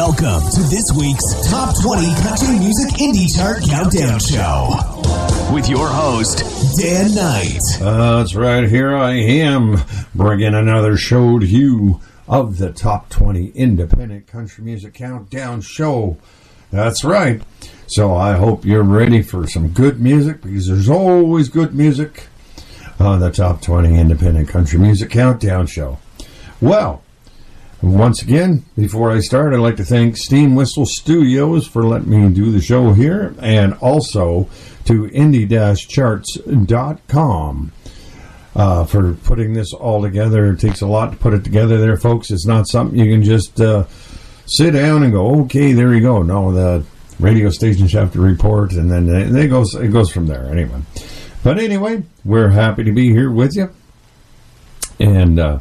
Welcome 0.00 0.50
to 0.52 0.62
this 0.62 0.86
week's 0.98 1.50
Top 1.50 1.74
20 1.82 2.14
Country 2.22 2.58
Music 2.58 2.88
Indie 2.98 3.28
Chart 3.36 3.62
Countdown 3.68 4.18
Show 4.18 4.70
with 5.52 5.68
your 5.68 5.88
host, 5.88 6.38
Dan 6.80 7.14
Knight. 7.14 7.60
Uh, 7.82 8.16
that's 8.16 8.34
right. 8.34 8.66
Here 8.66 8.96
I 8.96 9.12
am 9.12 9.76
bringing 10.14 10.54
another 10.54 10.96
show 10.96 11.38
to 11.38 11.44
you 11.44 12.00
of 12.26 12.56
the 12.56 12.72
Top 12.72 13.10
20 13.10 13.48
Independent 13.48 14.26
Country 14.26 14.64
Music 14.64 14.94
Countdown 14.94 15.60
Show. 15.60 16.16
That's 16.70 17.04
right. 17.04 17.42
So 17.86 18.14
I 18.16 18.38
hope 18.38 18.64
you're 18.64 18.82
ready 18.82 19.20
for 19.20 19.46
some 19.46 19.68
good 19.68 20.00
music 20.00 20.40
because 20.40 20.66
there's 20.66 20.88
always 20.88 21.50
good 21.50 21.74
music 21.74 22.28
on 22.98 23.20
the 23.20 23.30
Top 23.30 23.60
20 23.60 23.98
Independent 23.98 24.48
Country 24.48 24.78
Music 24.78 25.10
Countdown 25.10 25.66
Show. 25.66 25.98
Well, 26.58 27.02
once 27.82 28.22
again, 28.22 28.64
before 28.76 29.10
I 29.10 29.20
start, 29.20 29.54
I'd 29.54 29.60
like 29.60 29.76
to 29.76 29.84
thank 29.84 30.16
Steam 30.16 30.54
Whistle 30.54 30.84
Studios 30.84 31.66
for 31.66 31.82
letting 31.82 32.10
me 32.10 32.28
do 32.34 32.52
the 32.52 32.60
show 32.60 32.92
here, 32.92 33.34
and 33.40 33.72
also 33.74 34.50
to 34.84 35.04
indie-charts.com 35.04 37.72
uh, 38.54 38.84
for 38.84 39.14
putting 39.14 39.54
this 39.54 39.72
all 39.72 40.02
together. 40.02 40.52
It 40.52 40.60
takes 40.60 40.82
a 40.82 40.86
lot 40.86 41.12
to 41.12 41.16
put 41.16 41.32
it 41.32 41.42
together 41.42 41.78
there, 41.78 41.96
folks. 41.96 42.30
It's 42.30 42.46
not 42.46 42.68
something 42.68 42.98
you 42.98 43.10
can 43.10 43.24
just 43.24 43.58
uh, 43.60 43.86
sit 44.46 44.72
down 44.72 45.02
and 45.02 45.12
go, 45.12 45.40
okay, 45.42 45.72
there 45.72 45.94
you 45.94 46.02
go. 46.02 46.22
No, 46.22 46.52
the 46.52 46.84
radio 47.18 47.48
stations 47.48 47.92
have 47.92 48.12
to 48.12 48.20
report, 48.20 48.72
and 48.72 48.90
then 48.90 49.08
it 49.08 49.48
goes, 49.48 49.74
it 49.74 49.88
goes 49.88 50.10
from 50.10 50.26
there. 50.26 50.44
Anyway. 50.46 50.82
But 51.42 51.58
anyway, 51.58 52.02
we're 52.24 52.50
happy 52.50 52.84
to 52.84 52.92
be 52.92 53.08
here 53.08 53.30
with 53.30 53.56
you. 53.56 53.70
And, 54.98 55.40
uh, 55.40 55.60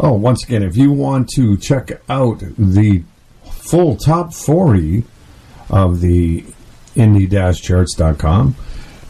Oh, 0.00 0.12
once 0.12 0.44
again, 0.44 0.62
if 0.62 0.76
you 0.76 0.92
want 0.92 1.28
to 1.30 1.56
check 1.56 1.90
out 2.08 2.40
the 2.56 3.02
full 3.50 3.96
top 3.96 4.32
40 4.32 5.02
of 5.70 6.00
the 6.00 6.44
indie-charts.com, 6.94 8.54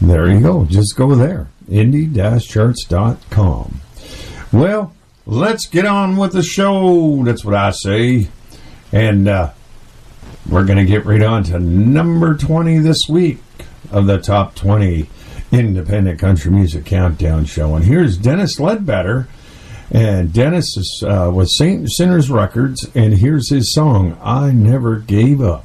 there 0.01 0.31
you 0.31 0.41
go. 0.41 0.65
Just 0.65 0.97
go 0.97 1.15
there. 1.15 1.49
indie-charts.com. 1.69 3.81
Well, 4.51 4.95
let's 5.27 5.67
get 5.67 5.85
on 5.85 6.17
with 6.17 6.33
the 6.33 6.43
show. 6.43 7.23
That's 7.25 7.45
what 7.45 7.55
I 7.55 7.73
say. 7.73 8.29
And 8.91 9.29
uh, 9.29 9.53
we're 10.49 10.65
going 10.65 10.79
to 10.79 10.87
get 10.87 11.05
right 11.05 11.23
on 11.23 11.45
to 11.45 11.59
number 11.59 12.35
20 12.35 12.79
this 12.79 13.07
week 13.09 13.41
of 13.91 14.07
the 14.07 14.19
top 14.19 14.55
20 14.55 15.11
independent 15.53 16.19
country 16.19 16.51
music 16.51 16.87
countdown 16.87 17.45
show. 17.45 17.75
And 17.75 17.85
here's 17.85 18.17
Dennis 18.17 18.59
Ledbetter 18.59 19.29
and 19.91 20.33
Dennis 20.33 20.77
is, 20.77 21.05
uh, 21.07 21.31
Saint 21.45 21.91
Sinners 21.91 22.31
Records, 22.31 22.89
and 22.95 23.15
here's 23.15 23.51
his 23.51 23.75
song, 23.75 24.17
I 24.23 24.51
Never 24.51 24.97
Gave 24.97 25.41
Up. 25.41 25.65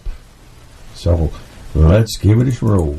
So 0.95 1.31
let's 1.75 2.17
give 2.17 2.39
it 2.39 2.61
a 2.61 2.65
roll. 2.65 2.97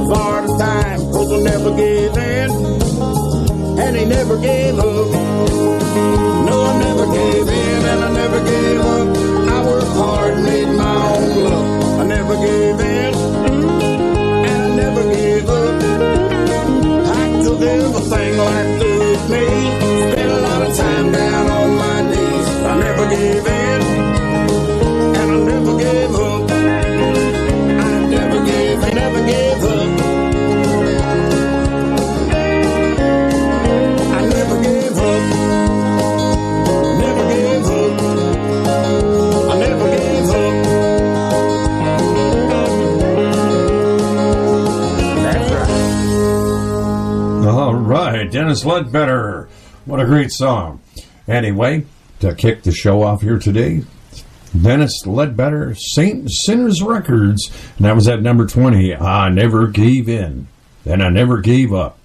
as 0.00 0.08
hard 0.16 0.44
as 0.44 0.56
time. 0.58 1.00
Hope 1.12 1.28
will 1.28 1.44
never 1.44 1.70
give 1.76 2.16
in, 2.16 2.50
and 3.78 3.96
he 3.96 4.04
never 4.04 4.36
gave 4.38 4.78
up. 4.78 5.08
No, 6.48 6.56
I 6.70 6.78
never 6.78 7.06
gave 7.12 7.48
in, 7.48 7.84
and 7.92 8.04
I 8.04 8.10
never 8.12 8.40
gave 8.44 8.80
up. 8.80 9.08
I 9.54 9.66
worked 9.66 9.96
hard 9.96 10.34
and 10.34 10.44
made 10.44 10.70
my 10.76 11.16
own 11.16 11.44
luck. 11.44 12.00
I 12.00 12.04
never 12.04 12.34
gave 12.36 12.80
in. 12.80 13.01
Dennis 48.52 48.66
Ledbetter. 48.66 49.48
What 49.86 49.98
a 49.98 50.04
great 50.04 50.30
song. 50.30 50.82
Anyway, 51.26 51.86
to 52.20 52.34
kick 52.34 52.64
the 52.64 52.70
show 52.70 53.02
off 53.02 53.22
here 53.22 53.38
today, 53.38 53.82
Dennis 54.60 55.06
Ledbetter, 55.06 55.74
Saint 55.74 56.30
Sinners 56.30 56.82
Records. 56.82 57.50
And 57.78 57.86
that 57.86 57.94
was 57.94 58.08
at 58.08 58.20
number 58.20 58.46
20. 58.46 58.94
I 58.94 59.30
never 59.30 59.68
gave 59.68 60.06
in. 60.06 60.48
And 60.84 61.02
I 61.02 61.08
never 61.08 61.40
gave 61.40 61.72
up. 61.72 61.96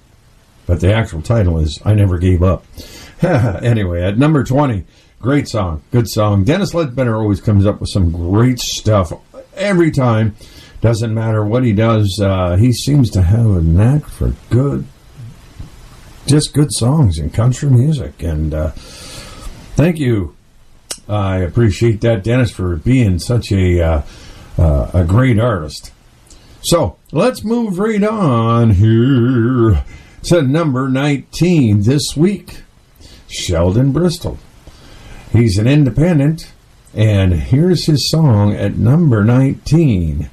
But 0.65 0.79
the 0.79 0.93
actual 0.93 1.21
title 1.21 1.59
is 1.59 1.81
I 1.83 1.93
Never 1.95 2.17
Gave 2.17 2.41
Up. 2.41 2.63
anyway, 3.21 4.03
at 4.03 4.17
number 4.17 4.45
20, 4.45 4.85
Great 5.19 5.47
song. 5.47 5.81
Good 5.91 6.07
song. 6.07 6.43
Dennis 6.43 6.75
Ledbetter 6.75 7.15
always 7.15 7.41
comes 7.41 7.65
up 7.65 7.81
with 7.81 7.89
some 7.89 8.11
great 8.11 8.59
stuff 8.59 9.11
every 9.55 9.89
time. 9.89 10.35
Doesn't 10.79 11.13
matter 11.13 11.43
what 11.43 11.63
he 11.63 11.73
does. 11.73 12.21
Uh, 12.21 12.55
he 12.55 12.71
seems 12.71 13.09
to 13.11 13.23
have 13.23 13.47
a 13.47 13.61
knack 13.61 14.05
for 14.05 14.35
good, 14.51 14.85
just 16.27 16.53
good 16.53 16.71
songs 16.71 17.17
in 17.17 17.29
country 17.29 17.69
music. 17.69 18.21
And 18.21 18.53
uh, 18.53 18.71
thank 19.75 19.97
you. 19.97 20.35
I 21.09 21.37
appreciate 21.37 22.01
that, 22.01 22.23
Dennis, 22.23 22.51
for 22.51 22.75
being 22.75 23.19
such 23.19 23.51
a 23.51 23.81
uh, 23.81 24.01
uh 24.57 24.91
a 24.93 25.03
great 25.05 25.39
artist. 25.39 25.91
So 26.61 26.97
let's 27.11 27.45
move 27.45 27.79
right 27.79 28.03
on 28.03 28.71
here 28.71 29.83
to 30.23 30.41
number 30.41 30.89
19 30.89 31.83
this 31.83 32.17
week. 32.17 32.63
Sheldon 33.29 33.91
Bristol. 33.91 34.37
He's 35.31 35.57
an 35.57 35.67
independent, 35.67 36.51
and 36.93 37.33
here's 37.33 37.85
his 37.85 38.09
song 38.09 38.53
at 38.53 38.77
number 38.77 39.23
19. 39.23 40.29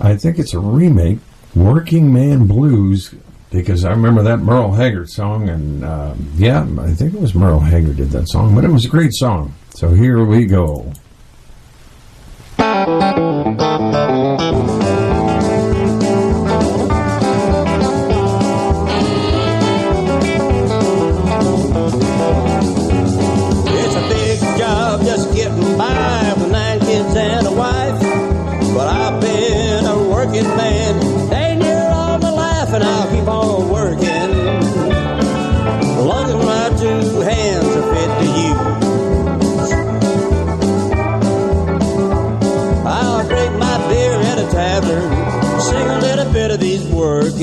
I 0.00 0.16
think 0.16 0.38
it's 0.38 0.54
a 0.54 0.58
remake, 0.58 1.18
Working 1.54 2.12
Man 2.12 2.46
Blues, 2.46 3.14
because 3.54 3.84
I 3.84 3.90
remember 3.90 4.22
that 4.24 4.38
Merle 4.38 4.72
Haggard 4.72 5.08
song, 5.08 5.48
and 5.48 5.84
uh, 5.84 6.14
yeah, 6.34 6.66
I 6.78 6.92
think 6.92 7.14
it 7.14 7.20
was 7.20 7.34
Merle 7.34 7.60
Haggard 7.60 7.96
did 7.96 8.10
that 8.10 8.28
song, 8.28 8.54
but 8.54 8.64
it 8.64 8.70
was 8.70 8.84
a 8.84 8.88
great 8.88 9.14
song. 9.14 9.54
So 9.74 9.90
here 9.90 10.24
we 10.24 10.46
go. 10.46 10.92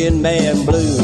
Working 0.02 0.22
man 0.22 0.66
blues. 0.66 1.00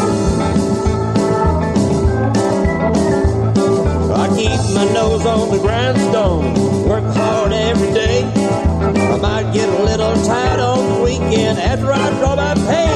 I 4.11 4.27
keep 4.35 4.59
my 4.73 4.85
nose 4.93 5.25
on 5.25 5.51
the 5.51 5.59
grindstone, 5.59 6.87
work 6.87 7.03
hard 7.15 7.51
every 7.53 7.93
day. 7.93 8.23
I 8.23 9.17
might 9.17 9.53
get 9.53 9.69
a 9.69 9.83
little 9.83 10.15
tired 10.25 10.59
on 10.59 10.95
the 10.95 11.03
weekend 11.03 11.59
after 11.59 11.91
I 11.91 12.09
draw 12.19 12.35
my 12.35 12.55
pay, 12.55 12.86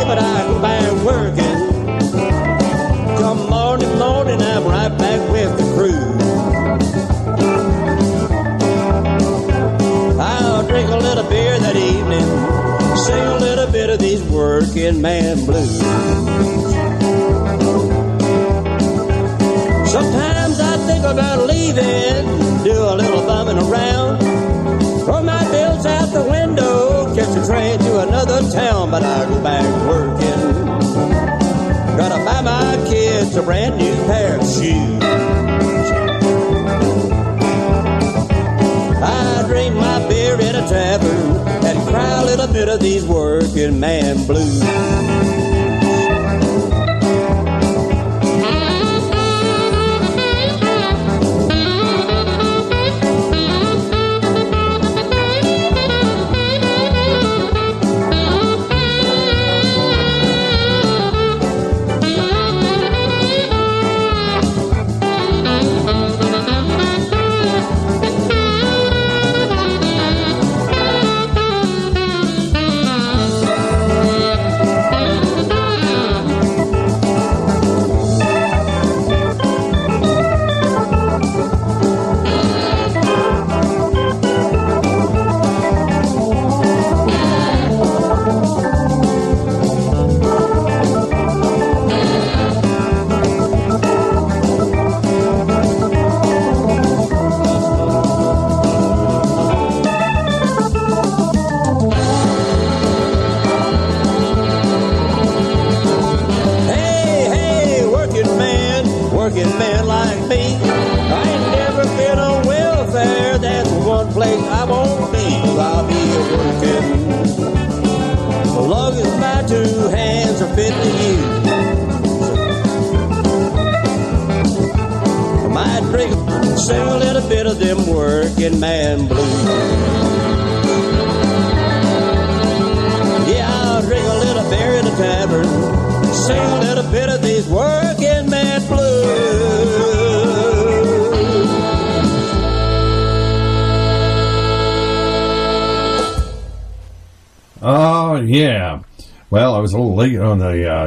working 14.74 15.02
man 15.02 15.46
blues. 15.46 15.80
Sometimes 19.92 20.60
I 20.60 20.78
think 20.88 21.04
about 21.04 21.46
leaving, 21.46 22.64
do 22.64 22.72
a 22.72 22.96
little 22.96 23.26
bumming 23.26 23.58
around, 23.58 24.20
throw 25.04 25.24
my 25.24 25.44
bills 25.52 25.86
out 25.86 26.14
the 26.14 26.24
window, 26.24 27.14
catch 27.16 27.36
a 27.38 27.46
train 27.46 27.80
to 27.80 28.00
another 28.08 28.50
town, 28.52 28.92
but 28.92 29.04
I 29.04 29.26
go 29.28 29.44
back 29.44 29.66
working. 29.88 30.42
Gotta 31.98 32.24
buy 32.24 32.42
my 32.42 32.90
kids 32.90 33.36
a 33.36 33.44
brand 33.44 33.78
new 33.78 33.96
pair 34.06 34.40
of 34.40 34.48
shoes. 34.48 35.04
I 39.04 39.44
drink 39.48 39.76
my 39.76 40.08
beer 40.08 40.40
in 40.40 40.56
a 40.56 40.68
tavern 40.68 41.51
little 42.38 42.54
bit 42.54 42.70
of 42.70 42.80
these 42.80 43.06
working 43.06 43.78
man 43.78 44.26
blues. 44.26 45.61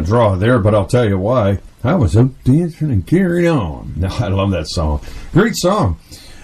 Draw 0.04 0.36
there, 0.36 0.58
but 0.58 0.74
I'll 0.74 0.86
tell 0.86 1.08
you 1.08 1.18
why. 1.18 1.58
I 1.82 1.94
was 1.94 2.16
up 2.16 2.30
dancing 2.44 2.90
and 2.90 3.06
carried 3.06 3.46
on. 3.46 4.04
I 4.08 4.28
love 4.28 4.50
that 4.52 4.68
song. 4.68 5.00
Great 5.32 5.56
song. 5.56 5.98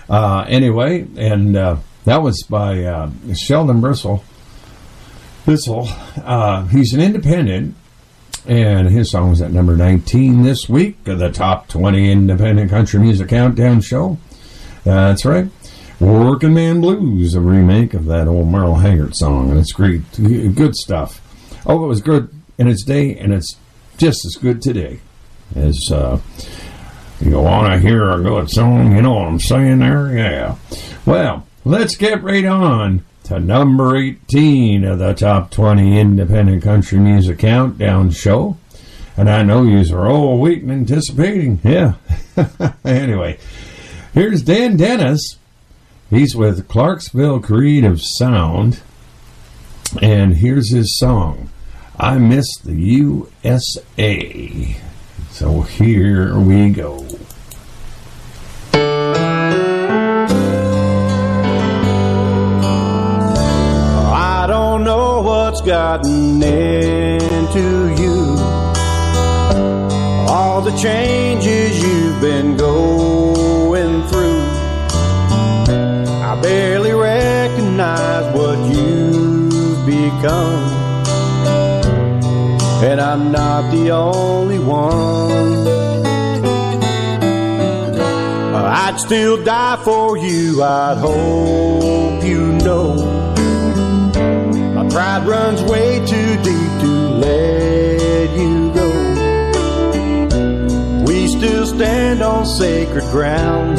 Uh, 0.08 0.44
anyway, 0.48 1.06
and 1.16 1.56
uh, 1.56 1.76
that 2.04 2.22
was 2.22 2.42
by 2.42 2.84
uh, 2.84 3.10
Sheldon 3.34 3.80
Bristol. 3.80 4.24
Bissell. 5.46 5.88
Uh, 6.22 6.66
he's 6.66 6.92
an 6.92 7.00
independent, 7.00 7.74
and 8.46 8.88
his 8.88 9.10
song 9.10 9.30
was 9.30 9.40
at 9.40 9.50
number 9.50 9.76
19 9.76 10.42
this 10.42 10.68
week 10.68 11.08
of 11.08 11.18
the 11.18 11.30
top 11.30 11.68
20 11.68 12.10
independent 12.10 12.70
country 12.70 13.00
music 13.00 13.28
countdown 13.28 13.80
show. 13.80 14.18
That's 14.84 15.24
right. 15.24 15.48
Working 15.98 16.54
Man 16.54 16.80
Blues, 16.80 17.34
a 17.34 17.40
remake 17.40 17.94
of 17.94 18.06
that 18.06 18.26
old 18.26 18.48
Merle 18.48 18.76
Haggard 18.76 19.14
song, 19.14 19.50
and 19.50 19.58
it's 19.58 19.72
great, 19.72 20.02
good 20.12 20.74
stuff. 20.74 21.20
Oh, 21.66 21.84
it 21.84 21.88
was 21.88 22.00
good 22.00 22.30
in 22.60 22.68
its 22.68 22.84
day, 22.84 23.16
and 23.16 23.32
it's 23.32 23.56
just 23.98 24.24
as 24.24 24.40
good 24.40 24.62
today 24.62 25.00
as 25.56 25.90
uh, 25.90 26.20
you 27.20 27.40
want 27.40 27.72
to 27.72 27.80
hear 27.80 28.08
a 28.10 28.22
good 28.22 28.48
song. 28.48 28.94
You 28.94 29.02
know 29.02 29.14
what 29.14 29.26
I'm 29.26 29.40
saying 29.40 29.80
there? 29.80 30.16
Yeah. 30.16 30.56
Well, 31.04 31.46
let's 31.64 31.96
get 31.96 32.22
right 32.22 32.44
on 32.44 33.04
to 33.24 33.40
number 33.40 33.96
18 33.96 34.84
of 34.84 35.00
the 35.00 35.14
top 35.14 35.50
20 35.50 35.98
independent 35.98 36.62
country 36.62 37.00
music 37.00 37.40
countdown 37.40 38.10
show. 38.10 38.56
And 39.16 39.28
I 39.28 39.42
know 39.42 39.64
you 39.64 39.82
are 39.94 40.08
all 40.08 40.38
waiting, 40.38 40.70
anticipating. 40.70 41.60
Yeah. 41.64 41.94
anyway, 42.84 43.38
Here's 44.12 44.42
Dan 44.42 44.76
Dennis. 44.76 45.36
He's 46.10 46.34
with 46.34 46.66
Clarksville 46.66 47.40
Creative 47.40 48.00
Sound. 48.02 48.80
And 50.02 50.36
here's 50.36 50.72
his 50.72 50.98
song, 50.98 51.49
I 52.02 52.16
Miss 52.16 52.46
the 52.64 52.72
USA. 53.44 54.74
So 55.32 55.60
here 55.60 56.38
we 56.38 56.70
go. 56.70 57.06
I 64.32 64.46
don't 64.48 64.82
know 64.82 65.20
what's 65.20 65.60
gotten 65.60 66.42
into 66.42 67.94
you. 68.00 68.38
All 70.26 70.62
the 70.62 70.74
changes 70.78 71.82
you've 71.82 72.18
been 72.22 72.56
going 72.56 74.06
through. 74.08 74.40
I 76.22 76.40
barely 76.40 76.94
recognize 76.94 78.34
what 78.34 78.56
you've 78.74 79.84
become. 79.84 80.79
And 82.90 83.00
I'm 83.00 83.30
not 83.30 83.70
the 83.70 83.92
only 83.92 84.58
one. 84.58 85.68
I'd 88.52 88.98
still 88.98 89.44
die 89.44 89.80
for 89.84 90.18
you, 90.18 90.60
I'd 90.60 90.98
hope 90.98 92.24
you 92.24 92.50
know. 92.64 92.96
My 94.74 94.88
pride 94.88 95.24
runs 95.24 95.62
way 95.70 96.04
too 96.04 96.36
deep 96.42 96.80
to 96.82 96.88
let 97.22 98.30
you 98.36 98.72
go. 98.74 98.90
We 101.04 101.28
still 101.28 101.66
stand 101.66 102.22
on 102.22 102.44
sacred 102.44 103.04
ground. 103.12 103.78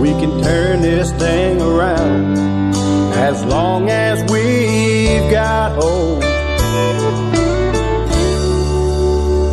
We 0.00 0.10
can 0.14 0.42
turn 0.42 0.80
this 0.82 1.12
thing 1.12 1.62
around 1.62 2.38
as 3.14 3.44
long 3.44 3.88
as 3.88 4.20
we've 4.32 5.30
got 5.30 5.80
hope. 5.80 6.31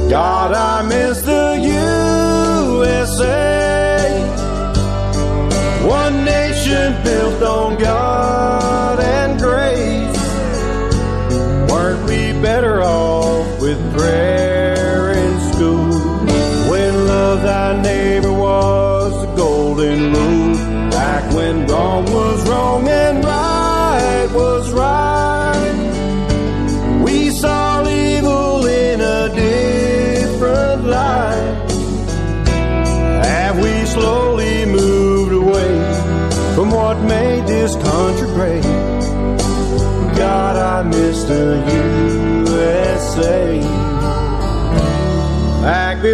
God, 0.10 0.54
I 0.54 0.82
miss 0.82 1.22
the 1.22 1.56
USA. 2.82 3.30
One 5.88 6.25
nation 6.25 7.04
built 7.04 7.44
on 7.44 7.78
God 7.78 8.99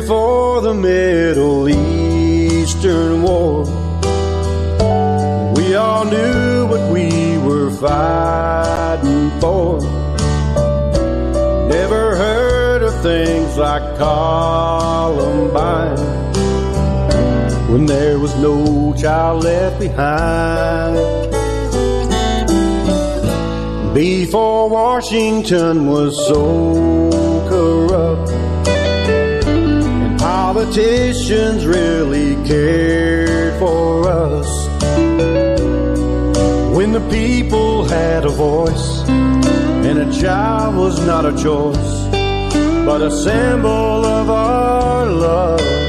Before 0.05 0.61
the 0.61 0.75
Middle 0.75 1.67
Eastern 1.67 3.23
War, 3.23 3.63
we 5.55 5.73
all 5.73 6.05
knew 6.05 6.67
what 6.67 6.91
we 6.91 7.39
were 7.39 7.71
fighting 7.71 9.31
for. 9.41 9.79
Never 11.67 12.15
heard 12.17 12.83
of 12.83 12.93
things 13.01 13.57
like 13.57 13.97
Columbine 13.97 15.97
when 17.71 17.87
there 17.87 18.19
was 18.19 18.35
no 18.35 18.93
child 18.93 19.43
left 19.43 19.79
behind. 19.79 20.97
Before 23.95 24.69
Washington 24.69 25.87
was 25.87 26.15
so 26.27 27.04
politicians 30.65 31.65
really 31.65 32.35
cared 32.43 33.59
for 33.59 34.07
us. 34.07 34.67
When 36.75 36.91
the 36.91 37.07
people 37.11 37.83
had 37.83 38.25
a 38.25 38.29
voice, 38.29 39.07
and 39.07 39.99
a 39.99 40.11
child 40.19 40.75
was 40.75 41.05
not 41.05 41.25
a 41.25 41.33
choice, 41.37 42.07
but 42.83 43.01
a 43.01 43.11
symbol 43.11 44.05
of 44.05 44.29
our 44.29 45.05
love. 45.05 45.84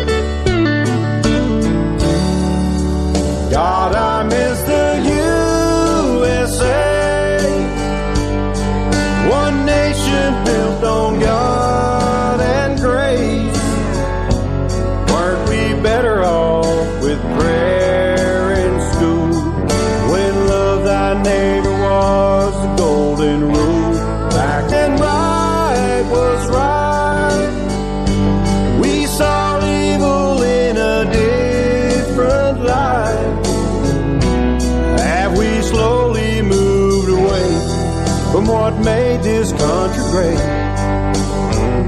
Great? 40.11 40.39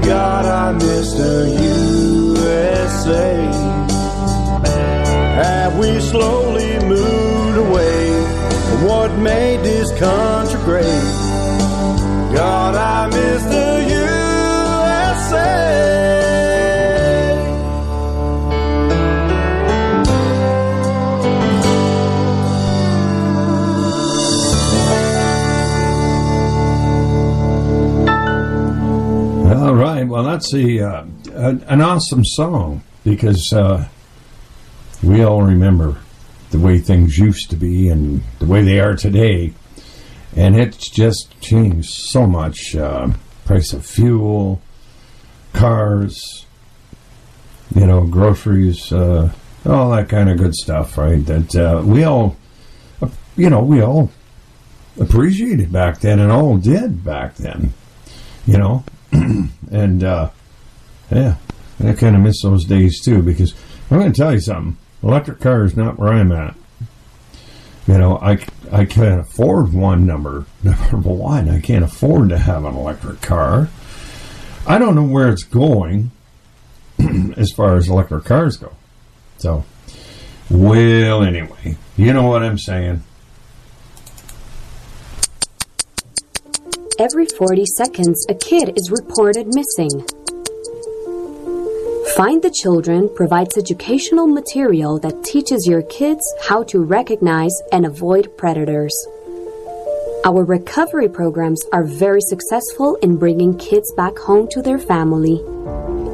God, 0.05 0.45
I 0.45 0.71
miss 0.73 1.13
the 1.13 1.49
USA. 1.61 3.35
Have 5.43 5.77
we 5.77 5.99
slowly 5.99 6.79
moved 6.79 7.57
away 7.57 8.09
from 8.69 8.85
what 8.85 9.11
made 9.17 9.61
this 9.63 9.89
country 9.99 10.59
great? 10.63 11.03
God, 12.35 12.75
I 12.75 13.07
miss 13.07 13.43
the 13.43 13.69
USA. 13.89 15.68
That's 30.29 30.53
a, 30.53 30.79
uh, 30.79 31.05
an, 31.33 31.81
awesome 31.81 32.23
song 32.23 32.83
because 33.03 33.51
uh, 33.51 33.87
we 35.01 35.23
all 35.23 35.41
remember 35.41 35.97
the 36.51 36.59
way 36.59 36.77
things 36.77 37.17
used 37.17 37.49
to 37.49 37.55
be 37.55 37.89
and 37.89 38.21
the 38.37 38.45
way 38.45 38.61
they 38.61 38.79
are 38.79 38.95
today. 38.95 39.53
And 40.35 40.55
it's 40.55 40.89
just 40.89 41.39
changed 41.41 41.89
so 41.89 42.27
much. 42.27 42.75
Uh, 42.75 43.09
price 43.45 43.73
of 43.73 43.83
fuel, 43.83 44.61
cars, 45.53 46.45
you 47.73 47.87
know, 47.87 48.05
groceries, 48.05 48.91
uh, 48.93 49.31
all 49.65 49.89
that 49.91 50.09
kind 50.09 50.29
of 50.29 50.37
good 50.37 50.53
stuff, 50.53 50.95
right? 50.97 51.25
That 51.25 51.55
uh, 51.55 51.81
we 51.83 52.03
all, 52.03 52.37
you 53.35 53.49
know, 53.49 53.63
we 53.63 53.81
all 53.81 54.11
appreciated 54.99 55.71
back 55.71 56.01
then 56.01 56.19
and 56.19 56.31
all 56.31 56.57
did 56.57 57.03
back 57.03 57.35
then, 57.35 57.73
you 58.45 58.57
know 58.57 58.83
and 59.71 60.03
uh, 60.03 60.29
yeah, 61.11 61.35
I 61.83 61.93
kind 61.93 62.15
of 62.15 62.21
miss 62.21 62.41
those 62.41 62.65
days 62.65 63.01
too 63.01 63.21
because 63.21 63.53
I'm 63.89 63.99
going 63.99 64.11
to 64.11 64.17
tell 64.17 64.33
you 64.33 64.39
something. 64.41 64.77
Electric 65.01 65.39
car 65.39 65.63
is 65.63 65.77
not 65.77 65.97
where 65.97 66.13
I'm 66.13 66.31
at. 66.31 66.55
You 67.87 67.97
know, 67.97 68.17
I, 68.17 68.45
I 68.71 68.85
can't 68.85 69.21
afford 69.21 69.73
one 69.73 70.05
number 70.05 70.45
number 70.63 71.09
one. 71.09 71.49
I 71.49 71.59
can't 71.59 71.83
afford 71.83 72.29
to 72.29 72.37
have 72.37 72.65
an 72.65 72.75
electric 72.75 73.21
car. 73.21 73.69
I 74.67 74.77
don't 74.77 74.93
know 74.93 75.05
where 75.05 75.29
it's 75.29 75.43
going 75.43 76.11
as 77.37 77.51
far 77.51 77.75
as 77.75 77.89
electric 77.89 78.25
cars 78.25 78.57
go. 78.57 78.73
So, 79.37 79.63
well, 80.49 81.23
anyway, 81.23 81.77
you 81.97 82.13
know 82.13 82.27
what 82.27 82.43
I'm 82.43 82.59
saying. 82.59 83.03
Every 86.99 87.27
40 87.27 87.65
seconds, 87.77 88.25
a 88.27 88.33
kid 88.33 88.73
is 88.75 88.91
reported 88.91 89.47
missing. 89.47 90.05
Find 92.17 92.41
the 92.41 92.53
Children 92.53 93.09
provides 93.15 93.57
educational 93.57 94.27
material 94.27 94.99
that 94.99 95.23
teaches 95.23 95.65
your 95.65 95.81
kids 95.83 96.21
how 96.41 96.63
to 96.63 96.83
recognize 96.83 97.53
and 97.71 97.85
avoid 97.85 98.35
predators. 98.35 98.93
Our 100.25 100.43
recovery 100.43 101.07
programs 101.07 101.61
are 101.71 101.85
very 101.85 102.19
successful 102.19 102.97
in 102.97 103.15
bringing 103.15 103.57
kids 103.57 103.93
back 103.93 104.17
home 104.17 104.49
to 104.51 104.61
their 104.61 104.77
family. 104.77 105.37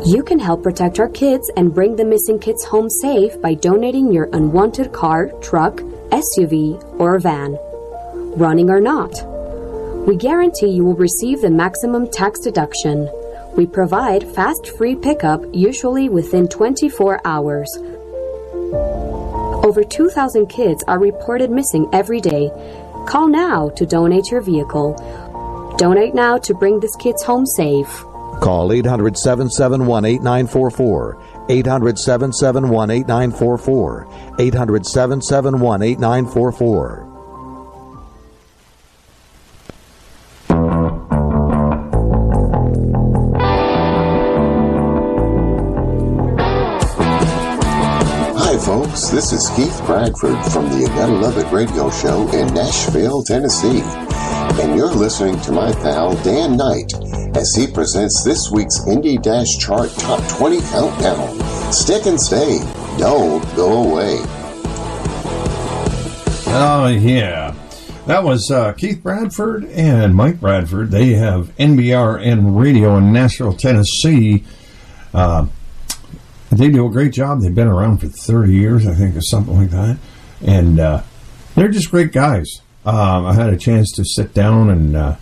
You 0.05 0.21
can 0.23 0.37
help 0.37 0.61
protect 0.61 0.99
our 0.99 1.09
kids 1.09 1.49
and 1.57 1.73
bring 1.73 1.95
the 1.95 2.05
missing 2.05 2.37
kids 2.37 2.63
home 2.63 2.91
safe 2.91 3.41
by 3.41 3.55
donating 3.55 4.13
your 4.13 4.29
unwanted 4.33 4.93
car, 4.93 5.31
truck, 5.41 5.77
SUV, 6.11 6.77
or 6.99 7.17
van, 7.17 7.57
running 8.37 8.69
or 8.69 8.79
not. 8.79 9.34
We 10.05 10.15
guarantee 10.15 10.67
you 10.67 10.85
will 10.85 10.95
receive 10.95 11.41
the 11.41 11.49
maximum 11.49 12.07
tax 12.07 12.39
deduction. 12.39 13.09
We 13.57 13.65
provide 13.65 14.23
fast 14.35 14.77
free 14.77 14.95
pickup 14.95 15.41
usually 15.51 16.09
within 16.09 16.47
24 16.47 17.21
hours. 17.25 17.75
Over 19.65 19.83
2,000 19.83 20.45
kids 20.45 20.83
are 20.87 20.99
reported 20.99 21.49
missing 21.49 21.89
every 21.91 22.21
day. 22.21 22.51
Call 23.07 23.27
now 23.27 23.69
to 23.69 23.85
donate 23.87 24.29
your 24.29 24.41
vehicle. 24.41 24.93
Donate 25.79 26.13
now 26.13 26.37
to 26.37 26.53
bring 26.53 26.79
these 26.79 26.95
kids 26.97 27.23
home 27.23 27.47
safe. 27.47 28.03
Call 28.41 28.71
800 28.71 29.17
771 29.17 30.05
8944. 30.05 31.17
800 31.49 31.97
771 31.97 32.91
8944. 32.91 34.07
800 34.37 34.85
771 34.85 35.81
8944. 35.81 37.14
This 49.15 49.31
is 49.31 49.49
Keith 49.55 49.81
Bradford 49.85 50.35
from 50.51 50.67
the 50.67 50.79
You 50.79 50.87
Gotta 50.87 51.13
Love 51.13 51.37
It 51.37 51.49
radio 51.49 51.89
show 51.89 52.27
in 52.33 52.53
Nashville, 52.53 53.23
Tennessee. 53.23 53.81
And 54.61 54.75
you're 54.75 54.93
listening 54.93 55.39
to 55.43 55.53
my 55.53 55.71
pal 55.71 56.21
Dan 56.21 56.57
Knight 56.57 56.91
as 57.33 57.55
he 57.55 57.65
presents 57.65 58.25
this 58.25 58.51
week's 58.51 58.77
Indie 58.81 59.21
Dash 59.23 59.47
Chart 59.57 59.89
Top 59.91 60.19
20 60.37 60.59
Countdown. 60.63 61.71
Stick 61.71 62.07
and 62.07 62.19
stay. 62.19 62.59
Don't 62.97 63.41
go 63.55 63.89
away. 63.89 64.17
Oh, 66.47 66.87
yeah. 66.87 67.55
That 68.07 68.21
was 68.25 68.51
uh, 68.51 68.73
Keith 68.73 69.01
Bradford 69.01 69.63
and 69.63 70.13
Mike 70.13 70.41
Bradford. 70.41 70.91
They 70.91 71.13
have 71.13 71.55
NBRN 71.55 72.59
Radio 72.59 72.97
in 72.97 73.13
Nashville, 73.13 73.53
Tennessee. 73.53 74.43
Uh, 75.13 75.47
they 76.57 76.69
do 76.69 76.85
a 76.85 76.91
great 76.91 77.13
job. 77.13 77.41
They've 77.41 77.53
been 77.53 77.67
around 77.67 77.99
for 77.99 78.07
30 78.07 78.53
years, 78.53 78.87
I 78.87 78.93
think, 78.93 79.15
or 79.15 79.21
something 79.21 79.57
like 79.57 79.69
that. 79.71 79.97
And 80.45 80.79
uh, 80.79 81.03
they're 81.55 81.69
just 81.69 81.91
great 81.91 82.11
guys. 82.11 82.61
Um, 82.85 83.25
I 83.25 83.33
had 83.33 83.51
a 83.51 83.57
chance 83.57 83.91
to 83.93 84.05
sit 84.05 84.33
down 84.33 84.69
and, 84.69 84.95
uh, 84.95 85.15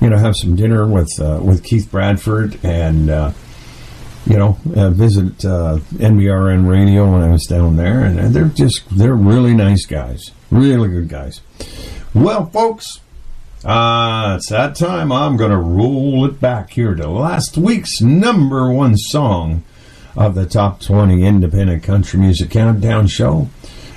you 0.00 0.08
know, 0.08 0.16
have 0.16 0.36
some 0.36 0.56
dinner 0.56 0.86
with 0.86 1.10
uh, 1.20 1.40
with 1.42 1.62
Keith 1.62 1.90
Bradford 1.90 2.58
and, 2.64 3.10
uh, 3.10 3.32
you 4.26 4.36
know, 4.36 4.58
uh, 4.74 4.90
visit 4.90 5.44
uh, 5.44 5.78
NBRN 5.94 6.68
Radio 6.68 7.10
when 7.10 7.22
I 7.22 7.30
was 7.30 7.44
down 7.44 7.76
there. 7.76 8.00
And 8.00 8.34
they're 8.34 8.48
just, 8.48 8.84
they're 8.96 9.14
really 9.14 9.54
nice 9.54 9.84
guys. 9.84 10.32
Really 10.50 10.88
good 10.88 11.08
guys. 11.08 11.40
Well, 12.14 12.46
folks, 12.46 13.00
uh, 13.64 14.34
it's 14.36 14.48
that 14.50 14.74
time. 14.74 15.12
I'm 15.12 15.36
going 15.36 15.50
to 15.50 15.58
roll 15.58 16.24
it 16.24 16.40
back 16.40 16.70
here 16.70 16.94
to 16.94 17.08
last 17.08 17.58
week's 17.58 18.00
number 18.00 18.70
one 18.72 18.96
song 18.96 19.64
of 20.16 20.34
the 20.34 20.46
top 20.46 20.80
20 20.80 21.24
independent 21.24 21.82
country 21.82 22.18
music 22.18 22.50
countdown 22.50 23.06
show. 23.06 23.48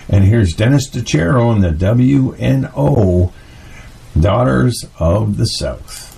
And 0.09 0.23
here's 0.25 0.53
Dennis 0.53 0.89
DiChiaro 0.89 1.53
and 1.53 1.63
the 1.63 1.85
WNO 1.85 3.31
Daughters 4.19 4.85
of 4.97 5.37
the 5.37 5.45
South. 5.45 6.09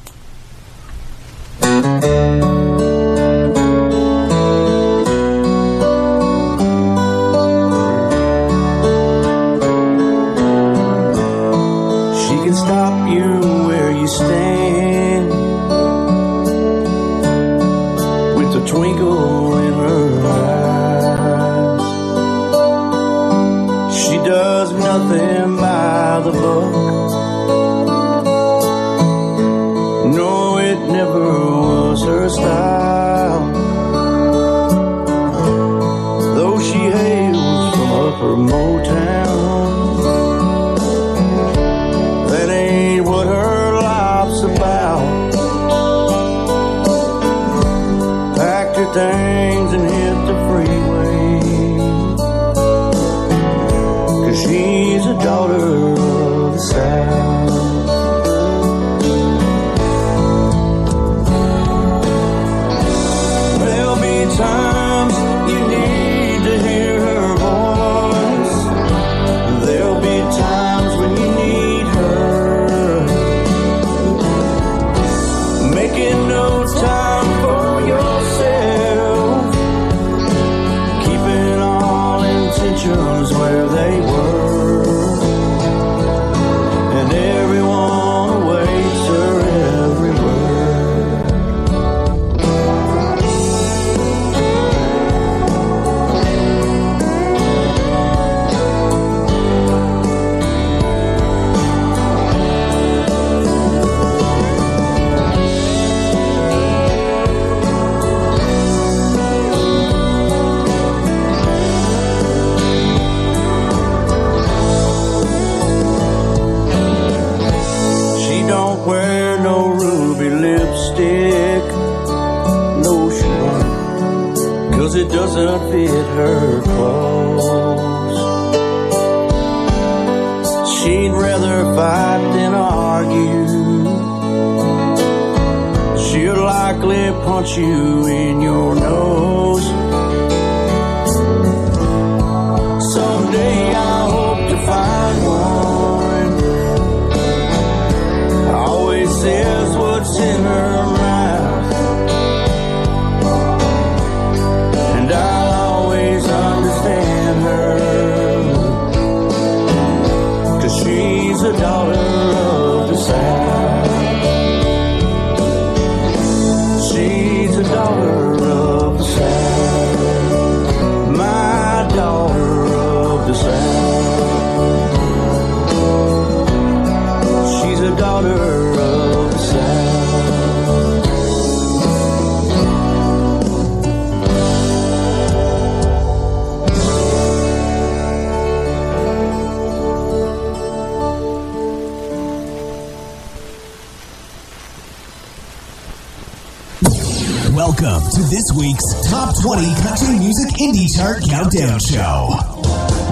Countdown 201.52 201.80
Show 201.80 202.30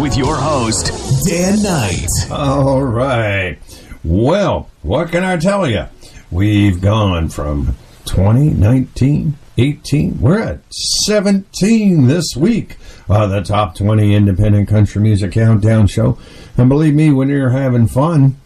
with 0.02 0.16
your 0.16 0.36
host, 0.36 1.26
Dan 1.28 1.62
Knight. 1.62 2.08
All 2.32 2.82
right. 2.84 3.58
Well, 4.04 4.70
what 4.82 5.12
can 5.12 5.24
I 5.26 5.36
tell 5.38 5.68
you? 5.70 5.86
We've 6.32 6.80
gone 6.80 7.30
from 7.30 7.76
2019, 8.06 9.36
18. 9.58 10.22
We're 10.22 10.40
at 10.40 10.74
17 10.74 12.08
this 12.08 12.36
week. 12.38 12.78
Uh, 13.10 13.28
the 13.28 13.42
top 13.42 13.76
20 13.76 14.16
independent 14.16 14.70
country 14.70 15.02
music 15.02 15.34
countdown 15.34 15.88
show. 15.88 16.18
And 16.58 16.70
believe 16.70 16.94
me, 16.94 17.12
when 17.12 17.30
you're 17.30 17.50
having 17.50 17.88
fun, 17.88 18.38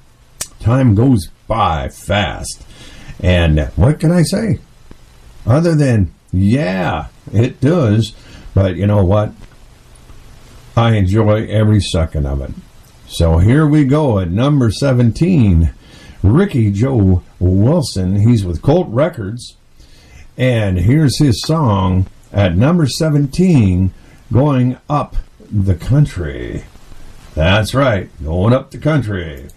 time 0.60 0.96
goes 0.96 1.28
by 1.48 1.90
fast. 1.90 2.66
And 3.20 3.68
what 3.76 4.00
can 4.00 4.12
I 4.12 4.24
say? 4.24 4.60
Other 5.46 5.76
than, 5.76 6.12
yeah, 6.32 7.08
it 7.32 7.62
does. 7.62 8.14
But 8.56 8.76
you 8.76 8.88
know 8.88 9.04
what? 9.04 9.34
I 10.76 10.96
enjoy 10.96 11.46
every 11.48 11.80
second 11.82 12.26
of 12.26 12.42
it. 12.42 12.52
So 13.08 13.38
here 13.38 13.68
we 13.68 13.86
go 13.86 14.20
at 14.20 14.32
number 14.32 14.72
17. 14.72 15.72
Ricky 16.24 16.72
Joe 16.72 17.22
Wilson. 17.40 18.28
He's 18.28 18.44
with 18.44 18.62
Colt 18.62 18.88
Records. 18.90 19.56
And 20.38 20.80
here's 20.80 21.20
his 21.20 21.42
song 21.42 22.08
at 22.32 22.56
number 22.56 22.88
17 22.88 23.94
Going 24.32 24.78
Up 24.90 25.16
the 25.52 25.76
Country. 25.76 26.64
That's 27.36 27.74
right, 27.74 28.10
going 28.24 28.54
up 28.54 28.72
the 28.72 28.78
country. 28.78 29.50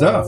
stuff. 0.01 0.25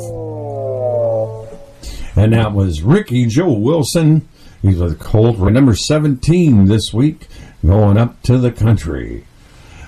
And 2.15 2.33
that 2.33 2.53
was 2.53 2.83
Ricky 2.83 3.25
Joe 3.25 3.53
Wilson. 3.53 4.29
He's 4.61 4.77
with 4.77 4.99
Colt, 4.99 5.39
number 5.39 5.75
17 5.75 6.65
this 6.65 6.93
week, 6.93 7.27
going 7.65 7.97
up 7.97 8.21
to 8.23 8.37
the 8.37 8.51
country. 8.51 9.25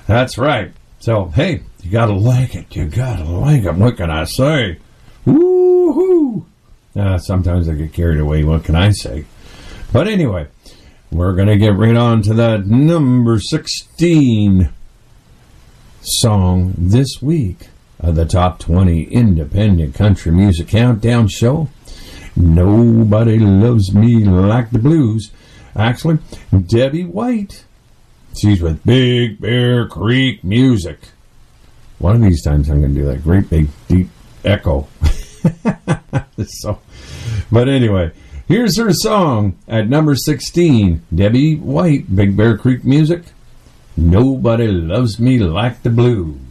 That's 0.07 0.39
right. 0.39 0.71
So, 1.01 1.25
hey, 1.25 1.61
you 1.83 1.91
gotta 1.91 2.13
like 2.13 2.55
it. 2.55 2.75
You 2.75 2.85
gotta 2.85 3.25
like 3.25 3.63
it. 3.63 3.75
What 3.75 3.97
can 3.97 4.09
I 4.09 4.23
say? 4.23 4.79
Woo-hoo! 5.23 6.47
Uh, 6.95 7.19
sometimes 7.19 7.69
I 7.69 7.75
get 7.75 7.93
carried 7.93 8.19
away. 8.19 8.43
What 8.43 8.63
can 8.63 8.73
I 8.73 8.89
say? 8.89 9.25
But 9.93 10.07
anyway, 10.07 10.47
we're 11.11 11.35
gonna 11.35 11.57
get 11.57 11.75
right 11.75 11.95
on 11.95 12.23
to 12.23 12.33
that 12.33 12.65
number 12.65 13.39
16 13.39 14.69
song 16.01 16.73
this 16.75 17.21
week 17.21 17.64
of 18.07 18.15
the 18.15 18.25
top 18.25 18.59
20 18.59 19.03
independent 19.03 19.95
country 19.95 20.31
music 20.31 20.67
countdown 20.67 21.27
show. 21.27 21.69
Nobody 22.35 23.39
loves 23.39 23.93
me 23.93 24.23
like 24.25 24.71
the 24.71 24.79
blues. 24.79 25.31
Actually, 25.75 26.19
Debbie 26.67 27.05
White. 27.05 27.65
She's 28.37 28.61
with 28.61 28.83
Big 28.85 29.39
Bear 29.39 29.87
Creek 29.87 30.43
Music. 30.43 30.99
One 31.99 32.17
of 32.17 32.21
these 32.21 32.43
times 32.43 32.69
I'm 32.69 32.81
going 32.81 32.93
to 32.93 32.99
do 33.01 33.07
that 33.07 33.23
great 33.23 33.49
big 33.49 33.69
deep 33.87 34.09
echo. 34.43 34.87
so, 36.45 36.79
but 37.51 37.69
anyway, 37.69 38.11
Here's 38.47 38.77
her 38.77 38.93
song 38.93 39.57
at 39.67 39.89
number 39.89 40.13
16 40.13 41.01
Debbie 41.13 41.55
White, 41.55 42.15
Big 42.15 42.37
Bear 42.37 42.59
Creek 42.59 42.85
Music. 42.85 43.23
Nobody 43.97 44.67
loves 44.67 45.19
me 45.19 45.39
like 45.39 45.81
the 45.81 45.89
blues. 45.89 46.44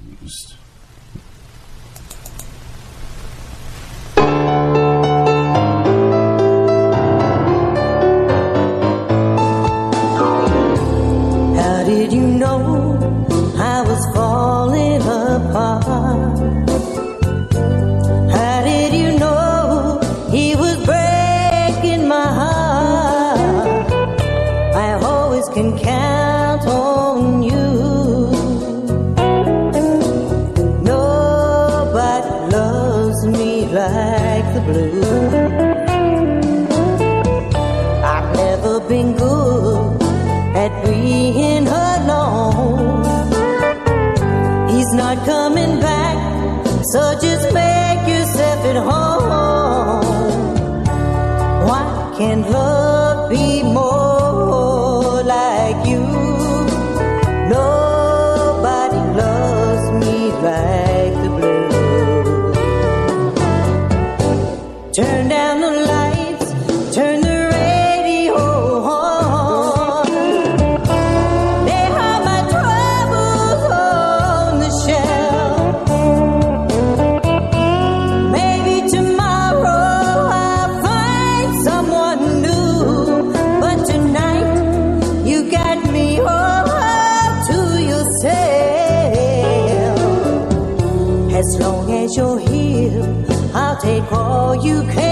Take 93.85 94.11
all 94.13 94.55
you 94.55 94.81
can 94.85 95.04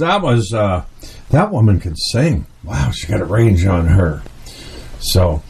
that 0.00 0.20
was 0.20 0.52
uh, 0.52 0.84
that 1.30 1.50
woman 1.50 1.80
could 1.80 1.96
sing. 1.98 2.44
Wow, 2.64 2.90
she 2.90 3.06
got 3.06 3.20
a 3.20 3.24
range 3.24 3.64
on 3.64 3.86
her. 3.86 4.22
So 4.98 5.42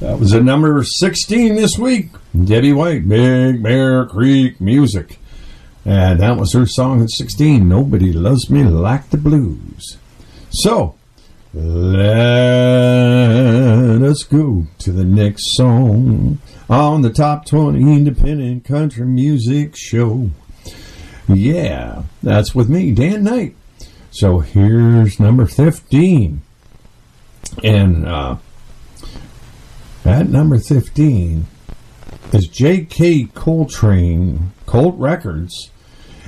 that 0.00 0.18
was 0.18 0.34
at 0.34 0.42
number 0.42 0.82
sixteen 0.84 1.54
this 1.54 1.78
week. 1.78 2.08
Debbie 2.32 2.72
White, 2.72 3.08
Big 3.08 3.62
Bear 3.62 4.06
Creek 4.06 4.60
Music, 4.60 5.18
and 5.84 6.18
that 6.20 6.36
was 6.36 6.52
her 6.54 6.66
song 6.66 7.02
at 7.02 7.10
sixteen. 7.10 7.68
Nobody 7.68 8.12
loves 8.12 8.50
me 8.50 8.64
like 8.64 9.10
the 9.10 9.18
blues. 9.18 9.98
So 10.50 10.96
let 11.54 12.02
us 14.02 14.22
go 14.24 14.66
to 14.78 14.90
the 14.92 15.04
next 15.04 15.54
song 15.56 16.38
on 16.68 17.02
the 17.02 17.10
top 17.10 17.46
twenty 17.46 17.82
independent 17.82 18.64
country 18.64 19.06
music 19.06 19.76
show. 19.76 20.30
Yeah, 21.28 22.02
that's 22.22 22.54
with 22.54 22.68
me, 22.68 22.92
Dan 22.92 23.24
Knight. 23.24 23.54
So 24.12 24.40
here's 24.40 25.18
number 25.18 25.46
15. 25.46 26.42
And 27.64 28.06
uh, 28.06 28.36
at 30.04 30.28
number 30.28 30.58
15 30.58 31.46
is 32.32 32.46
J.K. 32.46 33.24
Coltrain, 33.34 34.48
Colt 34.66 34.94
Records. 34.98 35.70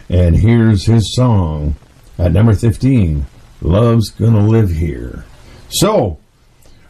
And 0.09 0.37
here's 0.37 0.87
his 0.87 1.15
song 1.15 1.77
at 2.19 2.33
number 2.33 2.55
15 2.55 3.27
Love's 3.61 4.11
Gonna 4.11 4.47
Live 4.47 4.71
Here. 4.71 5.25
So, 5.69 6.19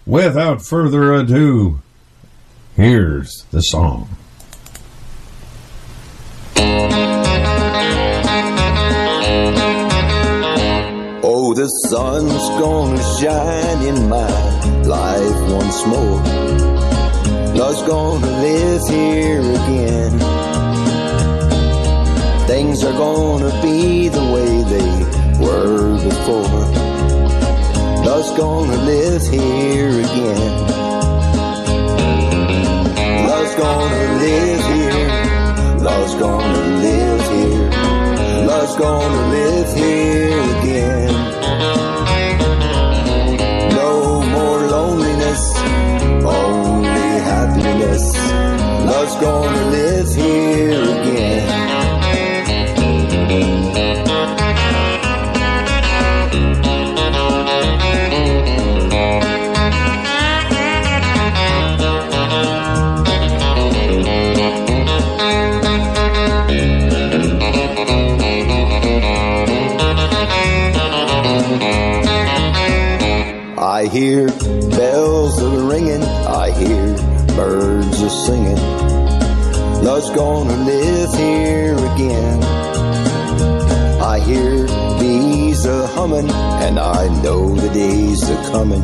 without 0.06 0.64
further 0.64 1.12
ado, 1.12 1.80
here's 2.76 3.44
the 3.50 3.62
song. 3.62 4.08
The 11.54 11.68
sun's 11.88 12.48
gonna 12.58 13.00
shine 13.20 13.86
in 13.86 14.08
my 14.08 14.26
life 14.82 15.52
once 15.52 15.86
more. 15.86 16.20
Love's 17.54 17.80
gonna 17.82 18.26
live 18.42 18.82
here 18.88 19.38
again. 19.38 20.18
Things 22.48 22.82
are 22.82 22.92
gonna 22.94 23.52
be 23.62 24.08
the 24.08 24.24
way 24.34 24.64
they 24.74 24.92
were 25.38 25.94
before. 26.02 26.64
Love's 28.04 28.36
gonna 28.36 28.76
live 28.82 29.22
here 29.22 29.90
again. 29.90 30.54
Love's 33.28 33.54
gonna 33.54 34.18
live 34.26 34.64
here. 34.74 35.78
Love's 35.78 36.14
gonna 36.16 36.66
live 36.82 37.22
here. 37.30 37.70
Love's 38.44 38.76
gonna 38.76 39.28
live 39.30 39.76
here 39.76 40.40
again. 40.58 41.43
Love's 49.04 49.20
gonna 49.20 49.66
live 49.66 50.14
here 50.14 50.80
again. 50.80 51.50
I 73.58 73.86
hear 73.88 74.28
bells 74.70 75.42
are 75.42 75.68
ringing, 75.68 76.02
I 76.02 76.50
hear 76.52 76.96
birds 77.36 78.02
are 78.02 78.08
singing. 78.08 78.83
Love's 79.84 80.08
gonna 80.10 80.56
live 80.64 81.12
here 81.14 81.76
again. 81.92 82.42
I 84.00 84.18
hear 84.18 84.66
bees 84.98 85.66
are 85.66 85.86
humming, 85.88 86.30
and 86.30 86.78
I 86.78 87.08
know 87.22 87.54
the 87.54 87.68
days 87.68 88.22
are 88.30 88.50
coming. 88.50 88.82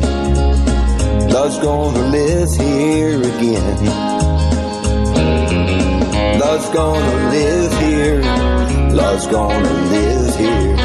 Love's 1.27 1.57
gonna 1.57 2.05
live 2.09 2.49
here 2.53 3.19
again. 3.19 3.77
Love's 6.39 6.69
gonna 6.69 7.29
live 7.31 7.73
here. 7.79 8.21
Love's 8.93 9.25
gonna 9.25 9.73
live 9.95 10.35
here. 10.35 10.75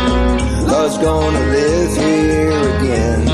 Love's 0.66 0.96
gonna 0.96 1.44
live 1.58 1.94
here 1.94 2.60
again. 2.78 3.24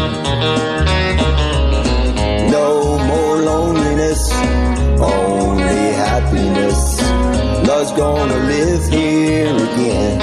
No 2.50 2.98
more 3.06 3.36
loneliness, 3.36 4.22
only 5.02 5.92
happiness. 5.92 7.00
Love's 7.66 7.92
gonna 7.92 8.36
live 8.46 8.88
here 8.88 9.54
again. 9.54 10.18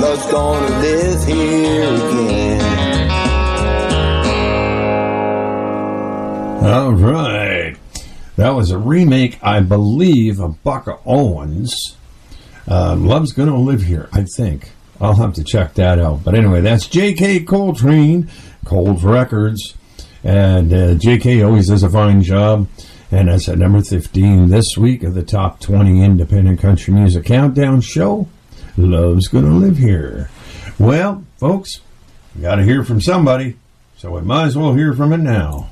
Love's 0.00 0.26
gonna 0.30 0.78
live 0.80 1.24
here 1.26 1.94
again. 1.94 2.64
All 6.64 6.92
right. 6.92 7.76
That 8.36 8.50
was 8.50 8.70
a 8.70 8.78
remake, 8.78 9.38
I 9.42 9.60
believe, 9.60 10.40
of 10.40 10.62
Buck 10.62 11.00
Owens. 11.06 11.96
Uh, 12.66 12.96
Love's 12.96 13.32
Gonna 13.32 13.56
Live 13.56 13.82
Here, 13.82 14.08
I 14.12 14.24
think. 14.36 14.70
I'll 15.00 15.14
have 15.16 15.34
to 15.34 15.44
check 15.44 15.74
that 15.74 15.98
out. 15.98 16.24
But 16.24 16.34
anyway, 16.34 16.60
that's 16.62 16.86
J.K. 16.88 17.40
Coltrain, 17.40 18.28
Colt 18.64 19.02
Records. 19.02 19.74
And 20.24 20.72
uh, 20.72 20.94
J.K. 20.94 21.42
always 21.42 21.68
does 21.68 21.82
a 21.82 21.90
fine 21.90 22.22
job. 22.22 22.66
And 23.10 23.28
that's 23.28 23.48
at 23.48 23.58
number 23.58 23.82
15 23.82 24.48
this 24.48 24.76
week 24.76 25.02
of 25.02 25.14
the 25.14 25.22
top 25.22 25.60
20 25.60 26.02
independent 26.02 26.58
country 26.58 26.92
music 26.94 27.26
countdown 27.26 27.82
show. 27.82 28.26
Love's 28.76 29.28
Gonna 29.28 29.54
Live 29.54 29.76
Here. 29.76 30.30
Well, 30.78 31.24
folks, 31.36 31.80
got 32.40 32.56
to 32.56 32.64
hear 32.64 32.82
from 32.82 33.00
somebody. 33.00 33.56
So 33.98 34.10
we 34.10 34.22
might 34.22 34.46
as 34.46 34.56
well 34.56 34.74
hear 34.74 34.94
from 34.94 35.12
it 35.12 35.18
now. 35.18 35.70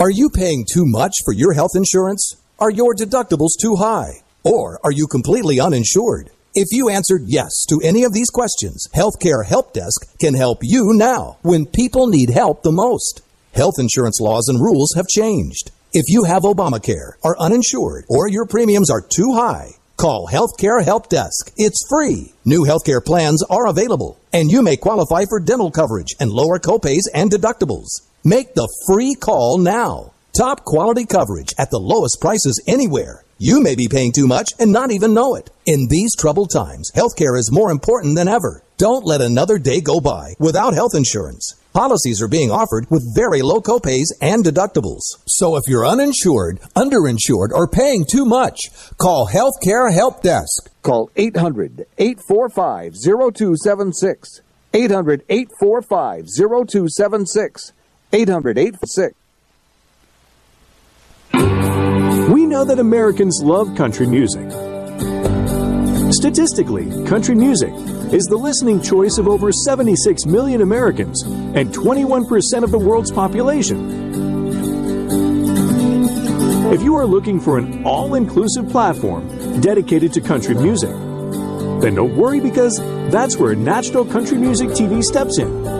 Are 0.00 0.10
you 0.10 0.30
paying 0.30 0.64
too 0.72 0.84
much 0.86 1.12
for 1.24 1.34
your 1.34 1.52
health 1.52 1.72
insurance? 1.74 2.36
Are 2.58 2.70
your 2.70 2.94
deductibles 2.94 3.58
too 3.60 3.76
high? 3.76 4.22
Or 4.44 4.80
are 4.84 4.92
you 4.92 5.06
completely 5.06 5.60
uninsured? 5.60 6.30
If 6.54 6.68
you 6.70 6.88
answered 6.88 7.24
yes 7.26 7.66
to 7.68 7.80
any 7.84 8.04
of 8.04 8.14
these 8.14 8.30
questions, 8.30 8.86
Healthcare 8.94 9.44
Help 9.44 9.74
Desk 9.74 10.16
can 10.18 10.34
help 10.34 10.60
you 10.62 10.94
now 10.94 11.36
when 11.42 11.66
people 11.66 12.06
need 12.06 12.30
help 12.30 12.62
the 12.62 12.72
most. 12.72 13.20
Health 13.58 13.80
insurance 13.80 14.20
laws 14.20 14.46
and 14.46 14.60
rules 14.60 14.92
have 14.94 15.08
changed. 15.08 15.72
If 15.92 16.04
you 16.06 16.22
have 16.22 16.44
Obamacare, 16.44 17.14
are 17.24 17.36
uninsured, 17.40 18.04
or 18.08 18.28
your 18.28 18.46
premiums 18.46 18.88
are 18.88 19.00
too 19.00 19.32
high, 19.32 19.72
call 19.96 20.28
Healthcare 20.30 20.80
Help 20.84 21.08
Desk. 21.08 21.52
It's 21.56 21.84
free. 21.88 22.34
New 22.44 22.64
healthcare 22.64 23.04
plans 23.04 23.42
are 23.50 23.66
available, 23.66 24.16
and 24.32 24.48
you 24.48 24.62
may 24.62 24.76
qualify 24.76 25.24
for 25.28 25.40
dental 25.40 25.72
coverage 25.72 26.14
and 26.20 26.30
lower 26.30 26.60
copays 26.60 27.10
and 27.12 27.32
deductibles. 27.32 27.88
Make 28.22 28.54
the 28.54 28.72
free 28.86 29.16
call 29.16 29.58
now. 29.58 30.12
Top 30.36 30.64
quality 30.64 31.04
coverage 31.04 31.52
at 31.58 31.72
the 31.72 31.80
lowest 31.80 32.20
prices 32.20 32.62
anywhere. 32.68 33.24
You 33.38 33.60
may 33.60 33.74
be 33.74 33.88
paying 33.88 34.12
too 34.12 34.28
much 34.28 34.52
and 34.60 34.70
not 34.70 34.92
even 34.92 35.14
know 35.14 35.34
it. 35.34 35.50
In 35.66 35.88
these 35.90 36.14
troubled 36.14 36.50
times, 36.52 36.92
healthcare 36.94 37.36
is 37.36 37.50
more 37.50 37.72
important 37.72 38.14
than 38.14 38.28
ever. 38.28 38.62
Don't 38.76 39.04
let 39.04 39.20
another 39.20 39.58
day 39.58 39.80
go 39.80 39.98
by 39.98 40.34
without 40.38 40.74
health 40.74 40.94
insurance. 40.94 41.56
Policies 41.78 42.20
are 42.20 42.26
being 42.26 42.50
offered 42.50 42.90
with 42.90 43.14
very 43.14 43.40
low 43.40 43.60
copays 43.60 44.06
and 44.20 44.44
deductibles. 44.44 45.02
So 45.28 45.54
if 45.54 45.62
you're 45.68 45.86
uninsured, 45.86 46.58
underinsured, 46.74 47.52
or 47.52 47.68
paying 47.68 48.04
too 48.04 48.24
much, 48.24 48.58
call 48.96 49.28
Healthcare 49.28 49.92
Help 49.92 50.20
Desk. 50.20 50.68
Call 50.82 51.08
800 51.14 51.86
845 51.96 52.94
0276. 52.94 54.40
800 54.74 55.22
845 55.28 56.26
0276. 56.36 57.72
800 58.12 58.58
846. 58.58 59.14
We 62.32 62.44
know 62.44 62.64
that 62.64 62.80
Americans 62.80 63.40
love 63.44 63.76
country 63.76 64.08
music. 64.08 64.67
Statistically, 66.10 66.86
country 67.06 67.34
music 67.34 67.72
is 68.12 68.24
the 68.24 68.36
listening 68.36 68.80
choice 68.80 69.18
of 69.18 69.28
over 69.28 69.52
76 69.52 70.24
million 70.24 70.62
Americans 70.62 71.22
and 71.22 71.68
21% 71.74 72.64
of 72.64 72.70
the 72.70 72.78
world's 72.78 73.10
population. 73.10 74.08
If 76.72 76.82
you 76.82 76.94
are 76.96 77.04
looking 77.04 77.38
for 77.38 77.58
an 77.58 77.84
all 77.84 78.14
inclusive 78.14 78.70
platform 78.70 79.60
dedicated 79.60 80.14
to 80.14 80.22
country 80.22 80.54
music, 80.54 80.90
then 81.82 81.94
don't 81.94 82.16
worry 82.16 82.40
because 82.40 82.78
that's 83.10 83.36
where 83.36 83.54
National 83.54 84.06
Country 84.06 84.38
Music 84.38 84.70
TV 84.70 85.02
steps 85.02 85.38
in. 85.38 85.77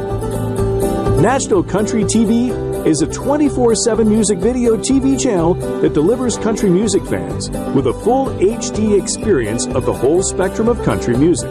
National 1.20 1.64
Country 1.64 2.04
TV 2.04 2.87
is 2.87 3.02
a 3.02 3.07
24 3.09 3.74
7 3.74 4.09
music 4.09 4.38
video 4.38 4.76
TV 4.76 5.18
channel 5.20 5.54
that 5.81 5.92
delivers 5.92 6.38
country 6.38 6.70
music 6.70 7.04
fans 7.07 7.50
with 7.74 7.88
a 7.88 7.92
full 7.92 8.26
HD 8.38 9.02
experience 9.02 9.66
of 9.66 9.85
the 9.85 9.92
whole 9.92 10.22
spectrum 10.22 10.68
of 10.68 10.81
country 10.85 11.16
music. 11.16 11.50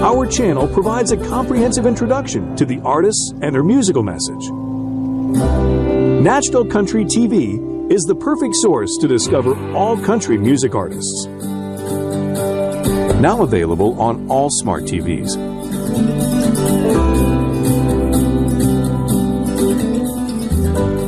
Our 0.00 0.26
channel 0.26 0.66
provides 0.66 1.12
a 1.12 1.18
comprehensive 1.18 1.84
introduction 1.84 2.56
to 2.56 2.64
the 2.64 2.80
artists 2.80 3.34
and 3.42 3.54
their 3.54 3.62
musical 3.62 4.02
message. 4.02 4.48
National 6.24 6.64
Country 6.64 7.04
TV 7.04 7.92
is 7.92 8.04
the 8.04 8.14
perfect 8.14 8.54
source 8.54 8.96
to 9.02 9.06
discover 9.06 9.54
all 9.74 9.98
country 9.98 10.38
music 10.38 10.74
artists. 10.74 11.26
Now 13.20 13.42
available 13.42 14.00
on 14.00 14.30
all 14.30 14.48
smart 14.48 14.84
TVs. 14.84 15.51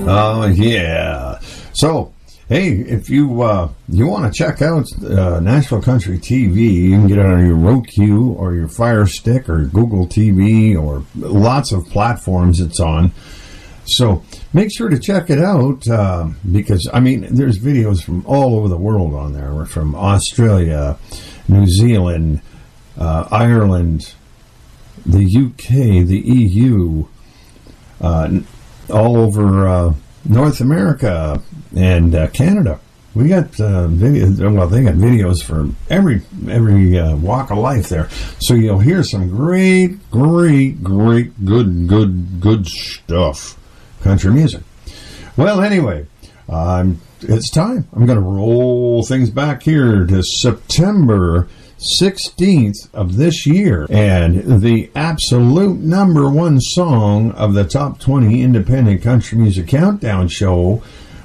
Oh 0.07 0.47
yeah. 0.47 1.39
So 1.73 2.13
hey, 2.49 2.73
if 2.73 3.09
you 3.09 3.43
uh, 3.43 3.71
you 3.89 4.07
want 4.07 4.33
to 4.33 4.39
check 4.39 4.61
out 4.61 4.87
uh, 5.03 5.41
Nashville 5.41 5.81
Country 5.81 6.19
TV, 6.19 6.73
you 6.73 6.91
can 6.91 7.07
get 7.07 7.19
it 7.19 7.25
on 7.25 7.45
your 7.45 7.57
Roku 7.57 8.33
or 8.35 8.55
your 8.55 8.69
Fire 8.69 9.07
Stick 9.07 9.49
or 9.49 9.65
Google 9.65 10.07
TV 10.07 10.77
or 10.79 11.05
lots 11.17 11.73
of 11.73 11.87
platforms 11.87 12.61
it's 12.61 12.81
on. 12.81 13.13
So 13.87 14.23
make 14.53 14.71
sure 14.75 14.89
to 14.89 14.99
check 14.99 15.31
it 15.31 15.39
out 15.39 15.87
uh, 15.89 16.29
because 16.51 16.89
I 16.93 17.01
mean 17.01 17.35
there's 17.35 17.59
videos 17.59 18.03
from 18.03 18.27
all 18.27 18.57
over 18.57 18.69
the 18.69 18.77
world 18.77 19.15
on 19.15 19.33
there. 19.33 19.55
We're 19.55 19.67
from 19.67 19.95
Australia, 19.95 20.99
New 21.49 21.67
Zealand, 21.67 22.43
uh, 22.99 23.27
Ireland, 23.31 24.15
the 25.07 25.25
UK, 25.25 26.07
the 26.07 26.23
EU, 26.25 27.07
uh, 28.01 28.41
all 28.91 29.17
over 29.17 29.69
uh, 29.69 29.95
North 30.25 30.61
America 30.61 31.43
and 31.77 32.15
uh, 32.15 32.29
Canada. 32.29 32.81
We 33.15 33.29
got 33.29 33.61
uh, 33.61 33.87
videos. 33.87 34.53
Well, 34.53 34.67
they 34.67 34.83
got 34.83 34.95
videos 34.95 35.43
for 35.43 35.69
every 35.89 36.23
every 36.49 36.99
uh, 36.99 37.15
walk 37.17 37.51
of 37.51 37.59
life 37.59 37.89
there. 37.89 38.09
So 38.41 38.55
you'll 38.55 38.81
hear 38.81 39.05
some 39.05 39.29
great, 39.29 40.11
great, 40.11 40.83
great, 40.83 41.45
good, 41.45 41.87
good, 41.87 42.41
good 42.41 42.67
stuff. 42.67 43.57
Country 44.03 44.33
music. 44.33 44.63
Well, 45.37 45.61
anyway, 45.61 46.07
um, 46.49 47.01
it's 47.21 47.51
time. 47.51 47.87
I'm 47.93 48.05
going 48.07 48.19
to 48.19 48.25
roll 48.25 49.05
things 49.05 49.31
back 49.31 49.63
here 49.63 50.05
to 50.07 50.23
September 50.23 51.49
16th 52.01 52.93
of 52.95 53.17
this 53.17 53.47
year. 53.47 53.87
And 53.91 54.63
the 54.63 54.91
absolute 54.95 55.81
number 55.81 56.29
one 56.31 56.61
song 56.61 57.33
of 57.33 57.55
the 57.55 57.65
top 57.65 58.01
20 58.01 58.43
independent 58.43 59.03
country 59.03 59.39
music 59.39 59.69
countdown 59.69 60.29
show 60.29 60.83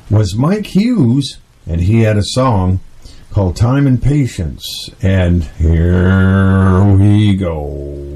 was 0.10 0.36
Mike 0.36 0.68
Hughes, 0.68 1.38
and 1.68 1.82
he 1.82 2.01
had 2.01 2.18
a 2.18 2.24
song 2.24 2.80
called 3.32 3.55
Time 3.55 3.86
and 3.86 4.01
Patience. 4.01 4.89
And 5.01 5.43
here 5.43 6.84
we 6.95 7.36
go. 7.36 8.09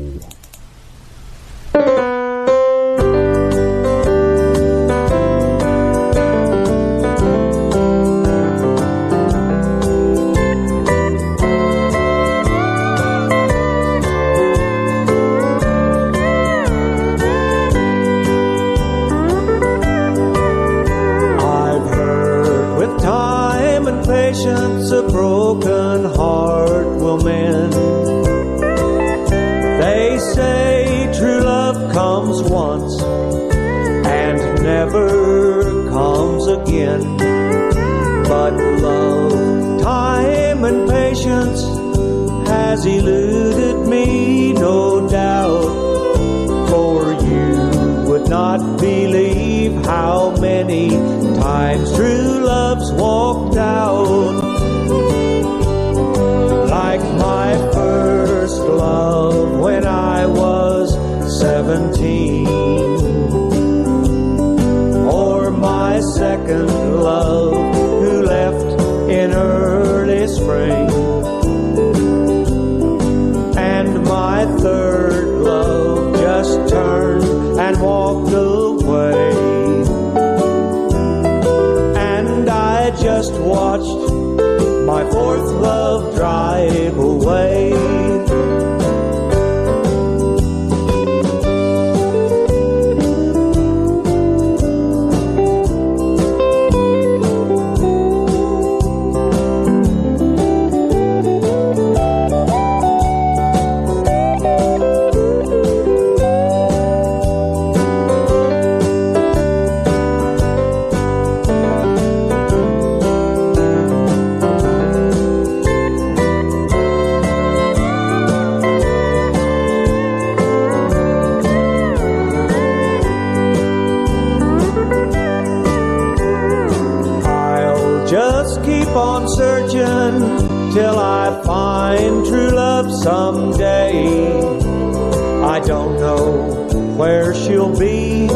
Where 137.23 137.33
she'll 137.33 137.77
be. 137.79 138.27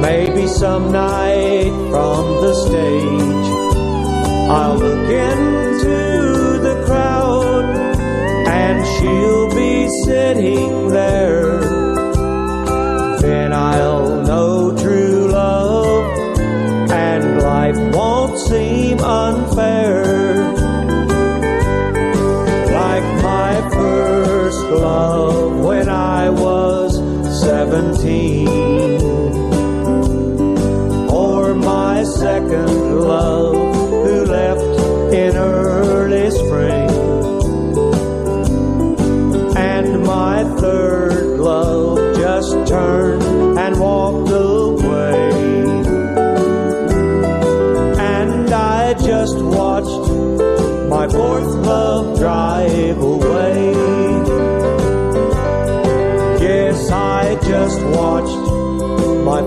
Maybe 0.00 0.46
some 0.46 0.90
night 0.92 1.72
from 1.90 2.24
the 2.44 2.54
stage. 2.54 3.46
I'll 4.56 4.78
look 4.78 5.08
into 5.10 6.58
the 6.68 6.82
crowd 6.86 7.64
and 8.46 8.78
she'll 8.94 9.50
be 9.54 9.88
sitting 10.04 10.88
there. 10.88 11.60
Then 13.20 13.52
I'll 13.52 14.22
know 14.22 14.74
true 14.76 15.28
love 15.30 16.04
and 16.90 17.42
life 17.42 17.76
won't 17.94 18.38
seem 18.38 19.00
unfair. 19.00 20.04
Like 22.80 23.06
my 23.22 23.52
first 23.70 24.60
love 24.70 25.64
when 25.64 25.88
I 25.90 26.30
was 26.30 26.51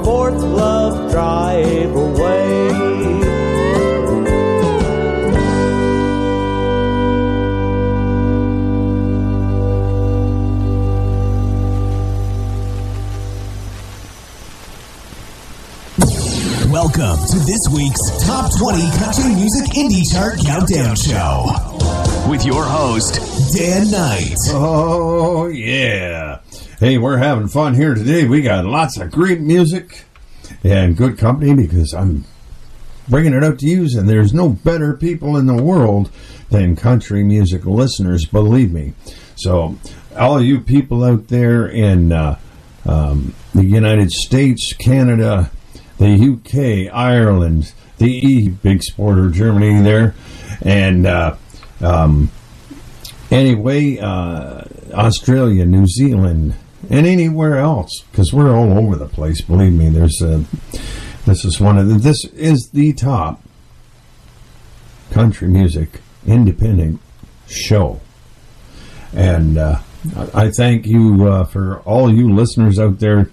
fourth 0.06 0.36
love 0.36 1.12
drive 1.12 1.96
away. 1.96 2.68
Welcome 16.70 17.18
to 17.26 17.40
this 17.40 17.62
week's 17.74 18.28
Top 18.28 18.52
20 18.60 18.92
Country 19.00 19.34
Music 19.34 19.72
Indie 19.74 20.04
Chart 20.14 20.38
Countdown 20.46 20.96
Show 20.96 21.48
with 22.30 22.46
your 22.46 22.64
host, 22.64 23.56
Dan 23.58 23.90
Knight. 23.90 24.38
Oh, 24.50 25.48
yeah. 25.48 26.15
Hey, 26.86 27.00
we're 27.00 27.18
having 27.18 27.48
fun 27.48 27.74
here 27.74 27.96
today. 27.96 28.26
We 28.26 28.44
got 28.44 28.64
lots 28.64 29.00
of 29.00 29.10
great 29.12 29.42
music 29.42 30.06
and 30.64 30.96
good 30.96 31.18
company 31.18 31.56
because 31.56 31.96
I'm 31.96 32.26
bringing 33.08 33.34
it 33.34 33.44
out 33.44 33.58
to 33.58 33.66
you, 33.66 33.90
and 33.98 34.08
there's 34.08 34.36
no 34.36 34.50
better 34.50 34.94
people 34.94 35.36
in 35.36 35.48
the 35.48 35.60
world 35.64 36.12
than 36.52 36.76
country 36.76 37.24
music 37.24 37.66
listeners, 37.66 38.26
believe 38.26 38.72
me. 38.72 38.94
So, 39.36 39.80
all 40.16 40.40
you 40.40 40.60
people 40.60 41.04
out 41.04 41.30
there 41.30 41.68
in 41.68 42.12
uh, 42.12 42.38
um, 42.86 43.34
the 43.56 43.66
United 43.66 44.12
States, 44.12 44.74
Canada, 44.74 45.50
the 45.98 46.14
UK, 46.14 46.94
Ireland, 46.96 47.74
the 47.98 48.12
E, 48.12 48.50
big 48.50 48.82
sporter, 48.82 49.34
Germany 49.34 49.82
there, 49.82 50.14
and 50.62 51.08
uh, 51.08 51.36
um, 51.82 52.30
anyway, 53.32 53.98
uh, 53.98 54.66
Australia, 54.94 55.66
New 55.66 55.88
Zealand, 55.88 56.54
and 56.90 57.06
anywhere 57.06 57.58
else, 57.58 58.04
because 58.12 58.34
we're 58.34 58.56
all 58.56 58.78
over 58.78 58.96
the 58.96 59.08
place. 59.08 59.42
Believe 59.42 59.74
me, 59.74 59.90
there's 59.90 60.22
a. 60.22 60.46
This 61.26 61.44
is 61.44 61.60
one 61.60 61.78
of 61.78 61.88
the. 61.88 61.96
This 61.96 62.26
is 62.26 62.70
the 62.74 62.94
top 62.94 63.42
country 65.12 65.48
music 65.48 66.02
independent 66.26 67.00
show, 67.48 68.00
and 69.14 69.58
uh, 69.58 69.80
I 70.34 70.52
thank 70.52 70.86
you 70.86 71.28
uh, 71.28 71.46
for 71.46 71.80
all 71.80 72.14
you 72.14 72.34
listeners 72.34 72.80
out 72.80 73.00
there. 73.00 73.30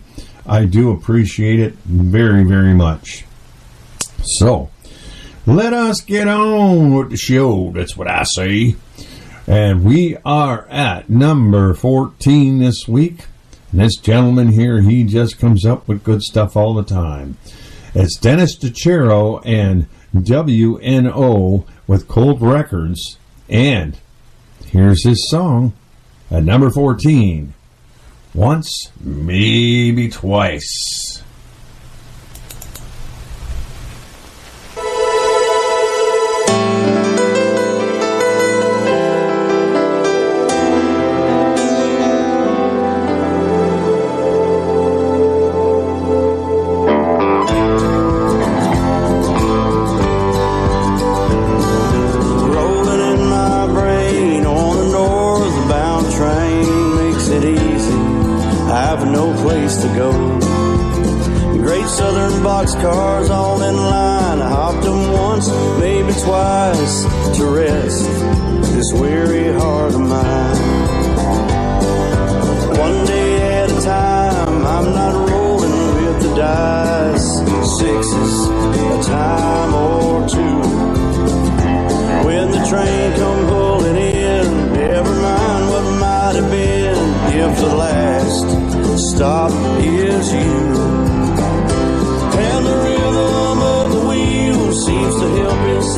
I 0.46 0.64
do 0.64 0.90
appreciate 0.90 1.60
it 1.60 1.74
very, 1.84 2.44
very 2.44 2.74
much. 2.74 3.24
So, 4.22 4.70
let 5.46 5.72
us 5.72 6.00
get 6.00 6.28
on 6.28 6.94
with 6.94 7.10
the 7.10 7.16
show. 7.16 7.72
That's 7.72 7.96
what 7.96 8.08
I 8.08 8.24
say. 8.24 8.76
And 9.46 9.84
we 9.84 10.16
are 10.24 10.66
at 10.68 11.10
number 11.10 11.74
14 11.74 12.58
this 12.58 12.86
week. 12.86 13.26
And 13.72 13.80
this 13.80 13.96
gentleman 13.96 14.48
here, 14.48 14.82
he 14.82 15.02
just 15.04 15.38
comes 15.38 15.64
up 15.64 15.88
with 15.88 16.04
good 16.04 16.22
stuff 16.22 16.56
all 16.56 16.74
the 16.74 16.84
time. 16.84 17.38
It's 17.94 18.18
Dennis 18.18 18.56
DiChiaro 18.56 19.40
and 19.46 19.86
WNO 20.14 21.64
with 21.86 22.06
Colt 22.06 22.38
Records. 22.42 23.18
And 23.48 23.98
here's 24.66 25.04
his 25.04 25.28
song 25.30 25.72
at 26.30 26.44
number 26.44 26.70
14 26.70 27.54
Once, 28.34 28.92
Maybe 29.00 30.10
Twice. 30.10 31.21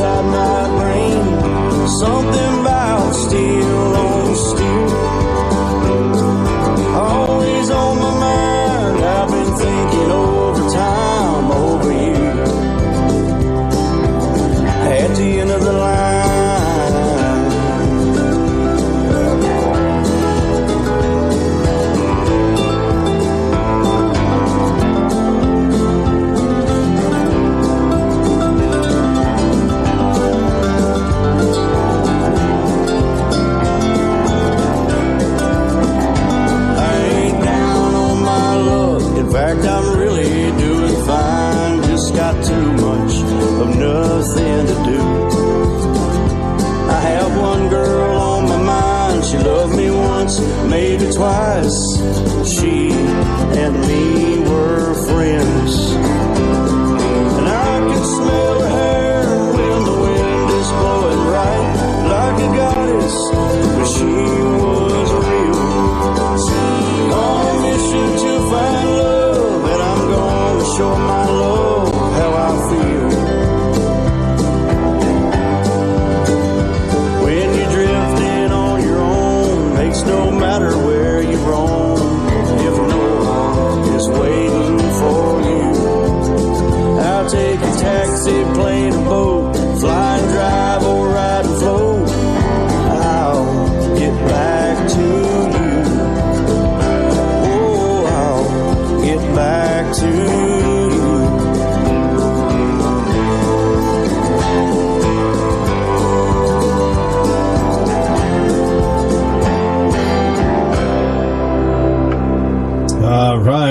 Inside 0.05 0.25
my 0.25 0.69
brain. 0.79 1.89
Something 1.89 2.14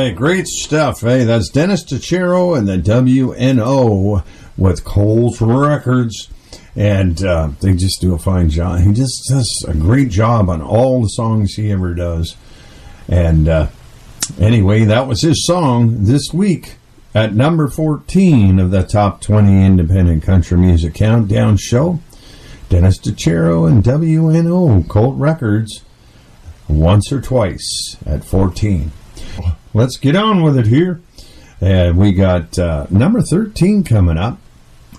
right, 0.04 0.16
great 0.16 0.48
stuff. 0.48 1.02
Hey, 1.02 1.24
that's 1.24 1.50
Dennis 1.50 1.86
DiChiaro 1.86 2.58
and 2.58 2.68
the 2.68 2.78
WNO 2.78 4.24
with 4.58 4.84
Colt 4.84 5.40
Records. 5.40 6.30
And 6.76 7.24
uh, 7.24 7.52
they 7.62 7.74
just 7.74 8.02
do 8.02 8.14
a 8.14 8.20
fine 8.20 8.50
job. 8.50 8.80
He 8.80 8.92
just 8.94 9.30
does 9.30 9.66
a 9.68 9.74
great 9.74 10.10
job 10.10 10.50
on 10.50 10.62
all 10.62 11.02
the 11.02 11.08
songs 11.08 11.54
he 11.54 11.72
ever 11.72 11.94
does. 11.94 12.36
And 13.08 13.48
uh, 13.48 13.68
anyway, 14.40 14.84
that 14.86 15.08
was 15.08 15.22
his 15.22 15.46
song 15.46 16.06
this 16.06 16.34
week 16.34 16.78
at 17.14 17.36
number 17.36 17.68
14 17.68 18.60
of 18.60 18.72
the 18.72 18.84
top 18.84 19.22
20 19.22 19.66
independent 19.66 20.24
country 20.24 20.58
music 20.58 20.96
countdown 20.96 21.58
show. 21.58 22.00
Dennis 22.70 22.98
DiChiaro 22.98 23.70
and 23.70 23.84
WNO 23.84 24.90
Colt 24.90 25.16
Records 25.18 25.84
once 26.68 27.12
or 27.12 27.22
twice 27.22 27.98
at 28.06 28.26
14. 28.26 28.92
Let's 29.74 29.98
get 29.98 30.16
on 30.16 30.44
with 30.44 30.58
it 30.58 30.68
here. 30.68 31.02
And 31.60 31.98
we 31.98 32.12
got 32.12 32.60
uh, 32.60 32.88
number 32.90 33.22
13 33.22 33.84
coming 33.84 34.18
up. 34.18 34.38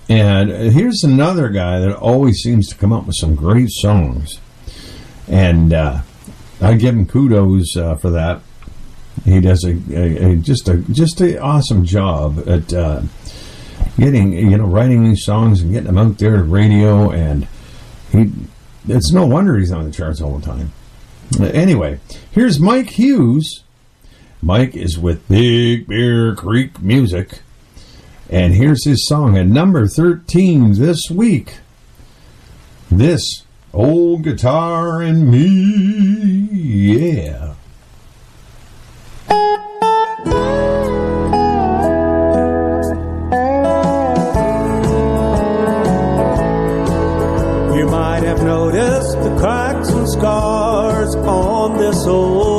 And 0.08 0.50
here's 0.50 1.04
another 1.04 1.48
guy 1.48 1.78
that 1.80 1.96
always 1.96 2.38
seems 2.38 2.68
to 2.68 2.74
come 2.74 2.92
up 2.92 3.06
with 3.06 3.16
some 3.16 3.34
great 3.34 3.70
songs. 3.70 4.40
And 5.28 5.72
uh, 5.72 6.02
I 6.60 6.74
give 6.74 6.94
him 6.94 7.06
kudos 7.06 7.76
uh, 7.76 7.96
for 7.96 8.10
that. 8.10 8.40
He 9.24 9.40
does 9.40 9.64
a, 9.64 9.76
a, 9.90 10.32
a 10.32 10.36
just 10.36 10.68
a 10.68 10.78
just 10.90 11.20
a 11.20 11.40
awesome 11.40 11.84
job 11.84 12.46
at 12.48 12.72
uh, 12.72 13.02
getting 13.96 14.32
you 14.32 14.58
know 14.58 14.66
writing 14.66 15.04
these 15.04 15.24
songs 15.24 15.62
and 15.62 15.72
getting 15.72 15.86
them 15.86 15.98
out 15.98 16.18
there 16.18 16.36
to 16.36 16.42
radio. 16.42 17.10
And 17.10 17.46
he 18.10 18.32
it's 18.88 19.12
no 19.12 19.24
wonder 19.24 19.56
he's 19.56 19.72
on 19.72 19.84
the 19.84 19.90
charts 19.90 20.20
all 20.20 20.38
the 20.38 20.44
time. 20.44 20.72
Anyway, 21.40 22.00
here's 22.32 22.60
Mike 22.60 22.90
Hughes. 22.90 23.63
Mike 24.44 24.76
is 24.76 24.98
with 24.98 25.26
Big 25.26 25.86
Bear 25.86 26.34
Creek 26.34 26.82
Music. 26.82 27.40
And 28.28 28.52
here's 28.52 28.84
his 28.84 29.08
song 29.08 29.38
at 29.38 29.46
number 29.46 29.86
13 29.86 30.74
this 30.74 31.10
week. 31.10 31.60
This 32.90 33.44
old 33.72 34.22
guitar 34.22 35.00
and 35.00 35.30
me. 35.30 35.40
Yeah. 36.52 37.54
You 47.74 47.86
might 47.86 48.24
have 48.24 48.42
noticed 48.42 49.22
the 49.22 49.36
cracks 49.40 49.88
and 49.88 50.06
scars 50.10 51.14
on 51.16 51.78
this 51.78 52.04
old 52.06 52.53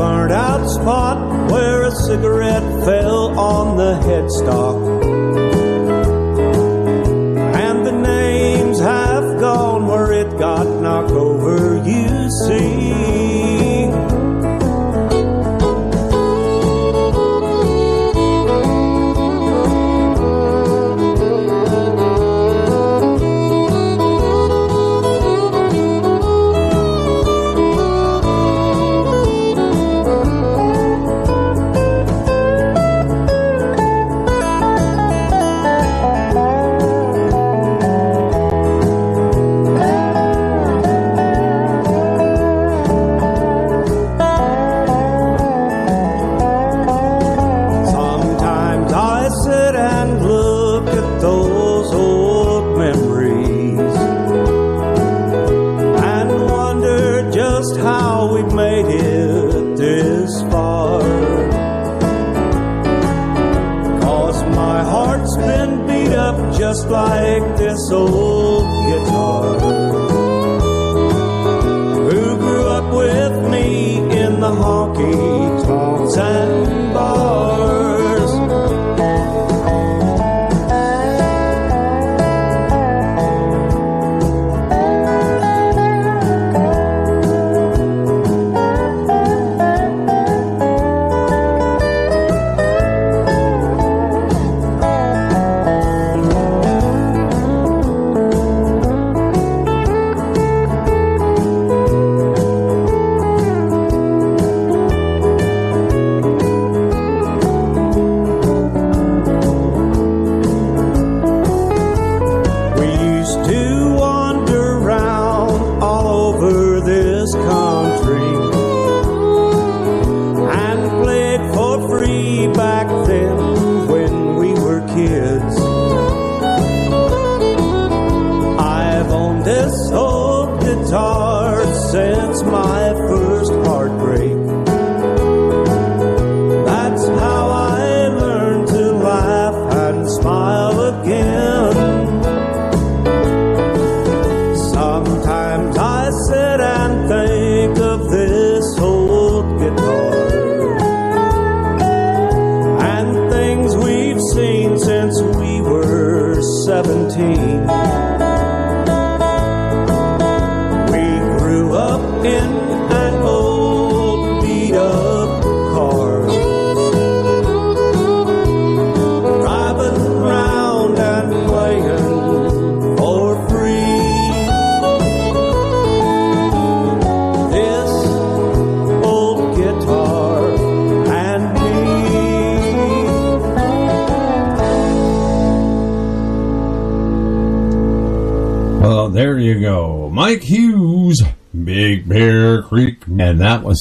burnt 0.00 0.32
out 0.32 0.66
spot 0.66 1.50
where 1.50 1.82
a 1.82 1.90
cigarette 1.90 2.62
fell 2.86 3.38
on 3.38 3.76
the 3.76 3.92
headstock. 4.06 4.99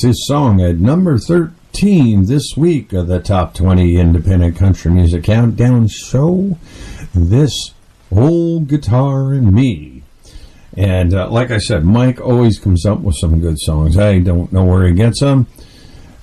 His 0.01 0.25
song 0.27 0.61
at 0.61 0.77
number 0.77 1.17
13 1.17 2.25
this 2.25 2.55
week 2.55 2.93
of 2.93 3.07
the 3.07 3.19
Top 3.19 3.53
20 3.53 3.97
Independent 3.97 4.55
Country 4.55 4.91
Music 4.91 5.23
Countdown 5.23 5.87
Show. 5.87 6.57
This 7.13 7.73
Old 8.11 8.67
Guitar 8.67 9.33
and 9.33 9.51
Me. 9.53 10.03
And 10.77 11.13
uh, 11.13 11.29
like 11.29 11.51
I 11.51 11.57
said, 11.57 11.83
Mike 11.83 12.21
always 12.21 12.59
comes 12.59 12.85
up 12.85 12.99
with 12.99 13.15
some 13.15 13.39
good 13.39 13.59
songs. 13.59 13.97
I 13.97 14.19
don't 14.19 14.53
know 14.53 14.63
where 14.63 14.87
he 14.87 14.93
gets 14.93 15.19
them, 15.19 15.47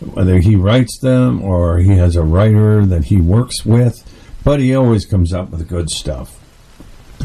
whether 0.01 0.39
he 0.39 0.57
writes 0.57 0.99
them 0.99 1.43
or 1.43 1.79
he 1.79 1.97
has 1.97 2.17
a 2.17 2.23
writer 2.23 2.87
that 2.87 3.07
he 3.07 3.21
works 3.21 3.67
with, 3.67 4.03
but 4.45 4.61
he 4.61 4.75
always 4.75 5.05
comes 5.05 5.33
up 5.33 5.51
with 5.51 5.69
good 5.69 5.91
stuff. 5.91 6.41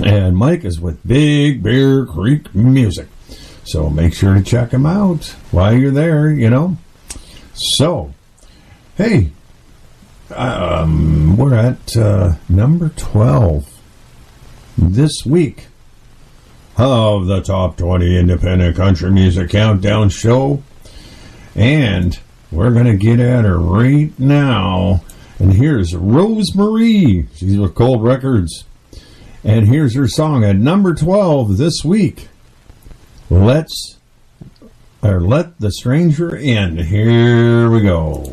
And 0.03 0.35
Mike 0.35 0.65
is 0.65 0.79
with 0.79 1.05
Big 1.07 1.61
Bear 1.61 2.05
Creek 2.05 2.53
Music. 2.55 3.07
So 3.71 3.89
make 3.89 4.13
sure 4.13 4.33
to 4.33 4.43
check 4.43 4.71
them 4.71 4.85
out 4.85 5.27
while 5.51 5.73
you're 5.73 5.91
there, 5.91 6.29
you 6.29 6.49
know. 6.49 6.75
So, 7.53 8.13
hey, 8.97 9.31
um, 10.35 11.37
we're 11.37 11.53
at 11.53 11.95
uh, 11.95 12.33
number 12.49 12.89
12 12.89 13.65
this 14.77 15.25
week 15.25 15.67
of 16.75 17.27
the 17.27 17.39
Top 17.39 17.77
20 17.77 18.19
Independent 18.19 18.75
Country 18.75 19.09
Music 19.09 19.49
Countdown 19.51 20.09
Show. 20.09 20.61
And 21.55 22.19
we're 22.51 22.71
going 22.71 22.87
to 22.87 22.97
get 22.97 23.21
at 23.21 23.45
her 23.45 23.57
right 23.57 24.11
now. 24.19 25.01
And 25.39 25.53
here's 25.53 25.93
Rosemarie. 25.93 27.29
She's 27.35 27.57
with 27.57 27.75
Colt 27.75 28.01
Records. 28.01 28.65
And 29.45 29.69
here's 29.69 29.95
her 29.95 30.09
song 30.09 30.43
at 30.43 30.57
number 30.57 30.93
12 30.93 31.55
this 31.55 31.85
week. 31.85 32.27
Let's 33.31 33.97
or 35.01 35.21
let 35.21 35.57
the 35.57 35.71
stranger 35.71 36.35
in. 36.35 36.77
Here 36.77 37.69
we 37.69 37.79
go. 37.79 38.29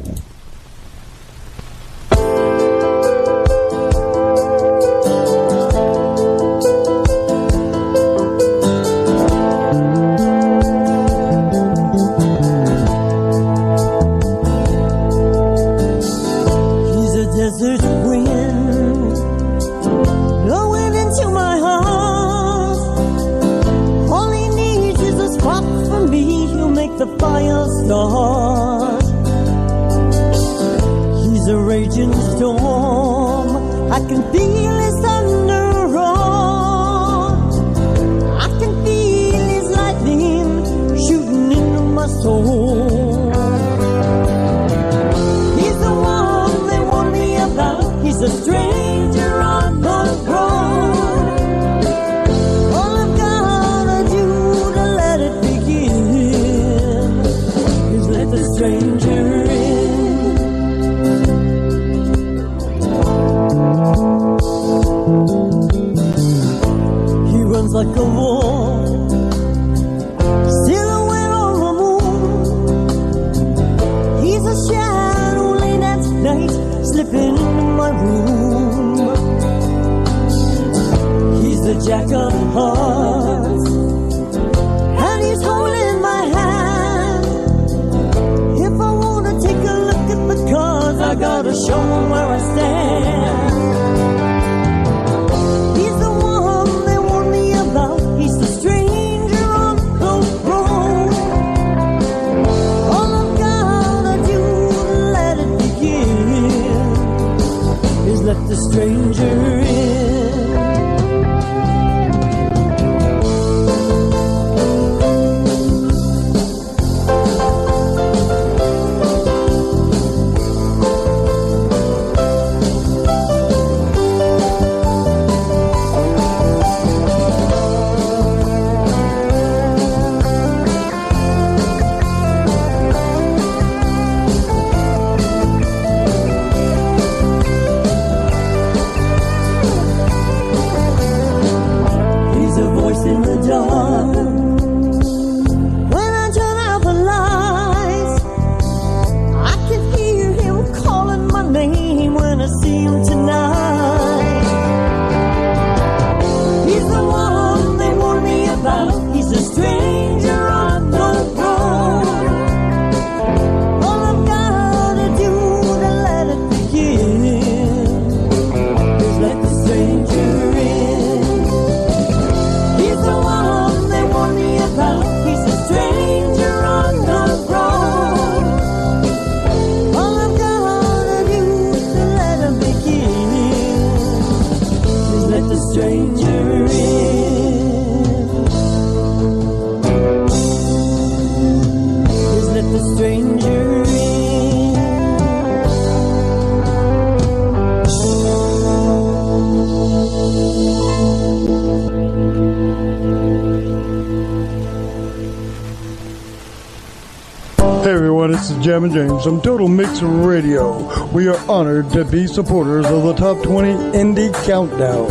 Jam 208.62 208.84
and 208.84 208.92
James 208.92 209.24
from 209.24 209.40
Total 209.40 209.66
Mix 209.68 210.02
Radio. 210.02 211.06
We 211.12 211.28
are 211.28 211.38
honored 211.50 211.88
to 211.90 212.04
be 212.04 212.26
supporters 212.26 212.84
of 212.86 213.02
the 213.04 213.14
Top 213.14 213.42
20 213.42 213.68
Indie 213.96 214.32
Countdown, 214.44 215.08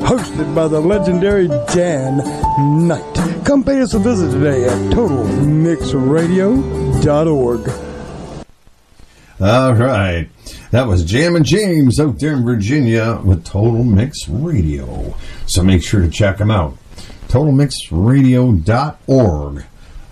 hosted 0.00 0.54
by 0.54 0.68
the 0.68 0.78
legendary 0.80 1.48
Dan 1.74 2.18
Knight. 2.86 3.44
Come 3.44 3.64
pay 3.64 3.80
us 3.80 3.94
a 3.94 3.98
visit 3.98 4.30
today 4.32 4.64
at 4.64 4.78
TotalMixRadio.org. 4.92 7.68
All 9.40 9.72
right. 9.74 10.28
That 10.70 10.86
was 10.86 11.04
Jam 11.04 11.34
and 11.36 11.44
James 11.44 11.98
out 11.98 12.18
there 12.20 12.34
in 12.34 12.44
Virginia 12.44 13.20
with 13.24 13.44
Total 13.44 13.82
Mix 13.84 14.28
Radio. 14.28 15.14
So 15.46 15.62
make 15.62 15.82
sure 15.82 16.00
to 16.02 16.08
check 16.10 16.36
them 16.38 16.50
out. 16.50 16.76
TotalMixRadio.org. 17.28 19.64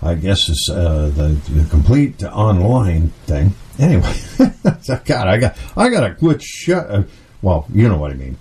I 0.03 0.15
guess 0.15 0.49
it's 0.49 0.67
uh, 0.69 1.11
the, 1.13 1.27
the 1.51 1.69
complete 1.69 2.23
online 2.23 3.09
thing. 3.27 3.53
Anyway, 3.77 4.13
God, 5.05 5.27
I 5.27 5.37
got 5.37 5.57
I 5.77 5.89
got 5.89 6.03
a 6.03 6.15
quit 6.15 6.41
shut. 6.41 6.89
Uh, 6.89 7.03
well, 7.41 7.67
you 7.71 7.87
know 7.87 7.97
what 7.97 8.11
I 8.11 8.15
mean. 8.15 8.37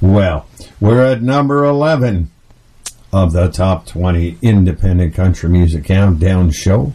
Well, 0.00 0.46
we're 0.80 1.04
at 1.04 1.22
number 1.22 1.64
eleven 1.64 2.30
of 3.12 3.32
the 3.32 3.48
top 3.48 3.86
twenty 3.86 4.36
independent 4.42 5.14
country 5.14 5.48
music 5.48 5.84
countdown 5.84 6.50
show, 6.50 6.92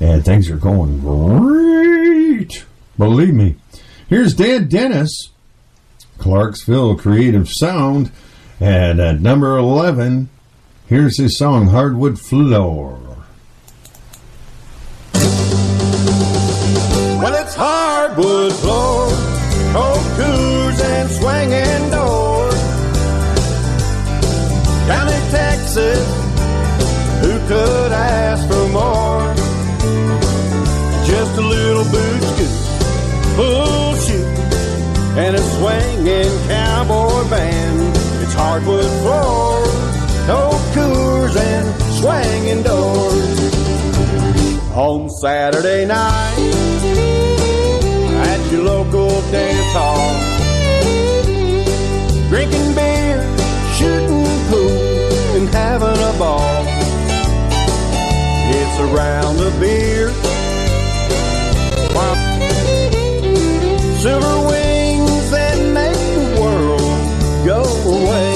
and 0.00 0.24
things 0.24 0.50
are 0.50 0.56
going 0.56 1.00
great. 1.00 2.64
Believe 2.98 3.34
me. 3.34 3.54
Here's 4.08 4.34
Dan 4.34 4.68
Dennis, 4.68 5.30
Clarksville 6.18 6.96
Creative 6.96 7.48
Sound, 7.48 8.10
and 8.58 8.98
at 8.98 9.20
number 9.20 9.56
eleven. 9.56 10.28
Here's 10.88 11.18
his 11.18 11.36
song 11.36 11.66
Hardwood 11.66 12.16
Floor. 12.16 12.96
Well, 17.20 17.34
it's 17.42 17.56
hardwood 17.56 18.52
floor, 18.52 19.08
cold 19.72 20.06
coors 20.14 20.80
and 20.84 21.10
swinging 21.10 21.90
doors. 21.90 22.54
Down 24.86 25.08
in 25.08 25.30
Texas, 25.32 26.06
who 27.20 27.32
could 27.48 27.90
ask 27.90 28.46
for 28.46 28.68
more? 28.68 29.34
Just 31.04 31.36
a 31.36 31.42
little 31.42 31.82
boot 31.90 32.22
scoot, 32.22 32.54
full 33.34 33.96
shoe, 34.06 34.24
and 35.18 35.34
a 35.34 35.42
swinging 35.58 36.30
cowboy 36.46 37.28
band. 37.28 37.96
It's 38.22 38.34
hardwood 38.34 38.84
floor, 39.02 39.66
cold 40.26 40.60
coors 40.74 41.36
and 41.36 41.66
swinging 41.98 42.62
doors. 42.62 43.38
On 44.74 45.08
Saturday 45.08 45.86
night 45.86 46.36
at 48.30 48.52
your 48.52 48.64
local 48.64 49.10
dance 49.30 49.72
hall. 49.72 50.12
Drinking 52.28 52.74
beer, 52.74 53.22
shooting 53.76 54.26
pool, 54.50 55.36
and 55.36 55.48
having 55.48 56.00
a 56.10 56.18
ball. 56.18 56.64
It's 58.58 58.78
a 58.80 58.86
round 58.86 59.40
of 59.40 59.60
beer. 59.60 60.10
Silver 64.02 64.38
wings 64.48 65.30
that 65.30 65.56
make 65.72 66.02
the 66.18 66.40
world 66.40 67.46
go 67.46 67.62
away. 67.94 68.35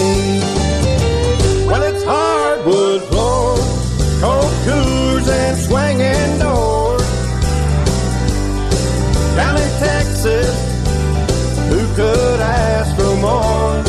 Who 10.22 11.94
could 11.94 12.40
ask 12.40 12.94
for 12.94 13.16
more? 13.16 13.82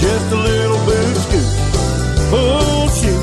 Just 0.00 0.32
a 0.32 0.36
little 0.36 0.78
boot 0.84 1.16
scoot, 1.24 1.50
full 2.30 2.88
shoe, 2.88 3.22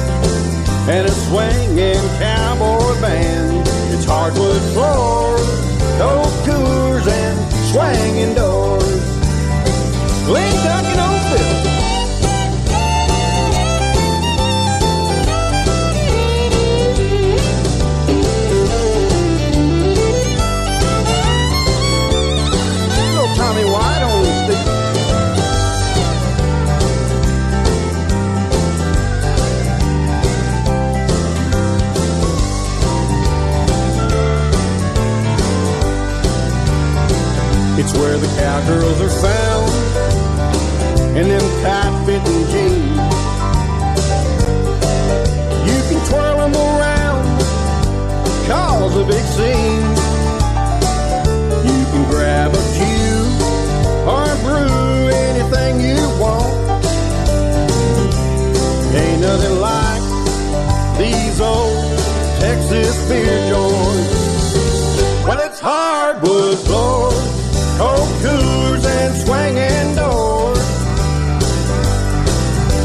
and 0.89 1.05
a 1.05 1.11
swinging 1.11 1.99
cowboy 2.17 3.01
band. 3.01 3.67
It's 3.91 4.05
hardwood 4.05 4.61
floor, 4.71 5.37
cold 5.99 6.33
coors 6.47 7.07
and 7.07 7.37
swinging 7.71 8.35
doors. 8.35 9.02
cowgirls 38.53 39.01
are 39.01 39.09
found 39.09 39.71
in 41.17 41.27
them 41.27 41.47
tight 41.63 41.93
fitting 42.05 42.43
jeans. 42.53 42.97
You 45.69 45.79
can 45.89 45.99
twirl 46.07 46.37
them 46.37 46.53
around, 46.53 47.25
cause 48.47 48.95
a 48.95 49.05
big 49.05 49.25
scene. 49.35 49.89
You 51.65 51.81
can 51.91 52.03
grab 52.11 52.51
a 52.53 52.63
few 52.77 53.15
or 54.13 54.29
brew 54.45 55.07
anything 55.25 55.81
you 55.81 56.01
want. 56.21 56.53
Ain't 58.93 59.21
nothing 59.21 59.57
like 59.61 60.03
these 60.99 61.41
old 61.41 61.97
Texas 62.39 62.95
beer 63.09 63.49
joints. 63.49 64.13
Well, 65.25 65.39
it's 65.39 65.59
hardwood 65.59 66.59
floors 66.59 67.42
cold 67.77 68.09
coolers 68.21 68.85
and 68.85 69.15
swinging 69.23 69.95
doors. 69.95 70.65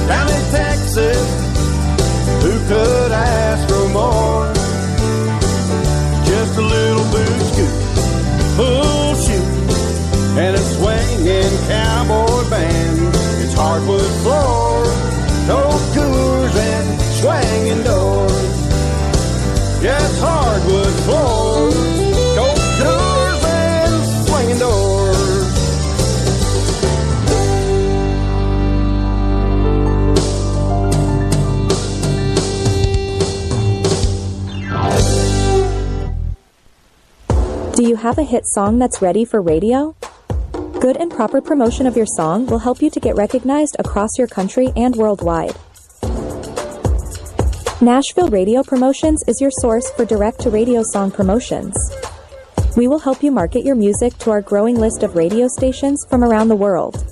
Down 0.08 0.28
in 0.28 0.44
Texas, 0.50 1.26
who 2.42 2.52
could 2.68 3.12
ask 3.12 3.68
for 3.68 3.88
more? 3.90 4.52
Just 6.24 6.58
a 6.58 6.62
little 6.62 7.06
boot 7.12 7.40
scoop, 7.50 7.74
bull 8.56 9.14
shoot, 9.24 10.38
and 10.38 10.56
a 10.56 10.62
swinging 10.74 11.54
cowboy. 11.68 12.37
Have 37.98 38.18
a 38.18 38.22
hit 38.22 38.46
song 38.46 38.78
that's 38.78 39.02
ready 39.02 39.24
for 39.24 39.42
radio? 39.42 39.94
Good 40.80 40.96
and 40.96 41.10
proper 41.10 41.40
promotion 41.40 41.86
of 41.86 41.96
your 41.96 42.06
song 42.06 42.46
will 42.46 42.60
help 42.60 42.80
you 42.80 42.90
to 42.90 43.00
get 43.00 43.16
recognized 43.16 43.76
across 43.78 44.10
your 44.16 44.28
country 44.28 44.72
and 44.76 44.94
worldwide. 44.94 45.56
Nashville 47.80 48.28
Radio 48.28 48.62
Promotions 48.62 49.22
is 49.26 49.40
your 49.40 49.50
source 49.50 49.90
for 49.92 50.04
direct 50.04 50.40
to 50.40 50.50
radio 50.50 50.82
song 50.82 51.10
promotions. 51.10 51.76
We 52.76 52.86
will 52.86 53.00
help 53.00 53.22
you 53.22 53.32
market 53.32 53.64
your 53.64 53.74
music 53.74 54.16
to 54.18 54.30
our 54.30 54.42
growing 54.42 54.76
list 54.76 55.02
of 55.02 55.16
radio 55.16 55.48
stations 55.48 56.06
from 56.08 56.22
around 56.22 56.48
the 56.48 56.56
world. 56.56 57.04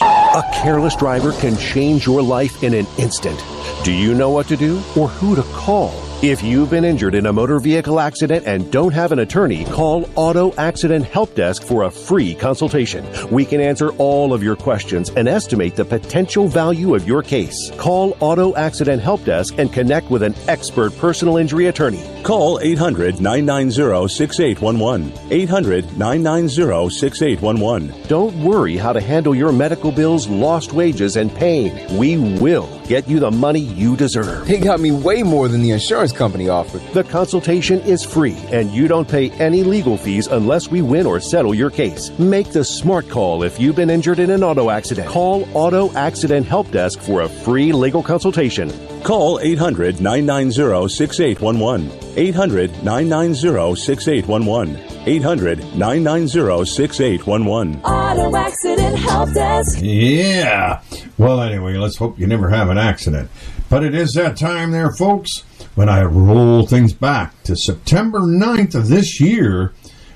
A 0.00 0.42
careless 0.54 0.96
driver 0.96 1.32
can 1.32 1.56
change 1.56 2.06
your 2.06 2.22
life 2.22 2.62
in 2.62 2.72
an 2.72 2.86
instant. 2.98 3.38
Do 3.84 3.92
you 3.92 4.14
know 4.14 4.30
what 4.30 4.48
to 4.48 4.56
do 4.56 4.78
or 4.96 5.08
who 5.08 5.36
to 5.36 5.42
call? 5.42 5.92
If 6.22 6.42
you've 6.42 6.68
been 6.68 6.84
injured 6.84 7.14
in 7.14 7.24
a 7.24 7.32
motor 7.32 7.58
vehicle 7.58 7.98
accident 7.98 8.46
and 8.46 8.70
don't 8.70 8.92
have 8.92 9.10
an 9.10 9.20
attorney, 9.20 9.64
call 9.64 10.06
Auto 10.16 10.52
Accident 10.56 11.06
Help 11.06 11.34
Desk 11.34 11.62
for 11.62 11.84
a 11.84 11.90
free 11.90 12.34
consultation. 12.34 13.06
We 13.30 13.46
can 13.46 13.62
answer 13.62 13.88
all 13.92 14.34
of 14.34 14.42
your 14.42 14.54
questions 14.54 15.08
and 15.08 15.26
estimate 15.26 15.76
the 15.76 15.84
potential 15.86 16.46
value 16.46 16.94
of 16.94 17.08
your 17.08 17.22
case. 17.22 17.70
Call 17.78 18.18
Auto 18.20 18.54
Accident 18.54 19.00
Help 19.00 19.24
Desk 19.24 19.54
and 19.56 19.72
connect 19.72 20.10
with 20.10 20.22
an 20.22 20.34
expert 20.46 20.94
personal 20.98 21.38
injury 21.38 21.68
attorney. 21.68 22.04
Call 22.22 22.60
800 22.60 23.22
990 23.22 24.06
6811. 24.14 25.32
800 25.32 25.96
990 25.96 26.90
6811. 26.90 28.08
Don't 28.08 28.44
worry 28.44 28.76
how 28.76 28.92
to 28.92 29.00
handle 29.00 29.34
your 29.34 29.52
medical 29.52 29.90
bills, 29.90 30.28
lost 30.28 30.74
wages, 30.74 31.16
and 31.16 31.34
pain. 31.34 31.72
We 31.96 32.18
will 32.18 32.79
get 32.90 33.08
you 33.08 33.20
the 33.20 33.30
money 33.30 33.60
you 33.60 33.96
deserve. 33.96 34.48
They 34.48 34.58
got 34.58 34.80
me 34.80 34.90
way 34.90 35.22
more 35.22 35.46
than 35.46 35.62
the 35.62 35.70
insurance 35.70 36.10
company 36.10 36.48
offered. 36.48 36.82
The 36.92 37.04
consultation 37.04 37.78
is 37.82 38.04
free, 38.04 38.36
and 38.50 38.72
you 38.72 38.88
don't 38.88 39.08
pay 39.08 39.30
any 39.38 39.62
legal 39.62 39.96
fees 39.96 40.26
unless 40.26 40.72
we 40.72 40.82
win 40.82 41.06
or 41.06 41.20
settle 41.20 41.54
your 41.54 41.70
case. 41.70 42.10
Make 42.18 42.50
the 42.50 42.64
smart 42.64 43.08
call 43.08 43.44
if 43.44 43.60
you've 43.60 43.76
been 43.76 43.90
injured 43.90 44.18
in 44.18 44.30
an 44.30 44.42
auto 44.42 44.70
accident. 44.70 45.08
Call 45.08 45.46
Auto 45.54 45.92
Accident 45.92 46.46
Help 46.46 46.68
Desk 46.72 46.98
for 46.98 47.20
a 47.20 47.28
free 47.28 47.70
legal 47.70 48.02
consultation. 48.02 48.72
Call 49.04 49.38
800 49.38 50.00
990 50.00 50.88
6811. 50.88 52.18
800 52.18 52.70
990 52.82 53.76
6811. 53.76 54.99
800 55.10 55.76
990 55.76 56.64
6811. 56.64 57.82
Auto 57.82 58.36
accident 58.36 58.96
help 58.96 59.32
desk. 59.34 59.80
Yeah. 59.82 60.82
Well, 61.18 61.40
anyway, 61.40 61.76
let's 61.76 61.96
hope 61.96 62.16
you 62.16 62.28
never 62.28 62.48
have 62.50 62.70
an 62.70 62.78
accident. 62.78 63.28
But 63.68 63.82
it 63.82 63.92
is 63.92 64.14
that 64.14 64.36
time 64.36 64.70
there, 64.70 64.92
folks, 64.92 65.40
when 65.74 65.88
I 65.88 66.02
roll 66.02 66.64
things 66.64 66.92
back 66.92 67.42
to 67.42 67.56
September 67.56 68.20
9th 68.20 68.76
of 68.76 68.88
this 68.88 69.20
year, 69.20 69.72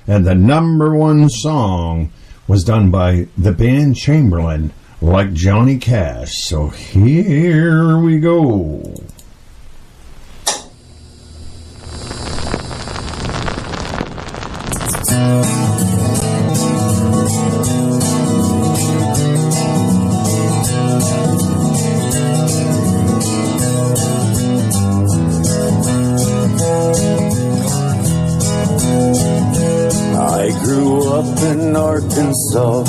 and 0.07 0.25
the 0.25 0.35
number 0.35 0.95
one 0.95 1.29
song 1.29 2.13
was 2.47 2.63
done 2.63 2.89
by 2.89 3.27
the 3.37 3.51
band 3.51 3.97
Chamberlain, 3.97 4.71
like 5.01 5.33
Johnny 5.33 5.77
Cash. 5.77 6.37
So 6.37 6.69
here 6.69 7.97
we 7.97 8.19
go. 8.19 8.95
I 14.97 14.97
grew 14.97 14.97
up 14.97 14.99
in 14.99 15.04
Arkansas. 31.95 32.83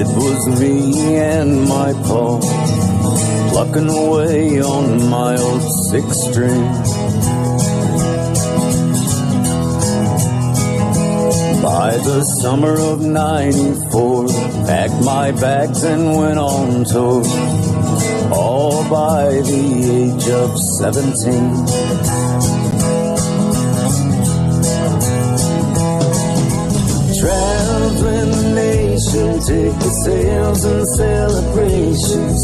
It 0.00 0.06
was 0.06 0.60
me 0.60 1.16
and 1.16 1.68
my 1.68 1.92
pa 1.92 2.38
plucking 3.50 3.88
away 3.88 4.60
on 4.60 5.08
my 5.08 5.36
old 5.36 5.62
six 5.90 6.06
string. 6.28 6.93
By 11.84 11.98
the 11.98 12.22
summer 12.40 12.80
of 12.80 13.02
94, 13.02 14.28
packed 14.64 15.04
my 15.04 15.32
bags 15.32 15.82
and 15.82 16.16
went 16.16 16.38
on 16.38 16.84
tour. 16.84 17.22
All 18.32 18.88
by 18.88 19.28
the 19.50 19.64
age 20.00 20.26
of 20.30 20.56
17. 20.80 21.12
Traveling 27.20 28.30
the 28.32 28.44
nation, 28.56 29.32
ticket 29.44 29.94
sales 30.06 30.64
and 30.64 30.88
celebrations. 30.96 32.40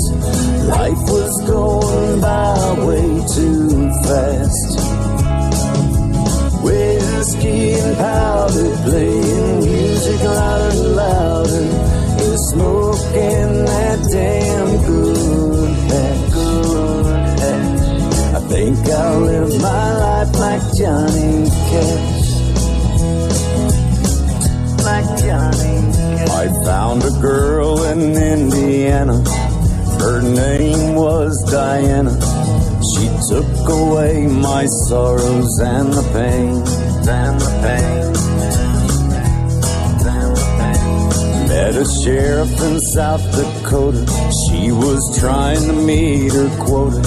Life 0.69 1.03
was 1.17 1.33
going 1.47 2.21
by 2.21 2.75
way 2.85 3.09
too 3.35 3.89
fast. 4.05 4.70
And 7.83 7.97
powder, 7.97 8.77
playing 8.85 9.59
music 9.61 10.21
louder 10.23 10.71
and 10.71 10.97
louder. 10.97 11.67
You're 12.19 12.43
smoking 12.53 13.65
that 13.71 13.99
damn 14.13 14.71
good 14.87 15.71
hash. 15.91 16.33
Good. 16.33 17.07
I 18.37 18.41
think 18.49 18.79
I'll 18.89 19.21
live 19.21 19.63
my 19.63 19.99
life 19.99 20.33
like 20.39 20.63
Johnny 20.79 21.51
Cash 21.71 22.21
like 24.83 25.23
Johnny. 25.23 25.77
Cash. 26.17 26.31
I 26.31 26.65
found 26.65 27.03
a 27.05 27.11
girl 27.21 27.83
in 27.85 28.01
Indiana. 28.17 29.23
Her 30.01 30.23
name 30.23 30.95
was 30.95 31.33
Diana. 31.51 32.15
She 32.91 33.07
took 33.29 33.69
away 33.69 34.27
my 34.27 34.65
sorrows 34.89 35.61
and 35.61 35.93
the 35.93 36.03
pain, 36.17 36.65
pain, 37.07 37.39
the 37.39 37.51
pain. 37.63 38.13
Met 41.49 41.75
a 41.75 41.85
sheriff 42.03 42.61
in 42.61 42.81
South 42.95 43.23
Dakota. 43.33 44.07
She 44.47 44.71
was 44.73 45.01
trying 45.19 45.67
to 45.67 45.73
meet 45.73 46.33
her 46.33 46.49
quota 46.59 47.03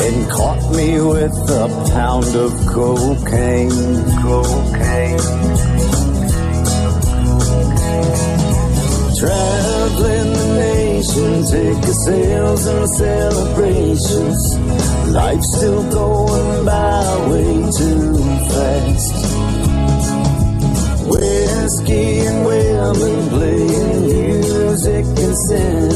and 0.00 0.30
caught 0.30 0.70
me 0.76 1.00
with 1.00 1.32
a 1.50 1.68
pound 1.92 2.34
of 2.34 2.52
cocaine, 2.66 3.70
cocaine. 4.22 5.20
Traveling 9.18 10.32
the 11.02 11.20
nation, 11.20 11.44
ticket 11.50 11.94
sales 12.06 12.66
and 12.66 12.88
celebrations. 12.96 14.58
Life's 15.12 15.56
still 15.56 15.82
going 15.90 16.64
by 16.64 17.28
way 17.28 17.70
too 17.78 18.16
fast. 18.50 19.14
Whiskey 21.08 22.20
and 22.26 22.46
women 22.46 23.28
playing 23.30 24.00
music 24.06 25.04
and 25.06 25.36
sin 25.48 25.90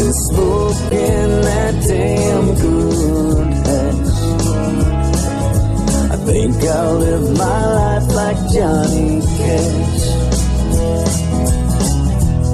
and 0.00 0.14
smoking 0.26 1.30
that 1.46 1.74
damn 1.86 2.54
good 2.54 3.52
hash. 3.66 4.22
I 6.10 6.16
think 6.24 6.56
I'll 6.64 6.98
live 6.98 7.36
my 7.36 7.66
life 7.74 8.08
like 8.14 8.36
Johnny 8.52 9.20
Cash 9.38 10.01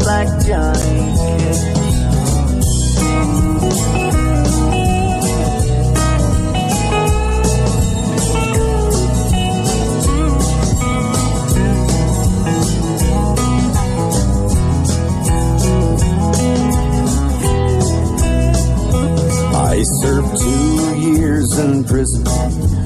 like 0.09 0.47
Johnny. 0.47 1.29
I 19.55 19.83
served 20.01 20.39
two 20.41 21.01
years 21.01 21.59
in 21.59 21.85
prison 21.85 22.78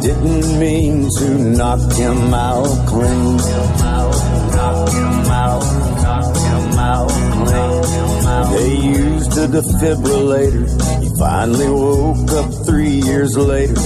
didn't 0.00 0.58
mean 0.58 1.08
to 1.18 1.38
knock 1.38 1.92
him 1.92 2.32
out 2.32 2.88
clean. 2.88 3.36
Knock 3.36 4.88
him 4.90 5.30
out, 5.30 5.62
knock 6.02 6.36
him 6.36 6.78
out 6.78 7.10
clean. 7.32 8.56
They 8.56 8.74
used 8.76 9.32
a 9.38 9.46
defibrillator. 9.46 10.66
He 11.02 11.08
finally 11.18 11.68
woke 11.68 12.30
up 12.32 12.66
three 12.66 13.00
years 13.08 13.36
later 13.36 13.78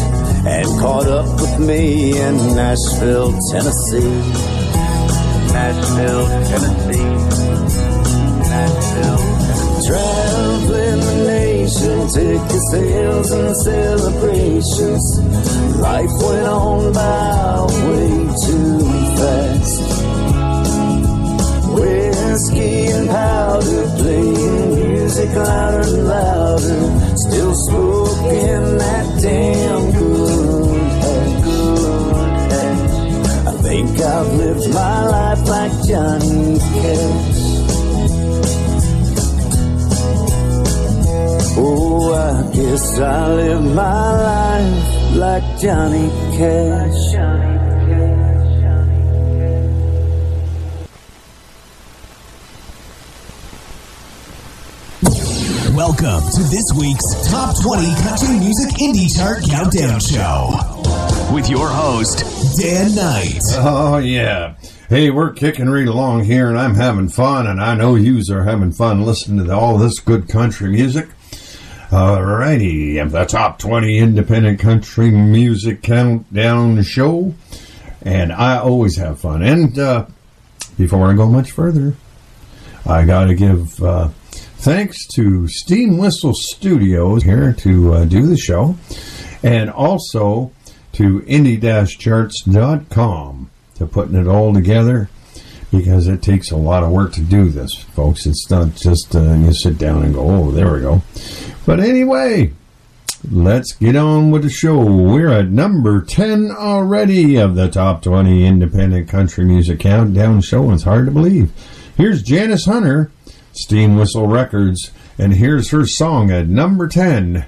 and 0.47 0.67
caught 0.81 1.09
up 1.09 1.27
with 1.41 1.59
me 1.59 2.19
in 2.19 2.37
Nashville, 2.55 3.33
Tennessee. 3.51 4.15
Nashville, 5.53 6.27
Tennessee. 6.49 7.11
Nashville, 8.53 9.19
Tennessee. 9.47 9.89
Traveling 9.89 11.27
the 11.65 11.71
nation, 11.71 12.09
ticket 12.09 12.63
sales 12.71 13.31
and 13.31 13.57
celebrations. 13.57 15.05
Life 15.81 16.11
went 16.23 16.47
on 16.47 16.93
by 16.93 17.67
way 17.87 18.11
too 18.45 18.81
fast. 19.17 19.81
Whiskey 21.75 22.87
and 22.87 23.09
powder, 23.09 23.87
playing 23.97 24.75
music 24.75 25.31
louder 25.35 25.81
and 25.81 26.09
louder. 26.09 27.17
Still 27.17 27.55
smoking 27.55 28.79
that 28.79 29.23
damn 29.23 29.93
good 29.93 30.93
hash. 31.03 31.45
Good. 31.45 31.75
I 33.49 33.53
think 33.63 34.01
I've 34.01 34.33
lived 34.35 34.75
my 34.75 35.07
life 35.09 35.49
like 35.49 35.73
Johnny 35.87 36.59
Cash. 36.59 37.34
Oh, 41.57 42.13
I 42.13 42.53
guess 42.53 42.99
I 42.99 43.33
live 43.33 43.63
my 43.63 44.11
life 44.23 45.15
like 45.15 45.61
Johnny 45.61 46.09
Cash. 46.37 47.15
Welcome 55.73 56.23
to 56.33 56.43
this 56.51 56.65
week's 56.77 57.31
Top 57.31 57.55
20 57.63 57.95
Country 58.03 58.39
Music 58.41 58.71
Indie 58.81 59.07
Chart 59.17 59.43
Countdown 59.49 60.01
Show 60.01 61.33
with 61.33 61.49
your 61.49 61.69
host, 61.69 62.25
Dan 62.61 62.97
Knight. 62.97 63.41
Oh, 63.59 63.99
yeah. 63.99 64.57
Hey, 64.89 65.11
we're 65.11 65.33
kicking 65.33 65.69
right 65.69 65.87
along 65.87 66.25
here, 66.25 66.49
and 66.49 66.59
I'm 66.59 66.75
having 66.75 67.09
fun, 67.09 67.47
and 67.47 67.61
I 67.61 67.77
know 67.77 67.95
yous 67.95 68.29
are 68.29 68.43
having 68.43 68.73
fun 68.73 69.03
listening 69.03 69.47
to 69.47 69.55
all 69.55 69.79
this 69.79 70.01
good 70.01 70.29
country 70.29 70.69
music. 70.69 71.09
Alrighty, 71.95 73.09
the 73.09 73.25
top 73.25 73.61
20 73.61 73.99
independent 73.99 74.59
country 74.59 75.13
music 75.13 75.83
countdown 75.83 76.83
show, 76.83 77.33
and 78.03 78.33
I 78.33 78.59
always 78.59 78.97
have 78.97 79.21
fun. 79.21 79.43
And 79.43 79.79
uh, 79.79 80.07
before 80.77 81.09
I 81.09 81.15
go 81.15 81.29
much 81.29 81.53
further, 81.53 81.95
I 82.85 83.05
got 83.05 83.27
to 83.27 83.37
give 83.37 83.81
uh, 83.81 84.09
thanks 84.33 85.07
to 85.15 85.47
Steam 85.47 85.97
Whistle 85.97 86.35
Studios 86.35 87.23
here 87.23 87.53
to 87.59 87.95
uh, 87.95 88.07
do 88.07 88.27
the 88.27 88.37
show, 88.37 88.75
and 89.45 89.71
also 89.71 90.51
to 90.95 91.21
indie-charts.com 91.21 93.51
to 93.77 93.87
putting 93.87 94.17
it 94.17 94.27
all 94.27 94.53
together 94.53 95.09
because 95.71 96.09
it 96.09 96.23
takes 96.23 96.51
a 96.51 96.57
lot 96.57 96.83
of 96.83 96.91
work 96.91 97.13
to 97.13 97.21
do 97.21 97.51
this, 97.51 97.73
folks. 97.75 98.27
It's 98.27 98.51
not 98.51 98.75
just 98.75 99.15
uh, 99.15 99.35
you 99.35 99.53
sit 99.53 99.79
down 99.79 100.03
and 100.03 100.13
go, 100.15 100.29
oh, 100.29 100.51
there 100.51 100.73
we 100.73 100.81
go. 100.81 101.03
But 101.67 101.81
anyway, 101.81 102.53
let's 103.31 103.73
get 103.73 103.97
on 103.97 104.31
with 104.31 104.43
the 104.43 104.51
show. 104.51 104.85
We're 104.85 105.31
at 105.31 105.49
number 105.49 106.03
10 106.03 106.51
already 106.51 107.37
of 107.37 107.55
the 107.55 107.69
top 107.69 108.03
20 108.03 108.47
independent 108.47 109.09
country 109.09 109.47
music 109.47 109.81
countdown 109.81 110.43
show. 110.43 110.71
It's 110.73 110.83
hard 110.83 111.07
to 111.07 111.13
believe. 111.13 111.53
Here's 111.97 112.23
Janice 112.23 112.67
Hunter, 112.67 113.11
Steam 113.53 113.97
Whistle 113.97 114.27
Records, 114.27 114.91
and 115.17 115.35
here's 115.35 115.71
her 115.71 115.87
song 115.87 116.31
at 116.31 116.49
number 116.49 116.87
10 116.87 117.47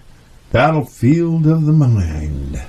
Battlefield 0.50 1.46
of 1.46 1.66
the 1.66 1.72
Mind. 1.72 2.62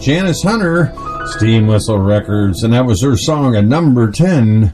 Janice 0.00 0.42
Hunter, 0.42 0.92
Steam 1.36 1.66
Whistle 1.66 1.98
Records, 1.98 2.62
and 2.62 2.72
that 2.72 2.86
was 2.86 3.02
her 3.02 3.16
song 3.16 3.54
at 3.54 3.64
number 3.64 4.10
10 4.10 4.72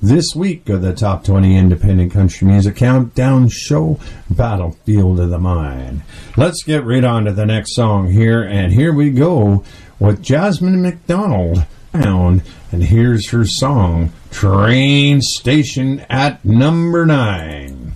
this 0.00 0.36
week 0.36 0.68
of 0.68 0.82
the 0.82 0.92
Top 0.94 1.24
20 1.24 1.56
Independent 1.56 2.12
Country 2.12 2.46
Music 2.46 2.76
Countdown 2.76 3.48
Show, 3.48 3.98
Battlefield 4.30 5.18
of 5.18 5.30
the 5.30 5.38
Mind. 5.38 6.02
Let's 6.36 6.62
get 6.62 6.84
right 6.84 7.02
on 7.02 7.24
to 7.24 7.32
the 7.32 7.46
next 7.46 7.74
song 7.74 8.10
here, 8.12 8.42
and 8.42 8.72
here 8.72 8.92
we 8.92 9.10
go 9.10 9.64
with 9.98 10.22
Jasmine 10.22 10.82
McDonald. 10.82 11.64
And 11.92 12.42
here's 12.70 13.30
her 13.30 13.46
song, 13.46 14.12
Train 14.30 15.22
Station 15.22 16.00
at 16.10 16.44
number 16.44 17.06
9. 17.06 17.94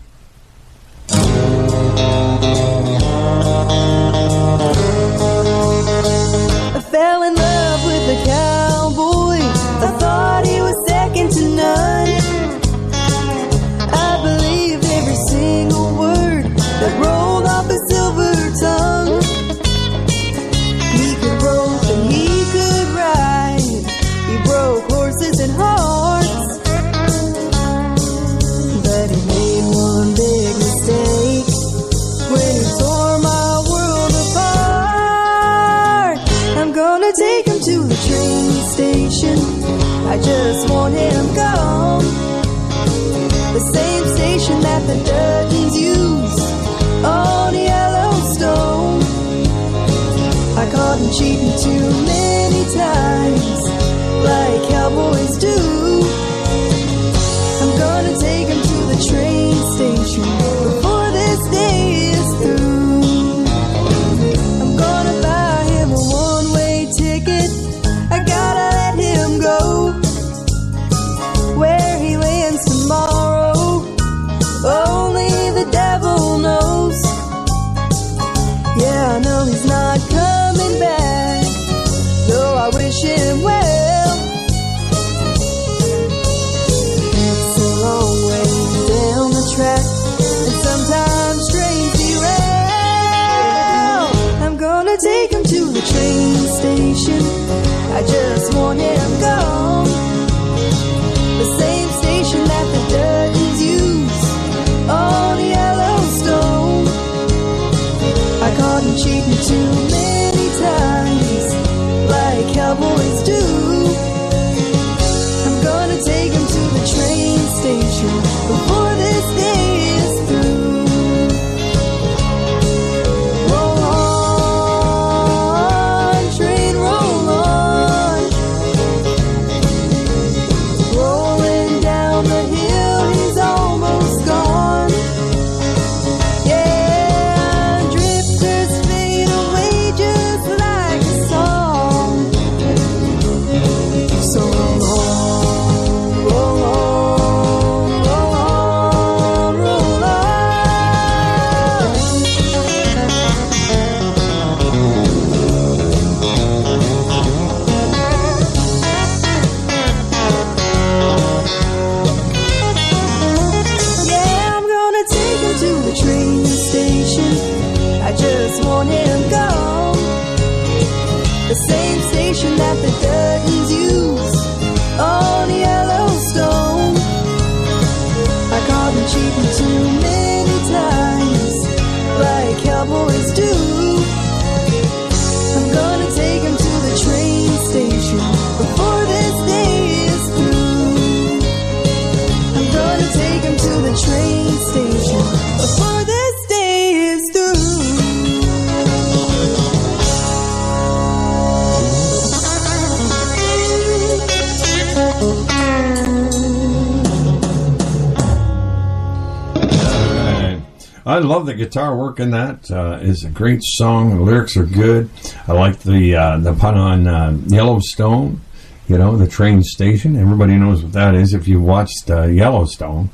love 211.20 211.46
the 211.46 211.54
guitar 211.54 211.96
work 211.96 212.20
in 212.20 212.30
that. 212.32 212.70
Uh, 212.70 212.98
it's 213.00 213.24
a 213.24 213.30
great 213.30 213.60
song. 213.62 214.16
The 214.16 214.22
lyrics 214.22 214.56
are 214.56 214.64
good. 214.64 215.10
I 215.46 215.52
like 215.52 215.80
the 215.80 216.16
uh, 216.16 216.38
the 216.38 216.54
pun 216.54 216.76
on 216.76 217.06
uh, 217.06 217.38
Yellowstone. 217.46 218.40
You 218.88 218.98
know, 218.98 219.16
the 219.16 219.28
train 219.28 219.62
station. 219.62 220.16
Everybody 220.16 220.56
knows 220.56 220.82
what 220.82 220.92
that 220.92 221.14
is 221.14 221.32
if 221.32 221.46
you 221.46 221.60
watched 221.60 222.10
uh, 222.10 222.24
Yellowstone. 222.24 223.10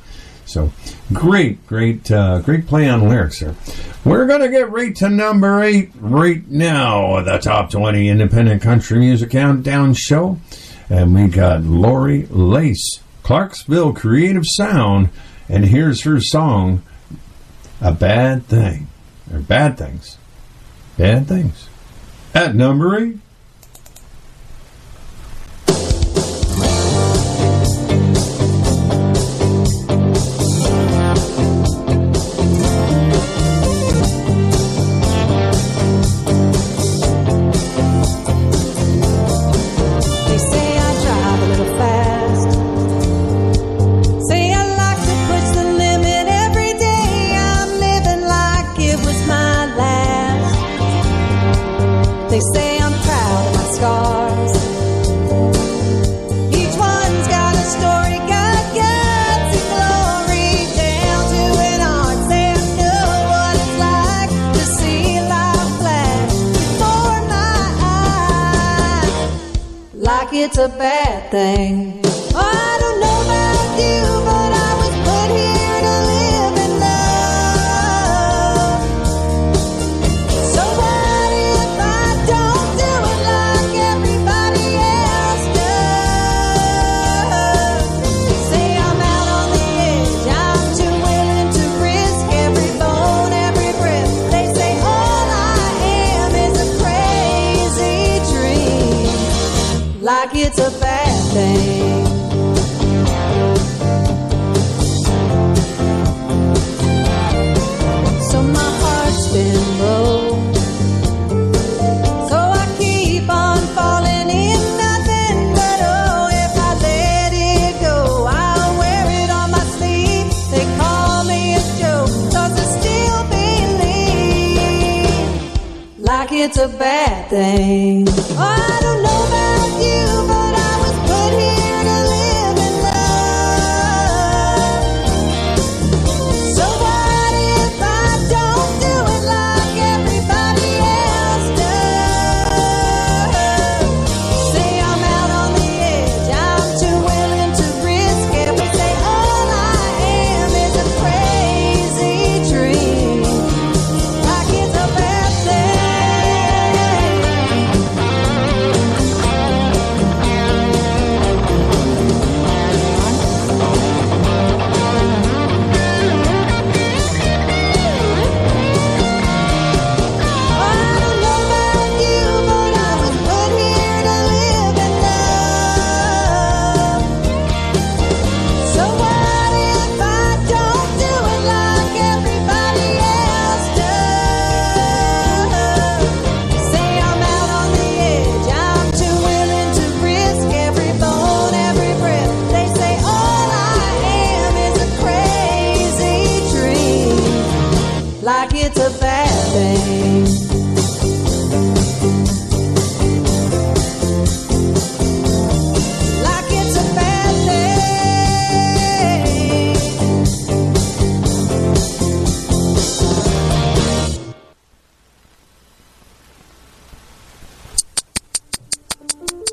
So 0.47 0.73
great, 1.13 1.67
great, 1.67 2.11
uh, 2.11 2.39
great 2.39 2.67
play 2.67 2.89
on 2.89 3.09
lyrics 3.09 3.41
there. 3.41 3.57
We're 4.05 4.27
going 4.27 4.41
to 4.41 4.49
get 4.49 4.71
right 4.71 4.95
to 4.97 5.09
number 5.09 5.61
eight 5.61 5.91
right 5.99 6.49
now, 6.49 7.21
the 7.21 7.39
top 7.39 7.71
20 7.71 8.09
independent 8.09 8.63
country 8.63 9.01
music 9.01 9.31
countdown 9.31 9.95
show. 9.95 10.39
And 10.89 11.15
we 11.15 11.27
got 11.27 11.63
Laurie 11.63 12.27
Lace, 12.31 13.01
Clarksville 13.25 13.93
Creative 13.93 14.47
Sound, 14.47 15.11
and 15.49 15.65
here's 15.65 16.03
her 16.03 16.21
song, 16.21 16.83
a 17.81 17.93
bad 17.93 18.47
thing, 18.47 18.89
or 19.33 19.41
bad 19.41 19.79
things, 19.79 20.19
bad 20.97 21.27
things. 21.29 21.69
At 22.35 22.55
numbering, 22.55 23.23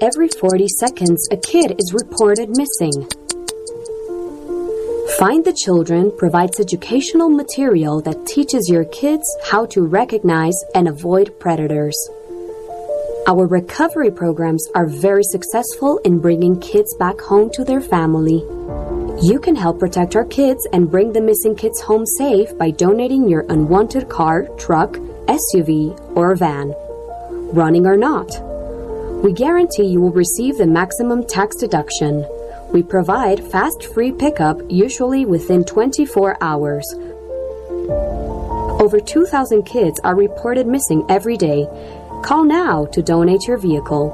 Every 0.03 0.27
40 0.27 0.67
seconds, 0.67 1.29
a 1.31 1.37
kid 1.37 1.79
is 1.79 1.93
reported 1.93 2.49
missing. 2.49 3.07
Find 5.17 5.45
the 5.45 5.55
Children 5.55 6.11
provides 6.17 6.59
educational 6.59 7.29
material 7.29 8.01
that 8.01 8.25
teaches 8.25 8.67
your 8.67 8.83
kids 8.83 9.23
how 9.45 9.65
to 9.67 9.87
recognize 9.87 10.61
and 10.75 10.89
avoid 10.89 11.39
predators. 11.39 11.95
Our 13.27 13.47
recovery 13.47 14.11
programs 14.11 14.67
are 14.75 14.87
very 14.87 15.23
successful 15.23 15.99
in 15.99 16.19
bringing 16.19 16.59
kids 16.59 16.93
back 16.99 17.21
home 17.21 17.49
to 17.53 17.63
their 17.63 17.79
family. 17.79 18.43
You 19.21 19.39
can 19.41 19.55
help 19.55 19.79
protect 19.79 20.17
our 20.17 20.25
kids 20.25 20.67
and 20.73 20.91
bring 20.91 21.13
the 21.13 21.21
missing 21.21 21.55
kids 21.55 21.79
home 21.79 22.05
safe 22.05 22.57
by 22.57 22.71
donating 22.71 23.29
your 23.29 23.45
unwanted 23.47 24.09
car, 24.09 24.49
truck, 24.57 24.97
SUV, 25.27 25.97
or 26.17 26.35
van, 26.35 26.75
running 27.55 27.85
or 27.85 27.95
not. 27.95 28.52
We 29.23 29.31
guarantee 29.31 29.85
you 29.85 30.01
will 30.01 30.11
receive 30.11 30.57
the 30.57 30.67
maximum 30.67 31.25
tax 31.25 31.55
deduction. 31.55 32.27
We 32.73 32.83
provide 32.83 33.39
fast 33.51 33.85
free 33.93 34.11
pickup 34.11 34.59
usually 34.69 35.23
within 35.23 35.63
24 35.63 36.37
hours. 36.41 36.83
Over 38.81 38.99
2,000 38.99 39.63
kids 39.63 39.97
are 40.03 40.13
reported 40.13 40.67
missing 40.67 41.05
every 41.07 41.37
day. 41.37 41.65
Call 42.21 42.43
now 42.43 42.85
to 42.87 43.01
donate 43.01 43.47
your 43.47 43.57
vehicle. 43.57 44.11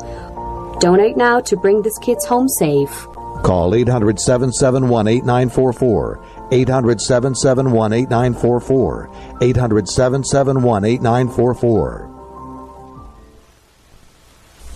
Donate 0.80 1.18
now 1.18 1.40
to 1.40 1.58
bring 1.58 1.82
these 1.82 1.98
kids 2.04 2.24
home 2.28 2.48
safe. 2.48 3.08
Call 3.44 3.74
800 3.74 4.20
771 4.20 5.08
8944. 5.08 6.24
800 6.52 7.02
771 7.02 7.94
8944. 7.94 9.10
800 9.42 9.88
771 9.90 10.86
8944. 10.86 12.19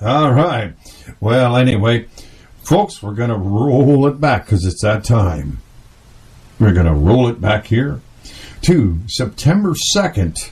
All 0.00 0.32
right. 0.32 0.74
Well, 1.20 1.56
anyway, 1.56 2.06
folks, 2.62 3.02
we're 3.02 3.14
going 3.14 3.30
to 3.30 3.36
roll 3.36 4.06
it 4.06 4.20
back 4.20 4.44
because 4.46 4.64
it's 4.64 4.82
that 4.82 5.04
time. 5.04 5.58
We're 6.60 6.72
going 6.72 6.86
to 6.86 6.92
roll 6.94 7.28
it 7.28 7.40
back 7.40 7.66
here 7.66 8.00
to 8.62 8.98
September 9.08 9.74
2nd 9.96 10.50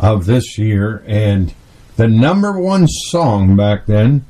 of 0.00 0.26
this 0.26 0.58
year. 0.58 1.02
And 1.06 1.52
The 1.96 2.08
number 2.08 2.58
one 2.58 2.86
song 2.86 3.56
back 3.56 3.86
then 3.86 4.24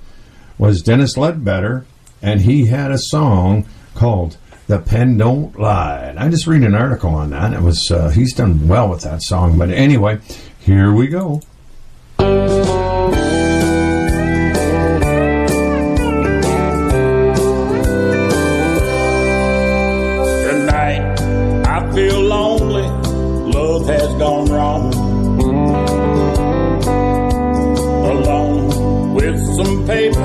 was 0.56 0.80
Dennis 0.82 1.16
Ledbetter, 1.16 1.84
and 2.22 2.40
he 2.40 2.66
had 2.66 2.90
a 2.90 2.98
song 2.98 3.66
called 3.94 4.36
"The 4.66 4.78
Pen 4.78 5.18
Don't 5.18 5.56
Lie." 5.58 5.98
And 6.06 6.18
I 6.18 6.28
just 6.30 6.46
read 6.46 6.62
an 6.62 6.74
article 6.74 7.10
on 7.10 7.30
that. 7.30 7.52
It 7.52 7.60
was 7.60 7.90
uh, 7.90 8.08
he's 8.08 8.32
done 8.34 8.66
well 8.66 8.88
with 8.88 9.02
that 9.02 9.22
song. 9.22 9.58
But 9.58 9.68
anyway, 9.70 10.18
here 10.58 10.92
we 10.92 11.08
go. 11.08 11.42
Paper, 29.88 30.20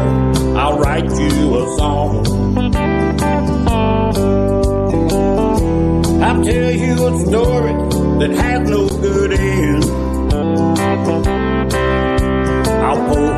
I'll 0.57 0.77
write 0.77 1.10
you 1.10 1.56
a 1.56 1.77
song. 1.77 2.27
I'll 6.22 6.44
tell 6.44 6.72
you 6.84 6.94
a 7.07 7.11
story 7.26 7.73
that 8.19 8.31
has 8.41 8.69
no 8.69 8.90
good 8.90 9.31
end. 9.31 9.84
I'll 12.88 13.03
pour 13.07 13.34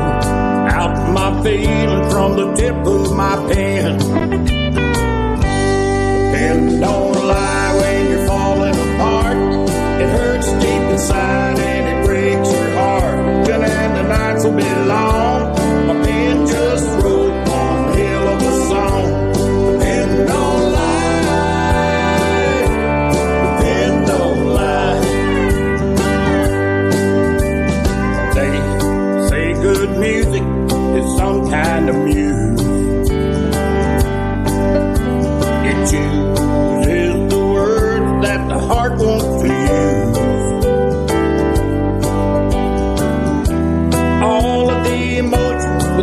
out 0.80 0.96
my 1.14 1.42
feelings 1.44 2.12
from 2.12 2.30
the 2.36 2.46
tip 2.56 2.74
of 2.74 3.16
my 3.16 3.34
pen. 3.48 4.02
And 6.34 6.80
don't 6.80 7.26
lie 7.28 7.55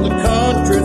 a 0.05 0.09
country 0.09 0.82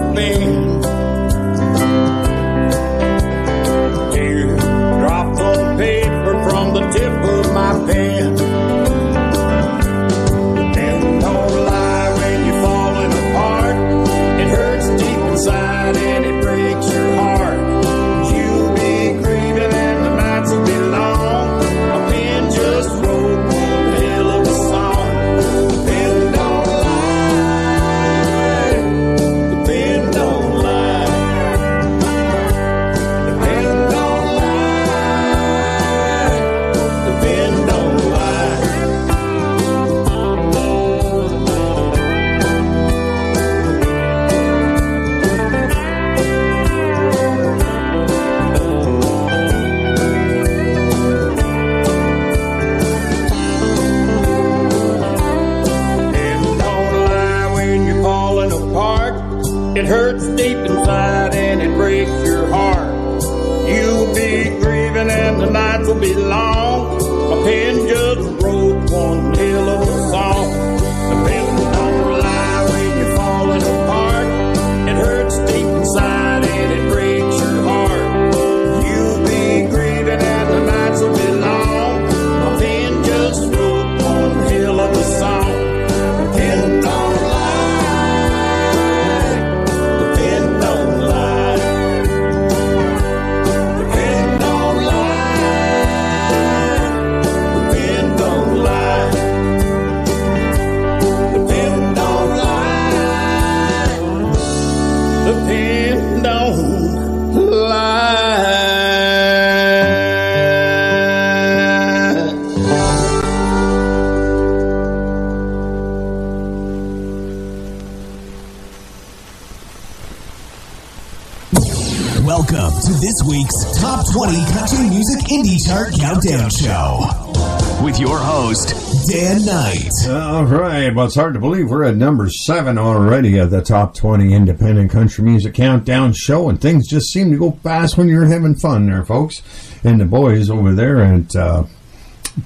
it's 131.08 131.16
hard 131.16 131.32
to 131.32 131.40
believe 131.40 131.70
we're 131.70 131.84
at 131.84 131.96
number 131.96 132.28
seven 132.28 132.76
already 132.76 133.38
of 133.38 133.50
the 133.50 133.62
top 133.62 133.94
20 133.94 134.34
independent 134.34 134.90
country 134.90 135.24
music 135.24 135.54
countdown 135.54 136.12
show, 136.12 136.50
and 136.50 136.60
things 136.60 136.86
just 136.86 137.10
seem 137.10 137.30
to 137.30 137.38
go 137.38 137.52
fast 137.62 137.96
when 137.96 138.08
you're 138.08 138.26
having 138.26 138.54
fun 138.54 138.84
there, 138.84 139.06
folks. 139.06 139.42
And 139.82 139.98
the 139.98 140.04
boys 140.04 140.50
over 140.50 140.74
there 140.74 141.02
at 141.02 141.34
uh, 141.34 141.64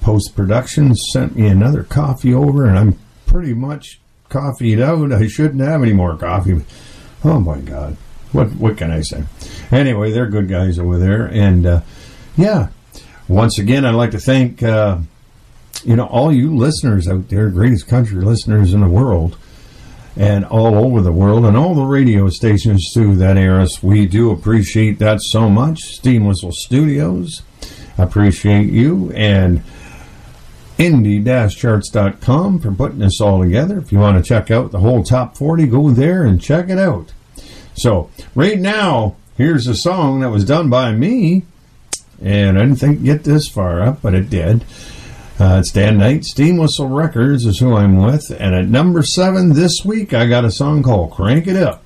post 0.01 0.33
production 0.33 0.95
sent 0.95 1.35
me 1.35 1.47
another 1.47 1.83
coffee 1.83 2.33
over, 2.33 2.65
and 2.65 2.79
I'm 2.79 2.97
pretty 3.25 3.53
much 3.53 3.99
coffeeed 4.29 4.79
out. 4.79 5.11
I 5.11 5.27
shouldn't 5.27 5.59
have 5.59 5.83
any 5.83 5.91
more 5.91 6.15
coffee. 6.15 6.61
Oh, 7.25 7.41
my 7.41 7.59
God. 7.59 7.97
What, 8.31 8.53
what 8.53 8.77
can 8.77 8.91
I 8.91 9.01
say? 9.01 9.25
Anyway, 9.71 10.11
they're 10.11 10.29
good 10.29 10.47
guys 10.47 10.79
over 10.79 10.97
there. 10.97 11.25
And, 11.25 11.65
uh, 11.65 11.81
yeah, 12.37 12.69
once 13.27 13.59
again, 13.59 13.83
I'd 13.83 13.95
like 13.95 14.11
to 14.11 14.19
thank. 14.19 14.63
Uh, 14.63 14.99
you 15.85 15.95
know, 15.95 16.05
all 16.05 16.31
you 16.31 16.55
listeners 16.55 17.07
out 17.07 17.29
there, 17.29 17.49
greatest 17.49 17.87
country 17.87 18.21
listeners 18.23 18.73
in 18.73 18.81
the 18.81 18.89
world, 18.89 19.37
and 20.15 20.45
all 20.45 20.75
over 20.75 21.01
the 21.01 21.11
world, 21.11 21.45
and 21.45 21.57
all 21.57 21.73
the 21.73 21.83
radio 21.83 22.29
stations 22.29 22.91
too 22.93 23.15
that 23.15 23.37
air 23.37 23.59
us. 23.59 23.81
We 23.81 24.05
do 24.05 24.31
appreciate 24.31 24.99
that 24.99 25.21
so 25.21 25.49
much. 25.49 25.79
Steam 25.79 26.25
Whistle 26.25 26.51
Studios, 26.51 27.41
appreciate 27.97 28.69
you, 28.69 29.11
and 29.13 29.63
indie-charts.com 30.77 32.59
for 32.59 32.71
putting 32.71 32.99
this 32.99 33.21
all 33.21 33.41
together. 33.41 33.77
If 33.77 33.91
you 33.91 33.99
want 33.99 34.17
to 34.17 34.27
check 34.27 34.51
out 34.51 34.71
the 34.71 34.79
whole 34.79 35.03
top 35.03 35.37
40, 35.37 35.67
go 35.67 35.91
there 35.91 36.23
and 36.23 36.41
check 36.41 36.69
it 36.69 36.79
out. 36.79 37.13
So, 37.75 38.09
right 38.35 38.59
now, 38.59 39.15
here's 39.37 39.67
a 39.67 39.75
song 39.75 40.19
that 40.19 40.29
was 40.29 40.45
done 40.45 40.69
by 40.69 40.91
me, 40.91 41.43
and 42.21 42.57
I 42.57 42.61
didn't 42.61 42.77
think 42.77 43.03
get 43.03 43.23
this 43.23 43.47
far 43.47 43.81
up, 43.81 44.01
but 44.01 44.13
it 44.13 44.29
did. 44.29 44.63
Uh, 45.43 45.59
it's 45.59 45.71
Dan 45.71 45.97
Knight. 45.97 46.23
Steam 46.23 46.55
Whistle 46.55 46.87
Records 46.87 47.45
is 47.45 47.59
who 47.59 47.75
I'm 47.75 47.97
with. 47.97 48.31
And 48.31 48.55
at 48.55 48.69
number 48.69 49.03
seven 49.03 49.51
this 49.51 49.83
week, 49.83 50.13
I 50.13 50.25
got 50.25 50.45
a 50.45 50.51
song 50.51 50.83
called 50.83 51.11
Crank 51.11 51.47
It 51.47 51.57
Up. 51.57 51.83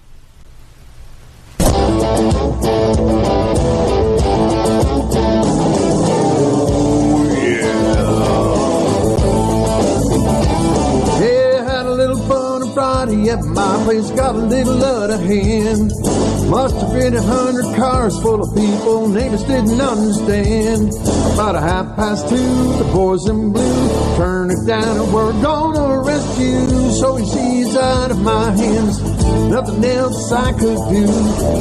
At 13.27 13.43
my 13.43 13.83
place 13.83 14.09
got 14.11 14.35
a 14.35 14.37
little 14.37 14.83
out 14.83 15.09
of 15.09 15.19
hand. 15.19 15.91
Must 16.49 16.75
have 16.75 16.93
been 16.93 17.15
a 17.15 17.21
hundred 17.21 17.46
cars 18.07 18.21
full 18.21 18.41
of 18.41 18.55
people, 18.55 19.07
neighbors 19.09 19.43
didn't 19.43 19.81
understand. 19.81 20.91
About 21.33 21.55
a 21.55 21.61
half 21.61 21.95
past 21.95 22.29
two, 22.29 22.35
the 22.77 22.89
boys 22.93 23.27
in 23.27 23.51
blue 23.51 24.15
turn 24.17 24.49
it 24.49 24.65
down 24.65 24.97
and 24.97 25.13
we're 25.13 25.33
gonna 25.41 25.99
arrest 25.99 26.39
you. 26.39 26.91
So 26.91 27.15
he 27.17 27.25
sees 27.25 27.75
out 27.75 28.11
of 28.11 28.19
my 28.21 28.51
hands, 28.51 29.01
nothing 29.49 29.83
else 29.83 30.31
I 30.31 30.51
could 30.53 30.81
do. 30.89 31.07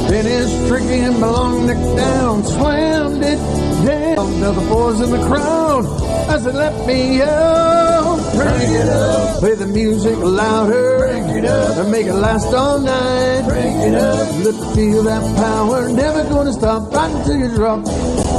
Finished 0.07 0.67
drinking 0.67 1.19
my 1.19 1.27
long 1.27 1.67
neck 1.67 1.97
down, 1.97 2.43
slammed 2.43 3.23
it 3.23 3.39
down. 3.85 4.39
Now 4.39 4.51
the 4.51 4.67
boys 4.69 5.01
in 5.01 5.11
the 5.11 5.23
crowd 5.27 5.85
as 6.29 6.43
they 6.45 6.51
let 6.51 6.87
me 6.87 7.21
out. 7.21 8.19
Crank 8.35 8.69
it 8.69 8.89
up, 8.89 9.39
play 9.39 9.55
the 9.55 9.65
music 9.65 10.17
louder. 10.17 10.97
Crank 10.99 11.37
it 11.37 11.45
up, 11.45 11.77
and 11.77 11.91
make 11.91 12.05
it 12.05 12.13
last 12.13 12.53
all 12.53 12.79
night. 12.79 13.43
Crank 13.47 13.81
it 13.83 13.95
up, 13.95 14.45
let 14.45 14.75
feel 14.75 15.03
that 15.03 15.23
power. 15.37 15.89
Never 15.89 16.23
gonna 16.37 16.53
stop 16.53 16.93
until 16.93 17.35
you 17.35 17.55
drop. 17.55 17.83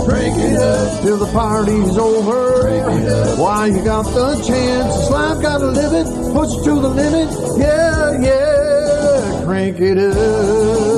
Crank 0.07 0.37
it 0.39 0.57
up 0.57 1.03
till 1.03 1.17
the 1.17 1.31
party's 1.33 1.99
over. 1.99 3.37
Why 3.37 3.67
you 3.67 3.83
got 3.83 4.05
the 4.15 4.37
chance? 4.47 4.95
This 4.95 5.11
life 5.11 5.43
gotta 5.43 5.67
live 5.67 5.93
it, 5.93 6.07
push 6.33 6.53
it 6.55 6.65
to 6.65 6.81
the 6.81 6.89
limit. 6.89 7.29
Yeah, 7.59 8.21
yeah, 8.21 9.45
crank 9.45 9.81
it 9.81 9.99
up. 9.99 10.98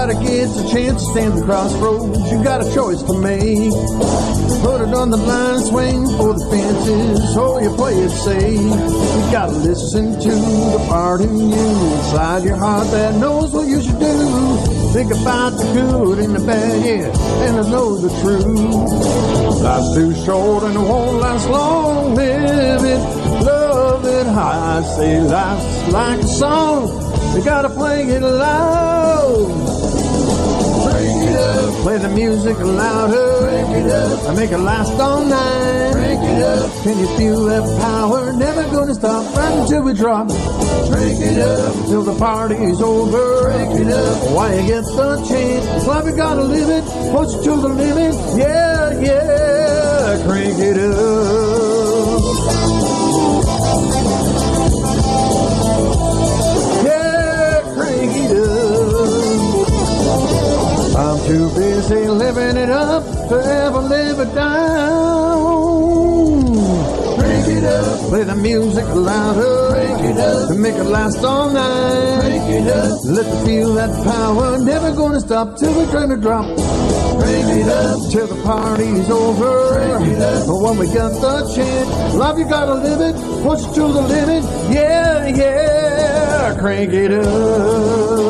Everybody 0.00 0.28
gets 0.32 0.56
a 0.56 0.68
chance 0.72 1.04
to 1.04 1.10
stand 1.12 1.36
the 1.36 1.44
crossroads. 1.44 2.32
You 2.32 2.42
got 2.42 2.64
a 2.64 2.74
choice 2.74 3.02
to 3.02 3.12
make. 3.20 3.68
Put 4.64 4.80
it 4.80 4.94
on 4.94 5.10
the 5.10 5.18
line, 5.18 5.60
swing 5.60 6.06
for 6.16 6.32
the 6.32 6.46
fences, 6.48 7.36
or 7.36 7.60
you 7.60 7.68
play 7.76 7.92
it 7.92 8.08
safe. 8.08 8.64
You 8.64 9.30
gotta 9.30 9.52
listen 9.52 10.18
to 10.18 10.32
the 10.72 10.86
part 10.88 11.20
in 11.20 11.36
you 11.36 11.68
inside 12.00 12.44
your 12.44 12.56
heart 12.56 12.90
that 12.92 13.14
knows 13.16 13.52
what 13.52 13.68
you 13.68 13.82
should 13.82 14.00
do. 14.00 14.56
Think 14.96 15.12
about 15.12 15.50
the 15.50 15.68
good 15.74 16.18
and 16.18 16.34
the 16.34 16.46
bad, 16.46 16.82
yeah, 16.82 17.44
and 17.44 17.60
I 17.60 17.68
know 17.68 17.98
the 17.98 18.08
truth. 18.22 18.46
Life's 19.60 19.94
too 19.94 20.14
short 20.24 20.62
and 20.64 20.76
it 20.76 20.78
won't 20.78 21.20
last 21.20 21.46
long. 21.50 22.14
Live 22.14 22.84
it, 22.84 23.00
love 23.44 24.06
it, 24.06 24.26
I 24.28 24.82
say 24.96 25.20
life's 25.20 25.92
like 25.92 26.20
a 26.20 26.26
song. 26.26 27.36
You 27.36 27.44
gotta 27.44 27.68
play 27.68 28.04
it 28.04 28.22
loud. 28.22 29.49
Crank 31.82 32.02
it 32.02 32.08
up. 32.08 32.08
Play 32.08 32.08
the 32.08 32.08
music 32.14 32.58
louder. 32.58 33.40
Crank 33.40 33.76
it 33.76 33.90
up. 33.90 34.28
I 34.28 34.34
make 34.34 34.50
it 34.50 34.58
last 34.58 35.00
all 35.00 35.24
night. 35.24 35.92
Crank 35.92 36.20
it 36.22 36.42
up. 36.42 36.82
Can 36.82 36.98
you 36.98 37.06
feel 37.16 37.44
that 37.46 37.80
power? 37.80 38.32
Never 38.32 38.62
gonna 38.64 38.94
stop 38.94 39.36
right 39.36 39.58
until 39.58 39.82
we 39.82 39.94
drop. 39.94 40.28
Crank 40.28 41.20
it 41.20 41.38
up. 41.38 41.74
Till 41.86 42.02
the 42.02 42.18
party's 42.18 42.80
over. 42.80 43.42
Crank 43.42 43.80
it 43.80 43.92
up. 43.92 44.30
Why 44.32 44.54
you 44.54 44.66
get 44.66 44.84
the 44.84 45.24
chance? 45.28 45.86
Why 45.86 46.02
we 46.02 46.12
gotta 46.12 46.42
live 46.42 46.68
it? 46.68 46.84
Push 47.12 47.34
it 47.34 47.44
to 47.44 47.56
the 47.56 47.68
limit. 47.68 48.14
Yeah, 48.36 49.00
yeah. 49.00 50.26
Crank 50.26 50.58
it 50.58 50.78
up. 50.78 51.69
Too 61.30 61.48
busy 61.54 62.08
living 62.08 62.56
it 62.56 62.70
up 62.70 63.04
to 63.28 63.36
ever 63.36 63.80
live 63.80 64.18
it 64.18 64.34
down. 64.34 65.70
Crank 67.18 67.46
it 67.46 67.64
up. 67.64 68.08
Play 68.08 68.24
the 68.24 68.34
music 68.34 68.86
louder. 68.86 69.68
Crank 69.70 70.00
it 70.10 70.18
up. 70.18 70.48
To 70.48 70.54
make 70.56 70.74
it 70.74 70.90
last 70.96 71.22
all 71.22 71.50
night. 71.50 72.20
Crank 72.20 72.50
it 72.50 72.66
up. 72.66 72.98
Let 73.04 73.26
me 73.26 73.44
feel 73.46 73.74
that 73.74 73.92
power. 74.02 74.58
Never 74.58 74.90
gonna 74.90 75.20
stop 75.20 75.56
till 75.56 75.72
we 75.78 75.86
turn 75.92 76.08
to 76.08 76.16
drop. 76.16 76.46
Crank 77.20 77.48
it 77.60 77.68
up. 77.68 78.10
Till 78.10 78.26
the 78.26 78.42
party's 78.42 79.08
over. 79.10 79.52
Crank 79.74 80.08
it 80.08 80.20
up. 80.20 80.46
But 80.48 80.58
when 80.64 80.78
we 80.78 80.86
got 80.86 81.12
the 81.24 81.36
chance, 81.54 82.14
love 82.14 82.40
you 82.40 82.48
gotta 82.48 82.74
live 82.74 83.00
it. 83.08 83.14
Push 83.44 83.62
it 83.66 83.74
to 83.74 83.82
the 83.82 84.02
limit. 84.02 84.42
Yeah, 84.74 85.28
yeah. 85.28 86.58
Crank 86.58 86.92
it 86.92 87.12
up. 87.12 88.29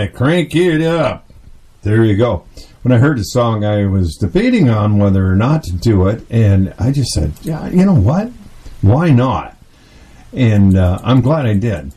Right, 0.00 0.14
crank 0.14 0.54
it 0.54 0.82
up. 0.82 1.28
There 1.82 2.04
you 2.04 2.16
go. 2.16 2.44
When 2.82 2.92
I 2.92 2.98
heard 2.98 3.18
the 3.18 3.24
song, 3.24 3.64
I 3.64 3.86
was 3.86 4.16
debating 4.16 4.70
on 4.70 4.98
whether 4.98 5.26
or 5.26 5.36
not 5.36 5.62
to 5.64 5.72
do 5.72 6.08
it, 6.08 6.24
and 6.30 6.72
I 6.78 6.90
just 6.90 7.10
said, 7.10 7.32
yeah, 7.42 7.68
you 7.68 7.84
know 7.84 7.94
what? 7.94 8.30
Why 8.80 9.10
not? 9.10 9.56
And 10.32 10.76
uh, 10.76 10.98
I'm 11.02 11.20
glad 11.20 11.46
I 11.46 11.54
did 11.54 11.92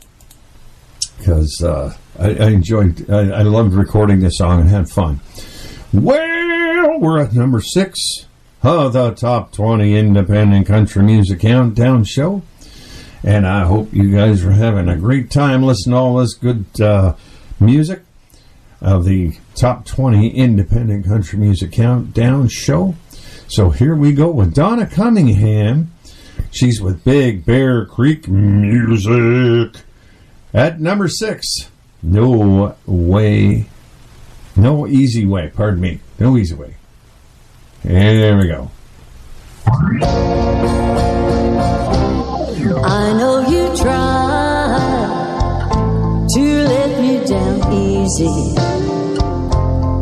because 1.18 1.62
uh, 1.64 1.96
I, 2.20 2.30
I 2.32 2.48
enjoyed, 2.50 3.10
I, 3.10 3.30
I 3.30 3.42
loved 3.44 3.74
recording 3.74 4.20
this 4.20 4.38
song 4.38 4.60
and 4.60 4.70
had 4.70 4.90
fun. 4.90 5.22
Well, 5.94 7.00
we're 7.00 7.22
at 7.22 7.34
number 7.34 7.62
six 7.62 7.98
of 8.62 8.94
the 8.94 9.12
top 9.12 9.54
20 9.54 9.96
independent 9.96 10.68
country 10.68 11.04
music 11.04 11.40
countdown 11.42 12.04
show. 12.04 12.42
And 13.24 13.48
I 13.48 13.64
hope 13.64 13.94
you 13.94 14.12
guys 14.12 14.44
are 14.44 14.52
having 14.52 14.90
a 14.90 14.98
great 14.98 15.32
time 15.32 15.64
listening 15.64 15.94
to 15.94 15.98
all 15.98 16.18
this 16.18 16.34
good 16.34 16.66
uh, 16.82 17.16
music 17.60 18.02
of 18.82 19.06
the 19.06 19.36
top 19.56 19.86
20 19.86 20.30
independent 20.30 21.06
country 21.06 21.40
music 21.40 21.72
countdown 21.72 22.48
show. 22.50 22.96
So 23.48 23.70
here 23.70 23.96
we 23.96 24.14
go 24.14 24.30
with 24.30 24.54
Donna 24.54 24.86
Cunningham. 24.86 25.92
She's 26.52 26.82
with 26.82 27.04
Big 27.04 27.46
Bear 27.46 27.86
Creek 27.86 28.28
Music. 28.28 29.82
At 30.54 30.80
number 30.80 31.08
six, 31.08 31.70
No 32.02 32.76
Way, 32.86 33.68
No 34.56 34.86
Easy 34.86 35.26
Way, 35.26 35.52
pardon 35.56 35.80
me, 35.82 36.00
No 36.20 36.38
Easy 36.38 36.54
Way. 36.54 36.76
And 37.84 38.20
there 38.20 38.38
we 38.38 38.48
go. 38.48 38.72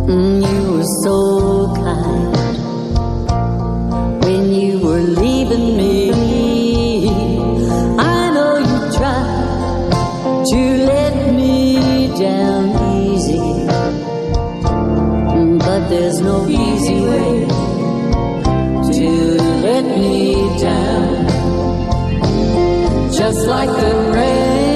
Mm, 0.09 0.41
You 0.43 0.61
were 0.73 0.89
so 1.03 1.73
kind 1.75 2.35
when 4.25 4.51
you 4.53 4.79
were 4.79 4.99
leaving 4.99 5.77
me. 5.77 6.11
I 7.97 8.31
know 8.35 8.57
you 8.57 8.79
tried 8.97 10.43
to 10.51 10.61
let 10.91 11.33
me 11.33 12.07
down 12.19 12.63
easy, 12.99 13.65
but 15.65 15.81
there's 15.87 16.19
no 16.19 16.45
easy 16.49 16.99
way 17.11 17.47
to 18.91 19.09
let 19.63 19.85
me 19.85 20.35
down. 20.59 21.27
Just 23.13 23.47
like 23.47 23.69
the 23.69 23.93
rain 24.13 24.70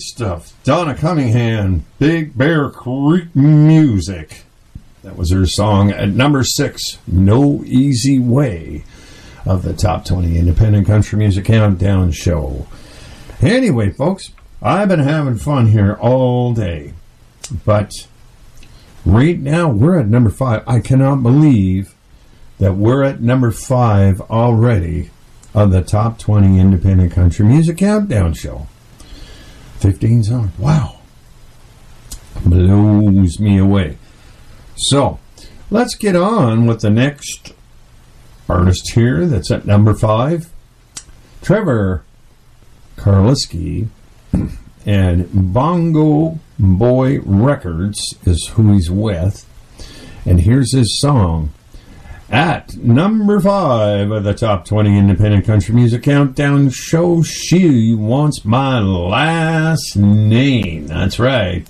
Stuff. 0.00 0.54
Donna 0.64 0.94
Cunningham, 0.94 1.84
Big 1.98 2.36
Bear 2.36 2.70
Creek 2.70 3.34
Music. 3.36 4.44
That 5.02 5.16
was 5.16 5.30
her 5.30 5.46
song 5.46 5.90
at 5.90 6.08
number 6.08 6.42
six, 6.42 6.98
No 7.06 7.62
Easy 7.64 8.18
Way, 8.18 8.84
of 9.44 9.62
the 9.62 9.72
Top 9.72 10.04
20 10.04 10.38
Independent 10.38 10.86
Country 10.86 11.18
Music 11.18 11.44
Countdown 11.44 12.12
Show. 12.12 12.66
Anyway, 13.40 13.90
folks, 13.90 14.32
I've 14.62 14.88
been 14.88 15.00
having 15.00 15.36
fun 15.36 15.68
here 15.68 15.94
all 15.94 16.52
day. 16.52 16.94
But 17.64 18.06
right 19.04 19.38
now, 19.38 19.68
we're 19.68 19.98
at 19.98 20.06
number 20.06 20.30
five. 20.30 20.62
I 20.66 20.80
cannot 20.80 21.22
believe 21.22 21.94
that 22.58 22.74
we're 22.74 23.02
at 23.02 23.20
number 23.20 23.50
five 23.50 24.20
already 24.22 25.10
of 25.54 25.72
the 25.72 25.82
top 25.82 26.18
20 26.18 26.58
independent 26.60 27.12
country 27.12 27.44
music 27.44 27.78
countdown 27.78 28.34
show. 28.34 28.66
15 29.80 30.24
songs. 30.24 30.58
Wow. 30.58 30.98
Blows 32.44 33.40
me 33.40 33.58
away. 33.58 33.98
So, 34.76 35.18
let's 35.70 35.94
get 35.94 36.14
on 36.14 36.66
with 36.66 36.80
the 36.80 36.90
next 36.90 37.54
artist 38.48 38.92
here 38.94 39.26
that's 39.26 39.50
at 39.50 39.66
number 39.66 39.94
five. 39.94 40.50
Trevor 41.42 42.02
Carlesi 42.96 43.88
and 44.86 45.52
Bongo 45.54 46.38
Boy 46.58 47.20
Records 47.20 48.16
is 48.24 48.50
who 48.54 48.72
he's 48.72 48.90
with. 48.90 49.46
And 50.26 50.42
here's 50.42 50.74
his 50.74 51.00
song. 51.00 51.52
At 52.30 52.76
number 52.76 53.40
five 53.40 54.12
of 54.12 54.22
the 54.22 54.34
top 54.34 54.64
20 54.64 54.96
independent 54.96 55.44
country 55.44 55.74
music 55.74 56.04
countdown 56.04 56.70
show, 56.70 57.24
She 57.24 57.92
Wants 57.92 58.44
My 58.44 58.78
Last 58.78 59.96
Name. 59.96 60.86
That's 60.86 61.18
right. 61.18 61.66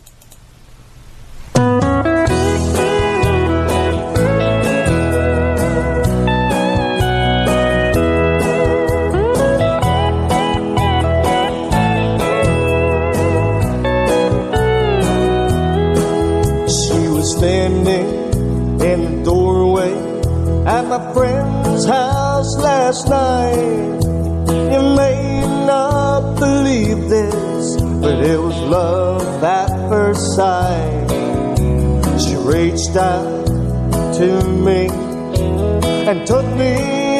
And 35.38 36.26
took 36.26 36.46
me 36.56 36.72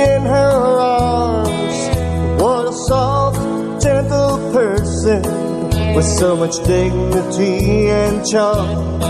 in 0.03 0.23
her 0.23 0.81
arms. 0.81 2.41
What 2.43 2.69
a 2.69 2.73
soft, 2.73 3.83
gentle 3.83 4.37
person 4.53 5.23
with 5.95 6.05
so 6.05 6.37
much 6.37 6.57
dignity 6.65 7.89
and 7.89 8.27
charm. 8.27 9.01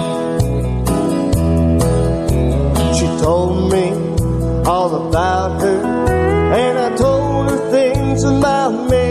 She 2.95 3.07
told 3.23 3.73
me 3.73 3.91
all 4.67 5.09
about 5.09 5.61
her, 5.63 5.83
and 6.53 6.79
I 6.79 6.97
told 6.97 7.51
her 7.51 7.71
things 7.71 8.25
about 8.25 8.73
me. 8.91 9.09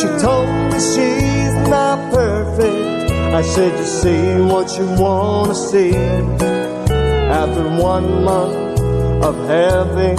She 0.00 0.08
told 0.22 0.48
me 0.70 0.78
she's 0.78 1.54
not 1.68 2.12
perfect. 2.12 3.10
I 3.34 3.42
said, 3.42 3.78
You 3.78 3.84
see 3.84 4.40
what 4.52 4.78
you 4.78 4.86
want 5.02 5.48
to 5.48 5.54
see. 5.54 6.65
After 7.42 7.68
one 7.68 8.24
month 8.24 8.80
of 9.22 9.36
having 9.46 10.16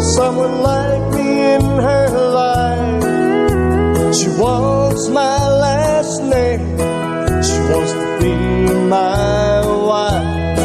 someone 0.00 0.60
like 0.60 1.14
me 1.14 1.54
in 1.54 1.60
her 1.60 2.08
life, 2.42 3.02
she 4.12 4.28
wants 4.42 5.08
my 5.08 5.38
last 5.66 6.20
name. 6.24 6.66
She 7.48 7.58
wants 7.70 7.92
to 7.92 8.06
be 8.20 8.34
my 8.88 9.60
wife. 9.90 10.58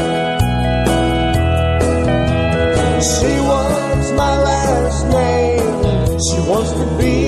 She 3.11 3.33
wants 3.51 4.11
my 4.23 4.35
last 4.49 5.05
name. 5.19 6.19
She 6.27 6.39
wants 6.49 6.71
to 6.71 6.85
be 6.97 7.26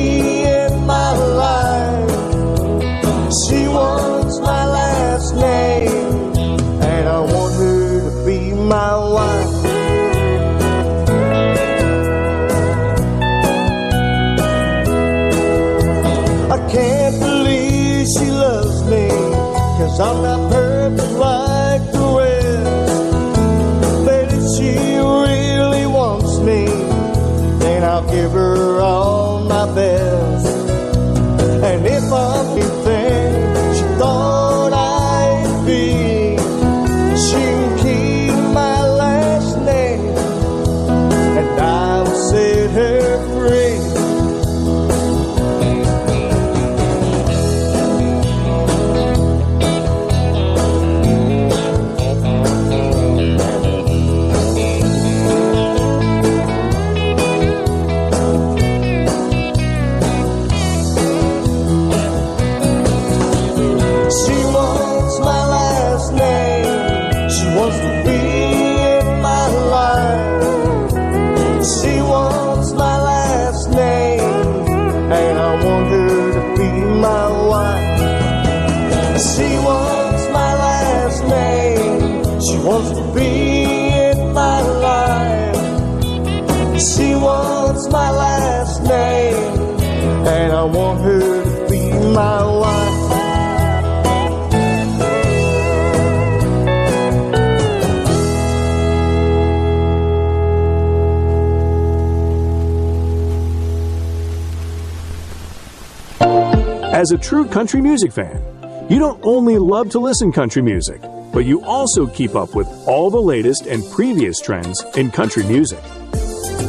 As 106.99 107.13
a 107.13 107.17
true 107.17 107.47
country 107.47 107.79
music 107.79 108.11
fan, 108.11 108.41
you 108.89 108.99
don't 108.99 109.21
only 109.23 109.57
love 109.57 109.89
to 109.91 109.99
listen 109.99 110.33
country 110.33 110.61
music, 110.61 110.99
but 111.31 111.45
you 111.45 111.63
also 111.63 112.05
keep 112.05 112.35
up 112.35 112.53
with 112.53 112.67
all 112.85 113.09
the 113.09 113.21
latest 113.21 113.67
and 113.67 113.89
previous 113.91 114.41
trends 114.41 114.83
in 114.97 115.09
country 115.09 115.43
music. 115.43 115.79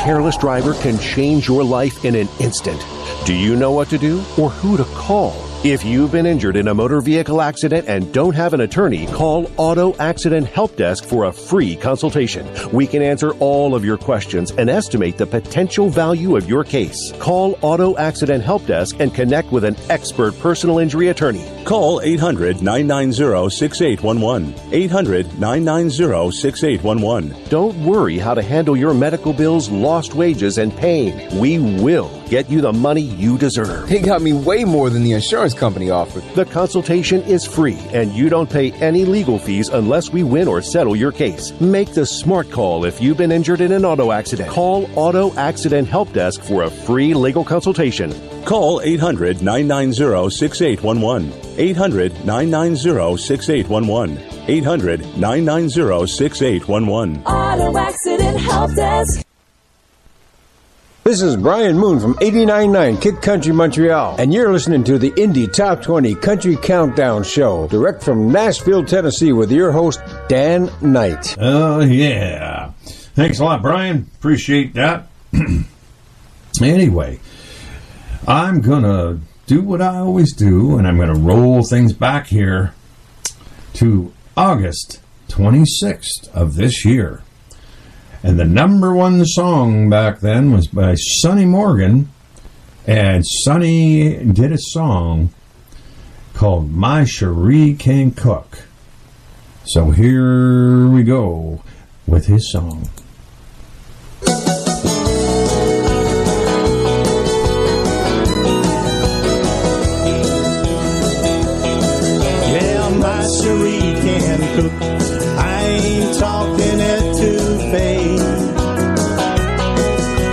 careless 0.04 0.36
driver 0.36 0.74
can 0.74 0.98
change 0.98 1.48
your 1.48 1.64
life 1.64 2.04
in 2.04 2.14
an 2.14 2.28
instant. 2.38 2.78
Do 3.24 3.34
you 3.34 3.56
know 3.56 3.72
what 3.72 3.88
to 3.88 3.96
do 3.96 4.18
or 4.36 4.50
who 4.50 4.76
to 4.76 4.84
call? 4.84 5.34
If 5.64 5.82
you've 5.82 6.12
been 6.12 6.26
injured 6.26 6.56
in 6.56 6.68
a 6.68 6.74
motor 6.74 7.00
vehicle 7.00 7.40
accident 7.40 7.88
and 7.88 8.12
don't 8.12 8.34
have 8.34 8.52
an 8.52 8.60
attorney, 8.60 9.06
call 9.06 9.50
Auto 9.56 9.96
Accident 9.96 10.46
Help 10.46 10.76
Desk 10.76 11.06
for 11.06 11.24
a 11.24 11.32
free 11.32 11.74
consultation. 11.74 12.46
We 12.70 12.86
can 12.86 13.00
answer 13.00 13.32
all 13.38 13.74
of 13.74 13.82
your 13.82 13.96
questions 13.96 14.50
and 14.50 14.68
estimate 14.68 15.16
the 15.16 15.26
potential 15.26 15.88
value 15.88 16.36
of 16.36 16.46
your 16.46 16.64
case. 16.64 17.14
Call 17.18 17.58
Auto 17.62 17.96
Accident 17.96 18.44
Help 18.44 18.66
Desk 18.66 18.94
and 19.00 19.14
connect 19.14 19.52
with 19.52 19.64
an 19.64 19.74
expert 19.88 20.38
personal 20.38 20.80
injury 20.80 21.08
attorney. 21.08 21.46
Call 21.64 22.02
800 22.02 22.60
990 22.60 23.48
6811. 23.48 24.54
800 24.70 25.38
990 25.40 26.30
6811. 26.30 27.48
Don't 27.48 27.74
worry 27.84 28.18
how 28.18 28.34
to 28.34 28.42
handle 28.42 28.76
your 28.76 28.92
medical 28.92 29.32
bills, 29.32 29.70
lost 29.70 30.14
wages, 30.14 30.58
and 30.58 30.76
pain. 30.76 31.26
We 31.38 31.58
will 31.58 32.10
get 32.28 32.50
you 32.50 32.60
the 32.60 32.72
money 32.72 33.00
you 33.00 33.38
deserve. 33.38 33.88
They 33.88 34.00
got 34.00 34.20
me 34.20 34.34
way 34.34 34.64
more 34.64 34.90
than 34.90 35.04
the 35.04 35.12
insurance 35.12 35.54
company 35.54 35.88
offered. 35.88 36.22
The 36.34 36.44
consultation 36.44 37.22
is 37.22 37.46
free, 37.46 37.78
and 37.92 38.12
you 38.12 38.28
don't 38.28 38.50
pay 38.50 38.72
any 38.72 39.06
legal 39.06 39.38
fees 39.38 39.70
unless 39.70 40.10
we 40.10 40.22
win 40.22 40.48
or 40.48 40.60
settle 40.60 40.94
your 40.96 41.12
case. 41.12 41.58
Make 41.60 41.94
the 41.94 42.04
smart 42.04 42.50
call 42.50 42.84
if 42.84 43.00
you've 43.00 43.16
been 43.16 43.32
injured 43.32 43.62
in 43.62 43.72
an 43.72 43.86
auto 43.86 44.12
accident. 44.12 44.50
Call 44.50 44.90
Auto 44.96 45.34
Accident 45.36 45.88
Help 45.88 46.12
Desk 46.12 46.42
for 46.42 46.64
a 46.64 46.70
free 46.70 47.14
legal 47.14 47.44
consultation. 47.44 48.12
Call 48.44 48.82
800 48.82 49.42
990 49.42 50.30
6811. 50.30 51.32
800 51.58 52.26
990 52.26 53.16
6811. 53.16 54.18
800 54.48 55.00
990 55.16 56.06
6811. 56.06 57.22
Auto 57.24 57.78
Accident 57.78 58.38
Help 58.40 58.74
Desk. 58.74 59.24
This 61.04 61.20
is 61.20 61.36
Brian 61.36 61.78
Moon 61.78 62.00
from 62.00 62.14
89.9 62.14 63.00
Kick 63.00 63.20
Country 63.20 63.52
Montreal, 63.52 64.16
and 64.18 64.32
you're 64.32 64.50
listening 64.50 64.84
to 64.84 64.96
the 64.98 65.10
Indie 65.12 65.52
Top 65.52 65.82
20 65.82 66.14
Country 66.14 66.56
Countdown 66.56 67.24
Show, 67.24 67.68
direct 67.68 68.02
from 68.02 68.32
Nashville, 68.32 68.82
Tennessee, 68.82 69.32
with 69.32 69.52
your 69.52 69.70
host, 69.70 70.00
Dan 70.28 70.70
Knight. 70.80 71.36
Oh, 71.38 71.80
yeah. 71.80 72.70
Thanks 73.14 73.38
a 73.38 73.44
lot, 73.44 73.60
Brian. 73.60 74.08
Appreciate 74.16 74.72
that. 74.74 75.08
anyway, 76.62 77.20
I'm 78.26 78.62
to 78.82 79.20
do 79.46 79.60
what 79.60 79.82
I 79.82 79.98
always 79.98 80.34
do, 80.34 80.78
and 80.78 80.86
I'm 80.86 80.96
to 81.14 81.20
roll 81.20 81.62
things 81.62 81.92
back 81.92 82.28
here 82.28 82.72
to 83.74 84.12
August 84.34 85.00
26th 85.28 86.32
of 86.32 86.54
this 86.54 86.86
year. 86.86 87.22
And 88.22 88.38
the 88.38 88.46
number 88.46 88.94
one 88.94 89.22
song 89.26 89.90
back 89.90 90.20
then 90.20 90.52
was 90.52 90.68
by 90.68 90.94
Sonny 90.94 91.44
Morgan. 91.44 92.08
And 92.86 93.26
Sonny 93.26 94.24
did 94.24 94.52
a 94.52 94.58
song 94.58 95.28
called 96.32 96.70
My 96.70 97.04
Cherie 97.04 97.74
Can 97.74 98.10
Cook. 98.10 98.60
So 99.66 99.90
here 99.90 100.88
we 100.88 101.02
go 101.02 101.62
with 102.06 102.26
his 102.26 102.50
song. 102.50 102.88
My 113.24 113.30
Cherie 113.40 113.94
can 114.04 114.40
cook. 114.54 114.72
I 115.38 115.62
ain't 115.62 116.18
talking 116.18 116.78
fame. 117.72 118.18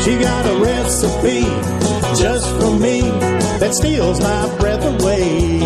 She 0.01 0.19
got 0.19 0.45
a 0.45 0.55
recipe 0.59 1.43
just 2.21 2.49
for 2.59 2.77
me 2.77 2.99
that 3.61 3.73
steals 3.75 4.19
my 4.19 4.57
breath 4.59 4.83
away. 4.83 5.59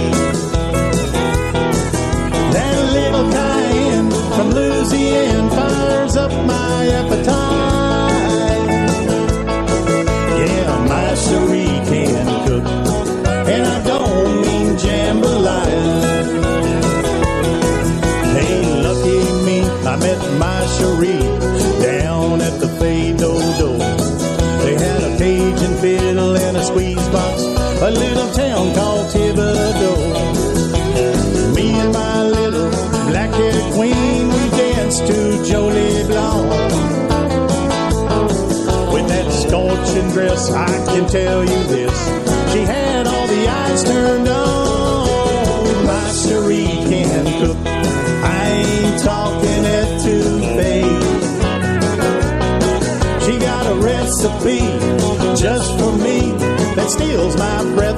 That 2.54 2.78
little 2.94 3.28
cayenne 3.32 4.12
from 4.36 4.52
Louisiana 4.52 5.50
fires 5.50 6.16
up 6.18 6.32
my 6.46 6.88
appetite. 6.90 7.35
A 27.86 27.92
little 27.92 28.32
town 28.32 28.74
called 28.74 29.12
Thibodaux. 29.12 30.34
Me 31.56 31.70
and 31.70 31.94
my 31.94 32.24
little 32.24 32.72
black-haired 33.12 33.74
queen, 33.76 34.28
we 34.28 34.50
danced 34.58 35.06
to 35.06 35.44
Jolie 35.46 36.04
Blanc. 36.08 36.50
With 38.92 39.08
that 39.08 39.32
scorching 39.32 40.10
dress, 40.14 40.52
I 40.52 40.66
can 40.88 41.06
tell 41.08 41.44
you 41.44 41.64
this, 41.76 41.96
she 42.52 42.62
had 42.62 43.06
all 43.06 43.28
the 43.28 43.48
eyes 43.48 43.84
turned 43.84 44.30
on. 44.30 45.86
My 45.86 46.12
Cherie 46.12 46.82
can 46.90 47.26
cook. 47.40 47.58
I 47.68 48.48
ain't 48.66 49.00
talking 49.04 49.64
to 50.06 50.16
fake. 50.58 51.04
She 53.22 53.38
got 53.38 53.68
a 53.68 53.76
recipe 53.76 54.62
just 55.36 55.78
for 55.78 55.95
steals 56.90 57.36
my 57.38 57.64
breath 57.76 57.95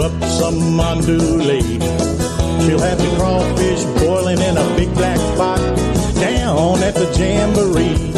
up 0.00 0.12
some 0.24 0.58
mandule. 0.78 1.60
She'll 2.62 2.80
have 2.80 2.98
the 2.98 3.08
crawfish 3.16 3.84
boiling 4.00 4.40
in 4.40 4.56
a 4.56 4.64
big 4.76 4.92
black 4.94 5.18
pot 5.36 5.58
down 6.20 6.82
at 6.82 6.94
the 6.94 7.06
jamboree. 7.18 8.12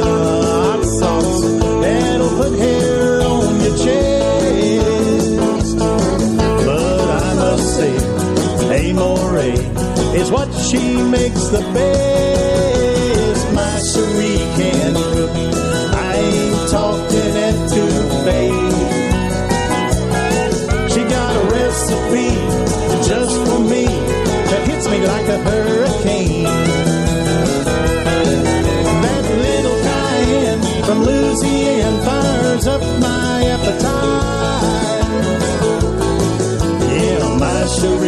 Hot 0.00 0.84
sauce 0.84 1.42
that'll 1.82 2.30
put 2.36 2.52
hair 2.58 3.20
on 3.22 3.60
your 3.60 3.76
chest. 3.76 5.76
But 6.66 7.10
I 7.22 7.34
must 7.34 7.76
say, 7.76 7.94
amore 8.90 9.38
is 10.14 10.30
what 10.30 10.52
she 10.54 10.96
makes 11.02 11.48
the 11.48 11.60
best. 11.74 13.52
My 13.54 13.78
hurricane. 25.46 26.44
That 29.04 29.24
little 29.44 29.78
cayenne 29.88 30.62
from 30.84 30.98
Louisiana 31.02 32.02
fires 32.04 32.66
up 32.66 32.82
my 33.00 33.44
appetite. 33.54 35.06
Yeah, 36.92 37.38
my 37.38 37.66
charade. 37.66 38.07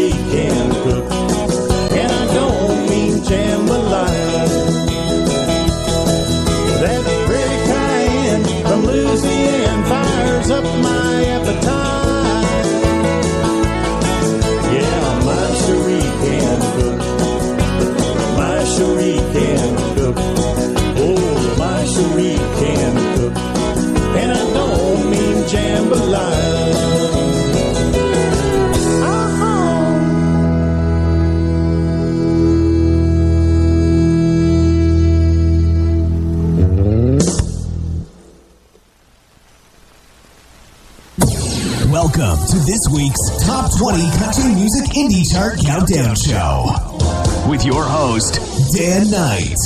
Welcome 42.20 42.46
to 42.48 42.58
this 42.66 42.80
week's 42.92 43.46
Top 43.46 43.70
20 43.78 44.10
Country 44.18 44.54
Music 44.54 44.90
Indie 44.94 45.24
Chart 45.32 45.58
Countdown 45.64 46.14
Show 46.14 47.48
with 47.48 47.64
your 47.64 47.82
host, 47.82 48.38
Dan 48.76 49.10
Knight. 49.10 49.56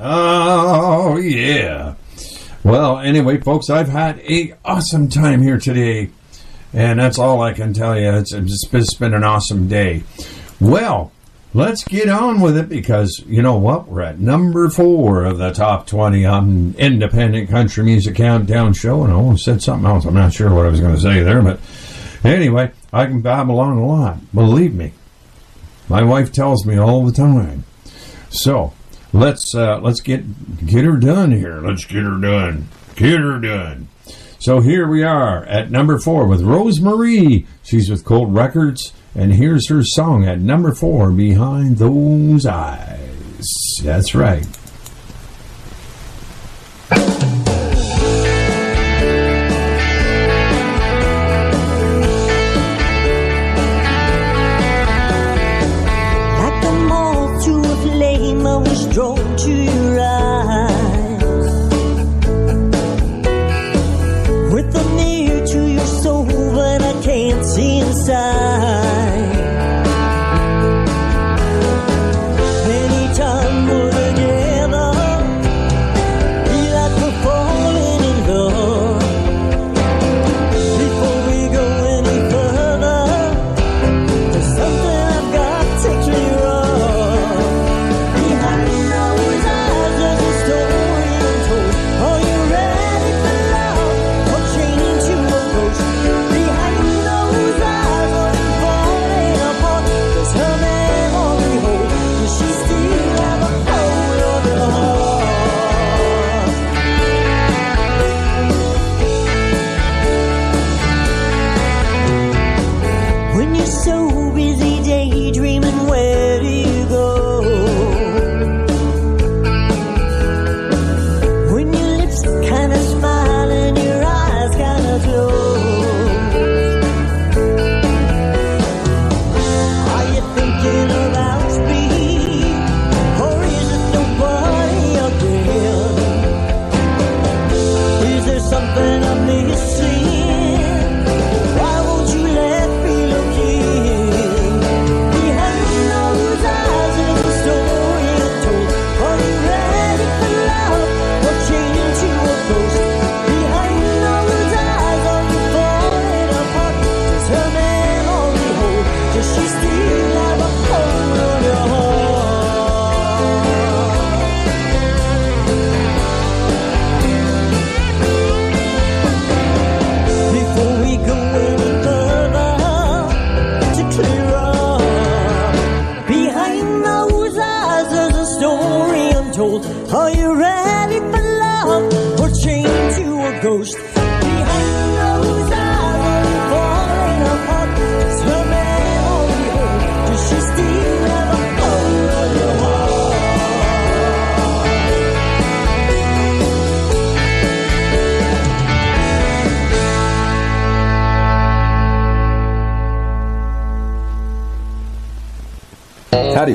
Oh, 0.00 1.18
yeah. 1.18 1.96
Well, 2.62 2.98
anyway, 2.98 3.40
folks, 3.40 3.68
I've 3.68 3.90
had 3.90 4.20
a 4.20 4.54
awesome 4.64 5.10
time 5.10 5.42
here 5.42 5.58
today, 5.58 6.08
and 6.72 6.98
that's 6.98 7.18
all 7.18 7.42
I 7.42 7.52
can 7.52 7.74
tell 7.74 7.98
you. 7.98 8.10
It's, 8.14 8.32
it's 8.32 8.94
been 8.94 9.12
an 9.12 9.24
awesome 9.24 9.68
day. 9.68 10.02
Well, 10.60 11.12
Let's 11.56 11.84
get 11.84 12.08
on 12.08 12.40
with 12.40 12.56
it 12.56 12.68
because 12.68 13.22
you 13.28 13.40
know 13.40 13.56
what? 13.56 13.86
We're 13.86 14.02
at 14.02 14.18
number 14.18 14.68
four 14.70 15.24
of 15.24 15.38
the 15.38 15.52
top 15.52 15.86
20 15.86 16.24
on 16.24 16.74
Independent 16.76 17.48
Country 17.48 17.84
Music 17.84 18.16
Countdown 18.16 18.72
Show, 18.72 19.04
and 19.04 19.12
I 19.12 19.14
almost 19.14 19.44
said 19.44 19.62
something 19.62 19.88
else. 19.88 20.04
I'm 20.04 20.14
not 20.14 20.32
sure 20.32 20.52
what 20.52 20.66
I 20.66 20.70
was 20.70 20.80
going 20.80 20.96
to 20.96 21.00
say 21.00 21.22
there, 21.22 21.40
but 21.42 21.60
anyway, 22.24 22.72
I 22.92 23.06
can 23.06 23.20
babble 23.20 23.60
on 23.60 23.78
a 23.78 23.86
lot. 23.86 24.34
Believe 24.34 24.74
me, 24.74 24.94
my 25.88 26.02
wife 26.02 26.32
tells 26.32 26.66
me 26.66 26.76
all 26.76 27.06
the 27.06 27.12
time. 27.12 27.62
So 28.30 28.72
let's 29.12 29.54
uh, 29.54 29.78
let's 29.78 30.00
get 30.00 30.66
get 30.66 30.84
her 30.84 30.96
done 30.96 31.30
here. 31.30 31.60
Let's 31.60 31.84
get 31.84 32.02
her 32.02 32.20
done. 32.20 32.66
Get 32.96 33.20
her 33.20 33.38
done. 33.38 33.86
So 34.40 34.58
here 34.58 34.88
we 34.88 35.04
are 35.04 35.44
at 35.44 35.70
number 35.70 36.00
four 36.00 36.26
with 36.26 36.40
Rosemarie. 36.40 37.46
She's 37.62 37.88
with 37.88 38.04
Colt 38.04 38.28
Records. 38.30 38.92
And 39.14 39.32
here's 39.32 39.68
her 39.68 39.82
song 39.84 40.26
at 40.26 40.40
number 40.40 40.74
four, 40.74 41.12
Behind 41.12 41.78
Those 41.78 42.46
Eyes. 42.46 43.46
That's 43.82 44.14
right. 44.14 44.44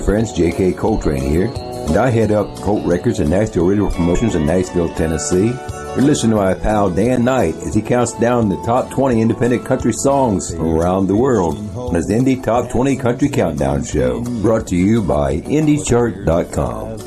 friends, 0.10 0.34
J.K. 0.34 0.74
Coltrain 0.74 1.22
here, 1.22 1.54
and 1.88 1.96
I 1.96 2.10
head 2.10 2.32
up 2.32 2.48
Colt 2.62 2.84
Records 2.84 3.20
and 3.20 3.30
Nashville 3.30 3.70
Original 3.70 3.92
Promotions 3.92 4.34
in 4.34 4.44
Nashville, 4.44 4.90
Tennessee. 4.96 5.50
You're 5.94 6.02
listening 6.02 6.32
to 6.32 6.38
my 6.38 6.56
pal 6.56 6.90
Dan 6.90 7.24
Knight 7.24 7.54
as 7.58 7.76
he 7.76 7.84
counts 7.84 8.14
down 8.14 8.50
the 8.50 8.60
top 8.64 8.90
20 8.90 9.22
independent 9.22 9.66
country 9.66 9.94
songs 9.94 10.52
around 10.56 11.06
the 11.06 11.16
world 11.16 11.60
on 11.78 11.94
his 11.94 12.10
Indie 12.10 12.44
Top 12.44 12.72
20 12.72 12.96
Country 12.96 13.30
Countdown 13.30 13.84
Show, 13.84 14.24
brought 14.42 14.66
to 14.70 14.76
you 14.76 15.04
by 15.04 15.42
IndieChart.com. 15.42 16.98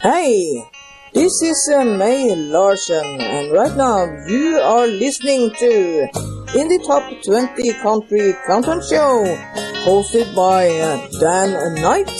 Hey, 0.00 0.70
this 1.12 1.42
is 1.42 1.72
uh, 1.74 1.84
May 1.84 2.32
Larson, 2.36 3.20
and 3.20 3.50
right 3.50 3.76
now 3.76 4.04
you 4.28 4.60
are 4.60 4.86
listening 4.86 5.50
to 5.50 6.08
Indie 6.54 6.86
Top 6.86 7.10
20 7.24 7.72
Country 7.82 8.36
Countdown 8.46 8.80
Show 8.88 9.49
hosted 9.84 10.34
by 10.34 10.68
uh, 10.68 11.08
Dan 11.18 11.74
Knight, 11.80 12.10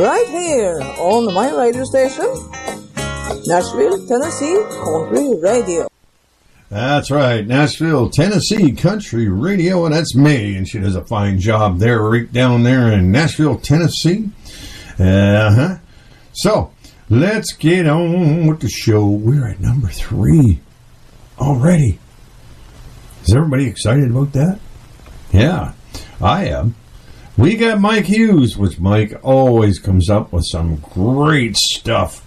right 0.00 0.26
here 0.28 0.80
on 0.98 1.32
my 1.34 1.50
radio 1.54 1.84
station, 1.84 2.26
Nashville, 3.46 4.06
Tennessee 4.06 4.62
Country 4.82 5.38
Radio. 5.40 5.88
That's 6.70 7.10
right, 7.10 7.46
Nashville, 7.46 8.08
Tennessee 8.10 8.72
Country 8.72 9.28
Radio, 9.28 9.84
and 9.84 9.94
that's 9.94 10.16
me, 10.16 10.56
and 10.56 10.66
she 10.66 10.78
does 10.80 10.96
a 10.96 11.04
fine 11.04 11.38
job 11.38 11.78
there, 11.78 12.02
right 12.02 12.32
down 12.32 12.62
there 12.62 12.90
in 12.92 13.12
Nashville, 13.12 13.58
Tennessee. 13.58 14.30
Uh 14.98 15.54
huh. 15.54 15.78
So, 16.32 16.72
let's 17.10 17.52
get 17.52 17.86
on 17.86 18.46
with 18.46 18.60
the 18.60 18.68
show. 18.68 19.06
We're 19.06 19.48
at 19.48 19.60
number 19.60 19.88
three 19.88 20.60
already. 21.38 21.98
Is 23.24 23.34
everybody 23.34 23.66
excited 23.66 24.10
about 24.10 24.32
that? 24.32 24.58
Yeah, 25.32 25.72
I 26.20 26.46
am. 26.46 26.74
We 27.36 27.56
got 27.56 27.80
Mike 27.80 28.06
Hughes, 28.06 28.56
which 28.56 28.78
Mike 28.78 29.18
always 29.22 29.78
comes 29.78 30.08
up 30.08 30.32
with 30.32 30.44
some 30.46 30.76
great 30.76 31.56
stuff. 31.56 32.24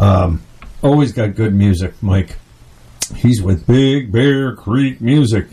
Um, 0.00 0.42
always 0.82 1.12
got 1.12 1.36
good 1.36 1.54
music, 1.54 1.94
Mike. 2.02 2.36
He's 3.14 3.40
with 3.40 3.66
Big 3.66 4.10
Bear 4.10 4.54
Creek 4.56 5.00
Music. 5.00 5.46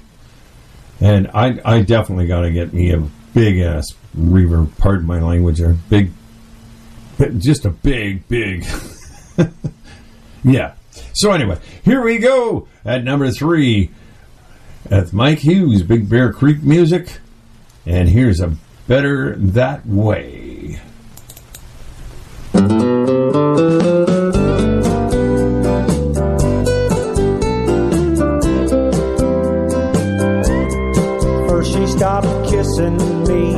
And 1.00 1.30
I, 1.34 1.60
I 1.64 1.82
definitely 1.82 2.28
got 2.28 2.42
to 2.42 2.52
get 2.52 2.74
me 2.74 2.92
a 2.92 3.00
big 3.34 3.60
ass 3.60 3.94
reverb, 4.18 4.78
pardon 4.78 5.06
my 5.06 5.22
language, 5.22 5.62
or 5.62 5.74
big, 5.90 6.12
just 7.38 7.66
a 7.66 7.70
big, 7.70 8.28
big. 8.28 8.66
yeah. 10.44 10.74
So, 11.14 11.32
anyway, 11.32 11.60
here 11.84 12.02
we 12.02 12.18
go 12.18 12.68
at 12.86 13.04
number 13.04 13.30
three 13.32 13.92
at 14.90 15.14
Mike 15.14 15.40
Hughes, 15.40 15.84
Big 15.84 16.10
Bear 16.10 16.34
Creek 16.34 16.64
Music. 16.64 17.20
And 17.86 18.08
here's 18.08 18.40
a 18.40 18.56
Better 18.88 19.36
That 19.36 19.86
Way. 19.86 20.80
First 31.50 31.74
she 31.74 31.88
stopped 31.88 32.50
kissing 32.50 32.98
me. 33.24 33.52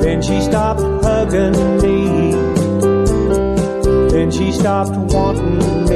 Then 0.00 0.22
she 0.22 0.40
stopped 0.40 0.82
hugging 1.04 1.78
me. 1.78 2.30
Then 4.10 4.30
she 4.30 4.52
stopped 4.52 4.96
wanting 5.12 5.89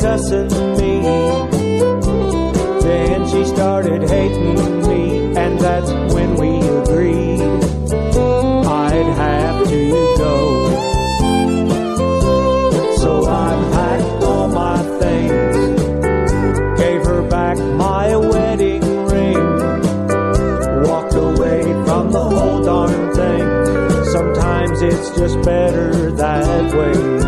cussing 0.00 0.48
me. 0.78 1.02
Then 2.82 3.28
she 3.28 3.44
started 3.44 4.08
hating 4.08 4.54
me. 4.88 5.36
And 5.36 5.60
that's 5.60 5.90
when 6.14 6.36
we 6.36 6.58
agreed 6.58 7.40
I'd 8.66 9.10
have 9.24 9.68
to 9.68 9.90
go. 10.18 10.36
So 12.96 13.24
I 13.26 13.50
packed 13.72 14.24
all 14.24 14.48
my 14.48 14.78
things, 15.00 15.80
gave 16.80 17.04
her 17.04 17.22
back 17.28 17.58
my 17.58 18.16
wedding 18.16 18.82
ring, 19.06 19.46
walked 20.82 21.14
away 21.14 21.62
from 21.84 22.10
the 22.10 22.24
whole 22.34 22.62
darn 22.62 23.14
thing. 23.14 24.04
Sometimes 24.06 24.82
it's 24.82 25.10
just 25.10 25.40
better 25.42 26.10
that 26.12 26.74
way. 26.74 27.19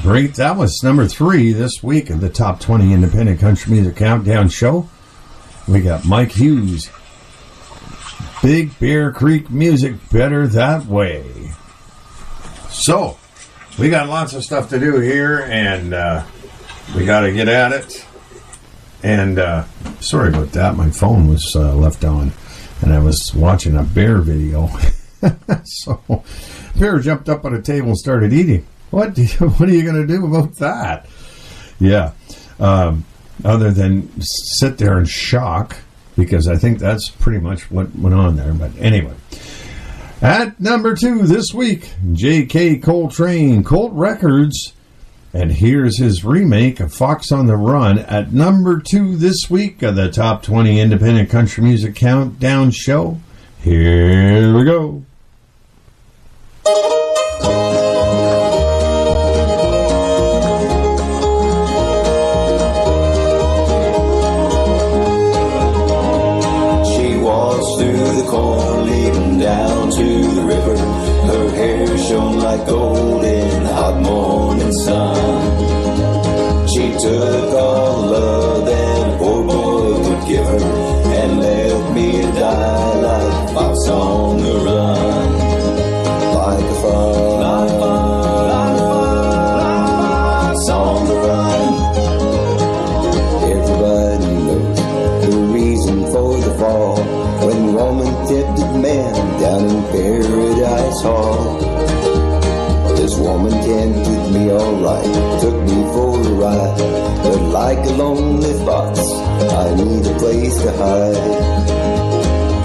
Great. 0.00 0.34
That 0.34 0.56
was 0.56 0.82
number 0.82 1.06
three 1.06 1.52
this 1.52 1.82
week 1.82 2.10
of 2.10 2.20
the 2.20 2.28
top 2.28 2.60
20 2.60 2.92
independent 2.92 3.40
country 3.40 3.72
music 3.72 3.96
countdown 3.96 4.48
show. 4.48 4.88
We 5.68 5.80
got 5.80 6.04
Mike 6.04 6.32
Hughes, 6.32 6.90
Big 8.42 8.78
Bear 8.78 9.12
Creek 9.12 9.50
Music, 9.50 9.94
Better 10.10 10.46
That 10.46 10.86
Way. 10.86 11.52
So, 12.70 13.18
we 13.78 13.90
got 13.90 14.08
lots 14.08 14.34
of 14.34 14.44
stuff 14.44 14.68
to 14.70 14.78
do 14.78 15.00
here, 15.00 15.40
and 15.40 15.94
uh, 15.94 16.24
we 16.94 17.04
got 17.04 17.20
to 17.20 17.32
get 17.32 17.48
at 17.48 17.72
it. 17.72 18.06
And 19.02 19.38
uh, 19.38 19.64
sorry 20.00 20.28
about 20.28 20.52
that. 20.52 20.76
My 20.76 20.90
phone 20.90 21.28
was 21.28 21.54
uh, 21.56 21.74
left 21.74 22.04
on, 22.04 22.32
and 22.80 22.92
I 22.92 22.98
was 23.00 23.32
watching 23.34 23.76
a 23.76 23.82
bear 23.82 24.18
video. 24.18 24.68
so, 25.64 26.24
bear 26.78 26.98
jumped 26.98 27.28
up 27.28 27.44
on 27.44 27.54
a 27.54 27.62
table 27.62 27.88
and 27.88 27.98
started 27.98 28.32
eating. 28.32 28.66
What? 28.92 29.14
Do 29.14 29.22
you, 29.22 29.28
what 29.48 29.68
are 29.68 29.72
you 29.72 29.82
going 29.82 30.06
to 30.06 30.06
do 30.06 30.24
about 30.26 30.54
that? 30.56 31.06
Yeah. 31.80 32.12
Um, 32.60 33.04
other 33.44 33.72
than 33.72 34.08
sit 34.20 34.78
there 34.78 34.98
in 34.98 35.06
shock, 35.06 35.78
because 36.16 36.46
I 36.46 36.56
think 36.56 36.78
that's 36.78 37.08
pretty 37.08 37.40
much 37.40 37.70
what 37.70 37.96
went 37.96 38.14
on 38.14 38.36
there. 38.36 38.52
But 38.52 38.76
anyway. 38.78 39.14
At 40.20 40.60
number 40.60 40.94
two 40.94 41.26
this 41.26 41.52
week, 41.52 41.90
J.K. 42.12 42.78
Coltrain, 42.78 43.64
Colt 43.64 43.92
Records. 43.92 44.74
And 45.34 45.50
here's 45.50 45.98
his 45.98 46.24
remake 46.24 46.78
of 46.78 46.92
Fox 46.92 47.32
on 47.32 47.46
the 47.46 47.56
Run 47.56 47.98
at 47.98 48.32
number 48.32 48.78
two 48.78 49.16
this 49.16 49.48
week 49.48 49.82
of 49.82 49.96
the 49.96 50.10
top 50.10 50.42
20 50.42 50.78
independent 50.78 51.30
country 51.30 51.64
music 51.64 51.96
countdown 51.96 52.70
show. 52.70 53.18
Here 53.62 54.54
we 54.54 54.64
go. 54.64 55.02
Took 105.40 105.58
me 105.62 105.78
for 105.94 106.20
a 106.20 106.32
ride, 106.42 106.78
but 107.22 107.40
like 107.50 107.78
a 107.78 107.92
lonely 107.92 108.54
fox, 108.64 109.00
I 109.00 109.74
need 109.74 110.06
a 110.06 110.14
place 110.18 110.56
to 110.62 110.72
hide. 110.72 111.72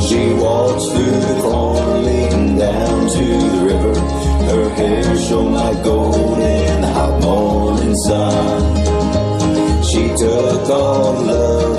She 0.07 0.33
walks 0.33 0.85
through 0.91 1.19
the 1.27 1.41
corn 1.41 2.05
leading 2.05 2.57
down 2.57 3.09
to 3.09 3.25
the 3.53 3.61
river. 3.65 3.95
Her 4.49 4.69
hair 4.75 5.17
shone 5.17 5.53
like 5.53 5.83
gold 5.83 6.39
in 6.39 6.81
the 6.81 6.87
hot 6.87 7.21
morning 7.21 7.95
sun. 8.07 9.83
She 9.83 10.07
took 10.15 10.69
all 10.69 11.13
the 11.13 11.33
love 11.33 11.76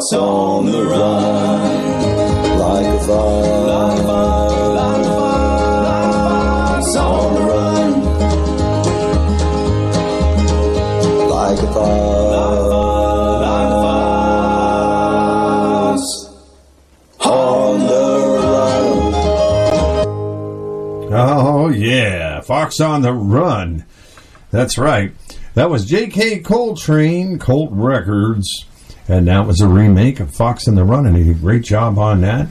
like 0.00 0.06
a 0.06 0.08
fox 0.08 0.12
on 0.14 0.64
the 0.72 0.82
run. 0.82 2.58
Like 2.58 2.86
a 2.86 2.98
fox, 3.00 3.36
on 6.96 7.34
the 7.34 7.40
run. 7.42 8.02
Like 11.28 11.58
a 11.58 11.66
fox 11.66 11.80
on 17.20 17.80
the 17.86 17.92
run. 21.10 21.12
Oh, 21.12 21.68
yeah. 21.68 22.40
Fox 22.40 22.80
on 22.80 23.02
the 23.02 23.12
Run. 23.12 23.84
That's 24.50 24.78
right. 24.78 25.12
That 25.54 25.68
was 25.68 25.84
J.K. 25.84 26.40
Coltrain, 26.40 27.38
Colt 27.38 27.70
Records. 27.72 28.64
And 29.10 29.26
that 29.26 29.44
was 29.44 29.60
a 29.60 29.66
remake 29.66 30.20
of 30.20 30.32
Fox 30.32 30.68
on 30.68 30.76
the 30.76 30.84
Run, 30.84 31.04
and 31.04 31.16
he 31.16 31.24
did 31.24 31.36
a 31.36 31.40
great 31.40 31.64
job 31.64 31.98
on 31.98 32.20
that. 32.20 32.46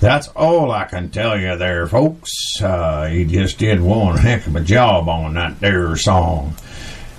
That's 0.00 0.26
all 0.26 0.72
I 0.72 0.86
can 0.86 1.08
tell 1.10 1.38
you 1.38 1.56
there, 1.56 1.86
folks. 1.86 2.32
Uh, 2.60 3.06
he 3.06 3.24
just 3.24 3.58
did 3.58 3.80
one 3.80 4.18
heck 4.18 4.44
of 4.48 4.56
a 4.56 4.60
job 4.60 5.08
on 5.08 5.34
that 5.34 5.60
there 5.60 5.96
song. 5.96 6.56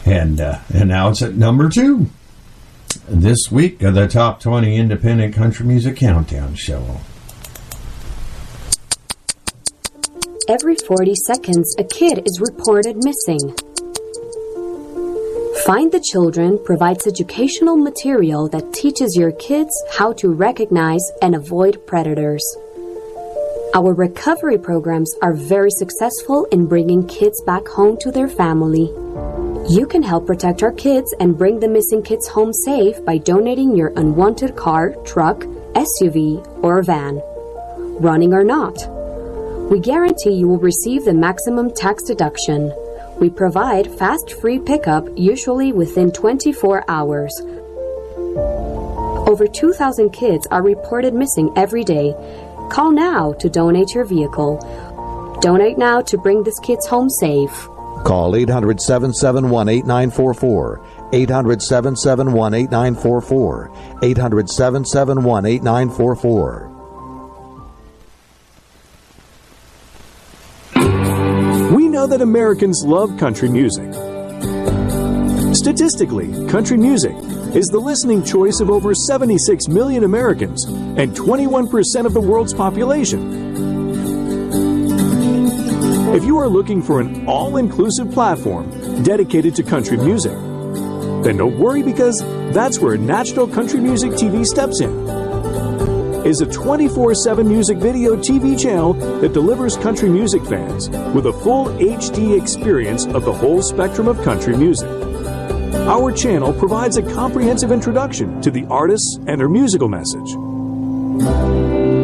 And, 0.06 0.42
uh, 0.42 0.60
and 0.74 0.90
now 0.90 1.08
it's 1.08 1.22
at 1.22 1.36
number 1.36 1.70
two. 1.70 2.10
This 3.08 3.50
week 3.50 3.82
of 3.82 3.96
the 3.96 4.10
Top 4.10 4.42
20 4.42 4.76
Independent 4.76 5.34
Country 5.34 5.66
Music 5.66 5.96
Countdown 5.96 6.56
Show. 6.56 7.00
Every 10.50 10.76
40 10.76 11.16
seconds, 11.26 11.74
a 11.80 11.86
kid 11.86 12.24
is 12.26 12.42
reported 12.42 12.98
missing. 12.98 13.56
Find 15.64 15.90
the 15.92 16.02
Children 16.02 16.60
provides 16.64 17.08
educational 17.08 17.78
material 17.78 18.50
that 18.50 18.74
teaches 18.74 19.16
your 19.16 19.32
kids 19.32 19.72
how 19.90 20.12
to 20.14 20.34
recognize 20.34 21.02
and 21.22 21.34
avoid 21.34 21.88
predators. 21.88 22.44
Our 23.74 23.94
recovery 23.94 24.58
programs 24.58 25.16
are 25.22 25.34
very 25.34 25.72
successful 25.72 26.46
in 26.52 26.68
bringing 26.68 27.08
kids 27.08 27.42
back 27.46 27.68
home 27.68 27.98
to 28.02 28.12
their 28.12 28.28
family. 28.28 28.92
You 29.70 29.88
can 29.90 30.04
help 30.04 30.28
protect 30.28 30.62
our 30.62 30.74
kids 30.74 31.16
and 31.20 31.38
bring 31.38 31.60
the 31.60 31.70
missing 31.70 32.04
kids 32.04 32.28
home 32.28 32.52
safe 32.52 33.04
by 33.06 33.18
donating 33.18 33.76
your 33.76 33.94
unwanted 33.96 34.56
car, 34.58 34.94
truck, 35.06 35.40
SUV, 35.74 36.46
or 36.64 36.84
van. 36.84 37.22
Running 38.00 38.34
or 38.34 38.44
not. 38.44 38.76
We 39.72 39.80
guarantee 39.80 40.34
you 40.34 40.48
will 40.48 40.60
receive 40.60 41.06
the 41.06 41.14
maximum 41.14 41.72
tax 41.74 42.04
deduction. 42.04 42.72
We 43.20 43.30
provide 43.30 43.88
fast 43.98 44.34
free 44.42 44.60
pickup 44.60 45.08
usually 45.16 45.72
within 45.72 46.12
24 46.12 46.84
hours. 46.90 47.34
Over 49.28 49.48
2,000 49.48 50.10
kids 50.12 50.46
are 50.52 50.62
reported 50.62 51.14
missing 51.14 51.52
every 51.56 51.84
day. 51.84 52.14
Call 52.70 52.92
now 52.92 53.34
to 53.34 53.50
donate 53.50 53.94
your 53.96 54.06
vehicle. 54.06 54.58
Donate 55.42 55.78
now 55.78 56.02
to 56.02 56.18
bring 56.18 56.44
these 56.44 56.60
kids 56.60 56.86
home 56.88 57.10
safe. 57.10 57.68
Call 58.04 58.36
800 58.36 58.82
771 58.82 59.70
8944. 59.70 60.86
800 61.14 61.62
771 61.62 62.54
8944. 62.54 63.72
800 64.04 64.50
771 64.50 65.46
8944. 65.46 66.75
That 72.06 72.22
Americans 72.22 72.84
love 72.86 73.18
country 73.18 73.50
music. 73.50 73.92
Statistically, 75.56 76.48
country 76.48 76.78
music 76.78 77.16
is 77.56 77.66
the 77.66 77.80
listening 77.80 78.24
choice 78.24 78.60
of 78.60 78.70
over 78.70 78.94
76 78.94 79.68
million 79.68 80.04
Americans 80.04 80.66
and 80.66 81.16
21% 81.16 82.06
of 82.06 82.14
the 82.14 82.22
world's 82.22 82.54
population. 82.54 84.40
If 86.14 86.24
you 86.26 86.38
are 86.38 86.48
looking 86.48 86.84
for 86.84 87.02
an 87.02 87.28
all 87.28 87.58
inclusive 87.58 88.12
platform 88.12 89.04
dedicated 89.04 89.56
to 89.56 89.64
country 89.64 89.98
music, 89.98 90.38
then 91.24 91.38
don't 91.38 91.58
worry 91.58 91.82
because 91.82 92.20
that's 92.54 92.80
where 92.80 92.98
National 92.98 93.48
Country 93.48 93.80
Music 93.80 94.12
TV 94.12 94.46
steps 94.46 94.80
in. 94.80 95.05
Is 96.26 96.42
a 96.42 96.48
24 96.48 97.14
7 97.14 97.48
music 97.48 97.78
video 97.78 98.16
TV 98.16 98.60
channel 98.60 98.94
that 98.94 99.32
delivers 99.32 99.78
country 99.78 100.10
music 100.10 100.44
fans 100.44 100.90
with 101.14 101.28
a 101.28 101.34
full 101.34 101.68
HD 101.68 102.42
experience 102.42 103.06
of 103.06 103.26
the 103.26 103.32
whole 103.32 103.62
spectrum 103.62 104.08
of 104.08 104.20
country 104.24 104.58
music. 104.58 104.90
Our 105.88 106.12
channel 106.12 106.52
provides 106.52 106.98
a 106.98 107.04
comprehensive 107.04 107.72
introduction 107.72 108.42
to 108.42 108.50
the 108.50 108.66
artists 108.72 109.20
and 109.28 109.40
their 109.40 109.48
musical 109.48 109.88
message. 109.88 110.36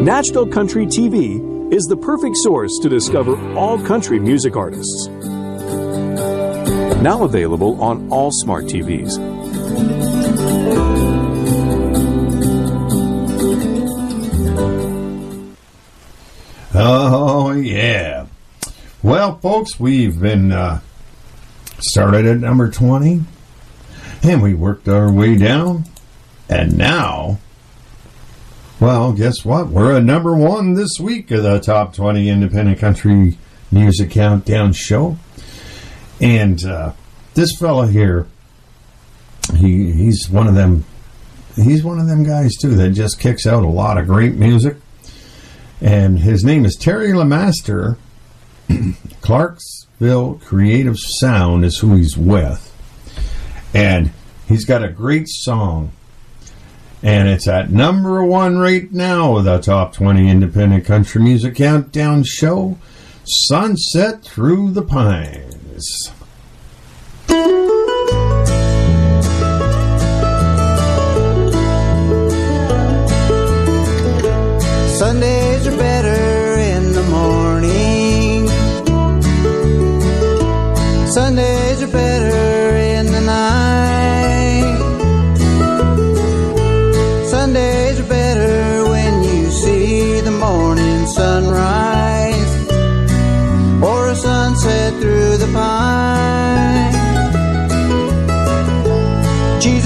National 0.06 0.46
Country 0.46 0.86
TV 0.86 1.74
is 1.74 1.86
the 1.86 1.98
perfect 1.98 2.38
source 2.38 2.78
to 2.84 2.90
discover 2.90 3.36
all 3.58 3.84
country 3.84 4.20
music 4.20 4.56
artists. 4.56 5.08
Now 7.02 7.24
available 7.24 7.82
on 7.82 8.08
all 8.12 8.30
smart 8.32 8.66
TVs. 8.66 9.41
Well, 19.12 19.40
folks, 19.40 19.78
we've 19.78 20.22
been 20.22 20.54
uh, 20.54 20.80
started 21.80 22.26
at 22.26 22.38
number 22.38 22.72
20 22.72 23.20
and 24.24 24.42
we 24.42 24.54
worked 24.54 24.88
our 24.88 25.12
way 25.12 25.36
down. 25.36 25.84
And 26.48 26.78
now, 26.78 27.40
well, 28.80 29.12
guess 29.12 29.44
what? 29.44 29.68
We're 29.68 29.98
at 29.98 30.04
number 30.06 30.34
one 30.34 30.76
this 30.76 30.98
week 30.98 31.30
of 31.32 31.44
the 31.44 31.60
top 31.60 31.94
20 31.94 32.30
independent 32.30 32.80
country 32.80 33.38
music 33.70 34.12
countdown 34.12 34.72
show. 34.72 35.18
And 36.22 36.64
uh, 36.64 36.94
this 37.34 37.54
fella 37.60 37.88
here, 37.88 38.28
he 39.58 39.92
he's 39.92 40.30
one 40.30 40.48
of 40.48 40.56
them. 40.56 40.86
He's 41.58 41.84
one 41.84 42.00
of 42.00 42.08
them 42.08 42.24
guys 42.24 42.56
too 42.56 42.76
that 42.76 42.92
just 42.92 43.20
kicks 43.20 43.46
out 43.46 43.64
a 43.64 43.68
lot 43.68 43.98
of 43.98 44.08
great 44.08 44.36
music. 44.36 44.78
And 45.82 46.20
his 46.20 46.46
name 46.46 46.64
is 46.64 46.78
Terry 46.78 47.10
LeMaster. 47.10 47.98
Clarksville 49.22 50.36
Creative 50.44 50.98
Sound 50.98 51.66
is 51.66 51.80
who 51.80 51.96
he's 51.96 52.18
with. 52.18 52.68
And 53.74 54.12
he's 54.48 54.66
got 54.66 54.84
a 54.84 54.90
great 54.90 55.28
song. 55.28 55.92
And 57.04 57.28
it's 57.28 57.48
at 57.48 57.72
number 57.72 58.24
one 58.24 58.58
right 58.58 58.92
now 58.92 59.34
with 59.34 59.46
the 59.46 59.58
top 59.60 59.94
20 59.94 60.30
independent 60.30 60.86
country 60.86 61.22
music 61.22 61.56
countdown 61.56 62.24
show 62.24 62.78
Sunset 63.24 64.24
Through 64.24 64.72
the 64.72 64.84
Pines. 64.84 66.12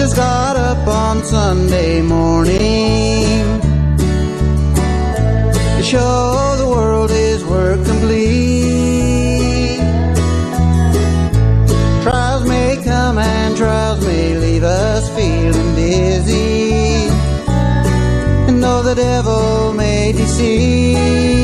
Jesus 0.06 0.18
got 0.20 0.56
up 0.56 0.88
on 0.88 1.24
Sunday 1.24 2.00
morning 2.00 3.60
to 5.78 5.82
show 5.82 6.56
the 6.60 6.68
world 6.68 7.10
his 7.10 7.44
work 7.44 7.84
complete. 7.84 8.20
Trials 12.04 12.48
may 12.48 12.80
come 12.84 13.18
and 13.18 13.58
trials 13.58 14.06
may 14.06 14.38
leave 14.38 14.64
us 14.64 15.10
feeling 15.16 15.74
dizzy. 15.74 17.10
And 18.48 18.62
though 18.62 18.84
the 18.84 18.94
devil 18.94 19.74
may 19.74 20.12
deceive, 20.12 21.35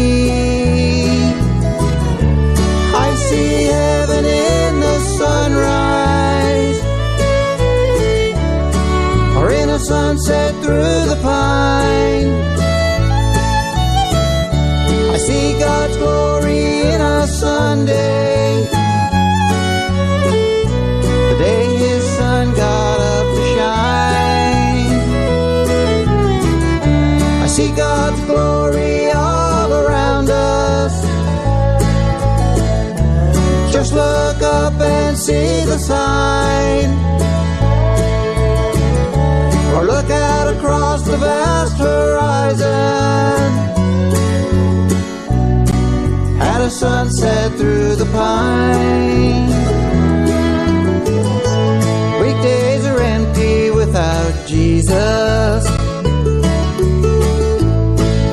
through 10.72 11.06
the 11.14 11.20
pine. 11.22 12.32
I 15.16 15.18
see 15.28 15.60
God's 15.60 15.98
glory 15.98 16.64
in 16.94 17.02
a 17.02 17.28
Sunday. 17.28 18.64
The 21.30 21.36
day 21.46 21.66
His 21.84 22.04
sun 22.18 22.46
got 22.64 22.98
up 23.16 23.28
to 23.36 23.44
shine. 23.56 25.00
I 27.46 27.48
see 27.48 27.72
God's 27.86 28.22
glory 28.30 29.12
all 29.12 29.72
around 29.84 30.30
us. 30.30 30.96
Just 33.74 33.92
look 33.94 34.42
up 34.42 34.76
and 34.80 35.18
see 35.18 35.66
the 35.72 35.78
sign. 35.78 37.11
The 41.12 41.18
vast 41.18 41.78
horizon 41.78 43.52
Had 46.40 46.62
a 46.62 46.70
sunset 46.70 47.52
through 47.60 47.96
the 47.96 48.10
pine. 48.18 49.50
Weekdays 52.22 52.86
are 52.86 53.02
empty 53.18 53.72
without 53.72 54.34
Jesus. 54.48 55.64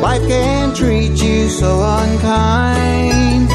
Life 0.07 0.25
can 0.29 0.75
treat 0.75 1.21
you 1.27 1.49
so 1.49 1.71
unkind. 2.01 3.49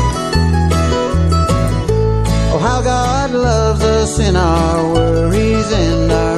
Oh, 2.54 2.60
how 2.68 2.82
God 2.82 3.32
loves 3.32 3.84
us 3.84 4.20
in 4.20 4.36
our 4.36 4.94
worries 4.94 5.72
and 5.72 6.12
our 6.12 6.33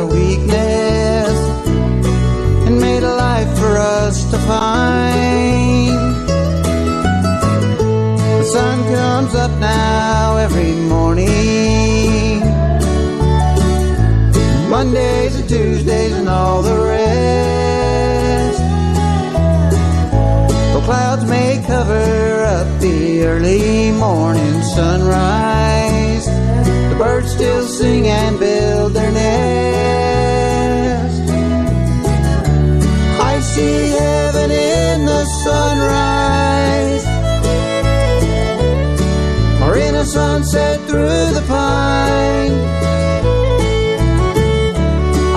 still 27.36 27.68
sing 27.68 28.08
and 28.08 28.40
build 28.40 28.94
their 28.94 29.12
nest. 29.12 29.30
I 33.32 33.40
see 33.42 33.90
heaven 33.90 34.52
in 34.52 35.06
the 35.06 35.26
sunrise 35.44 37.06
or 39.64 39.76
in 39.78 39.96
a 39.96 40.06
sunset 40.06 40.80
through 40.88 41.26
the 41.38 41.44
pine. 41.48 42.56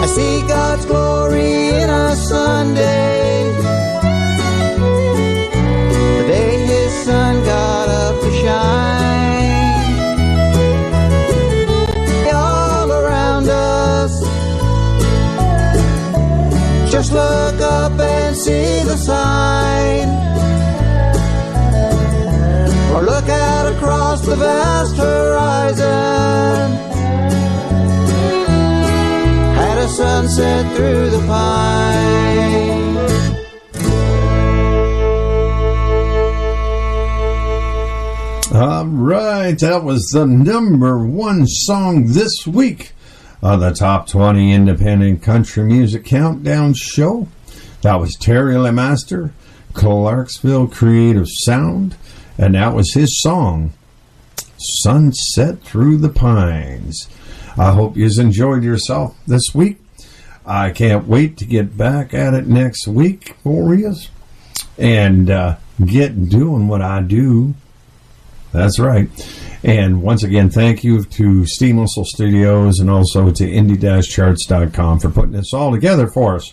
I 0.02 0.06
see 0.06 0.46
God's 0.46 0.84
glory 0.86 1.70
in 1.82 1.90
a 1.90 2.14
Sunday. 2.14 3.08
Just 17.08 17.16
look 17.16 17.60
up 17.62 17.98
and 17.98 18.36
see 18.36 18.82
the 18.84 18.96
sign. 18.98 20.08
Or 22.94 23.02
look 23.02 23.26
out 23.30 23.72
across 23.72 24.26
the 24.26 24.36
vast 24.36 24.94
horizon 24.94 25.86
at 29.56 29.78
a 29.78 29.88
sunset 29.88 30.76
through 30.76 31.08
the 31.08 31.26
pine. 31.26 32.98
All 38.54 38.86
right, 38.86 39.58
that 39.60 39.82
was 39.82 40.10
the 40.10 40.26
number 40.26 41.06
one 41.06 41.46
song 41.46 42.08
this 42.08 42.46
week 42.46 42.92
on 43.42 43.60
the 43.60 43.70
top 43.70 44.08
20 44.08 44.52
independent 44.52 45.22
country 45.22 45.64
music 45.64 46.04
countdown 46.04 46.74
show. 46.74 47.28
That 47.82 48.00
was 48.00 48.16
Terry 48.16 48.54
LeMaster, 48.54 49.30
Clarksville 49.72 50.68
Creative 50.68 51.28
Sound, 51.28 51.96
and 52.36 52.54
that 52.54 52.74
was 52.74 52.94
his 52.94 53.22
song, 53.22 53.72
Sunset 54.56 55.62
Through 55.62 55.98
the 55.98 56.08
Pines. 56.08 57.08
I 57.56 57.72
hope 57.72 57.96
you've 57.96 58.18
enjoyed 58.18 58.64
yourself 58.64 59.16
this 59.26 59.54
week. 59.54 59.78
I 60.44 60.70
can't 60.70 61.06
wait 61.06 61.36
to 61.38 61.44
get 61.44 61.76
back 61.76 62.14
at 62.14 62.34
it 62.34 62.46
next 62.46 62.88
week 62.88 63.36
for 63.42 63.74
you 63.74 63.94
and 64.78 65.28
uh, 65.28 65.56
get 65.84 66.28
doing 66.28 66.68
what 66.68 66.82
I 66.82 67.02
do. 67.02 67.54
That's 68.52 68.78
right. 68.78 69.10
And 69.64 70.02
once 70.02 70.22
again, 70.22 70.50
thank 70.50 70.84
you 70.84 71.04
to 71.04 71.44
Steam 71.46 71.78
Whistle 71.78 72.04
Studios 72.04 72.78
and 72.78 72.88
also 72.88 73.30
to 73.30 73.44
indie-charts.com 73.44 75.00
for 75.00 75.10
putting 75.10 75.32
this 75.32 75.52
all 75.52 75.72
together 75.72 76.06
for 76.06 76.36
us. 76.36 76.52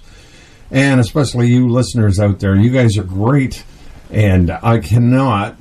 And 0.72 1.00
especially 1.00 1.48
you 1.48 1.70
listeners 1.70 2.20
out 2.20 2.40
there, 2.40 2.56
you 2.56 2.72
guys 2.72 2.98
are 2.98 3.04
great. 3.04 3.64
And 4.10 4.52
I 4.52 4.80
cannot 4.80 5.58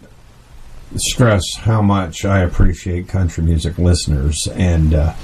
stress 0.97 1.57
how 1.57 1.83
much 1.83 2.25
I 2.25 2.41
appreciate 2.41 3.09
country 3.09 3.45
music 3.45 3.79
listeners 3.79 4.49
and 4.55 4.95
uh, 4.95 5.15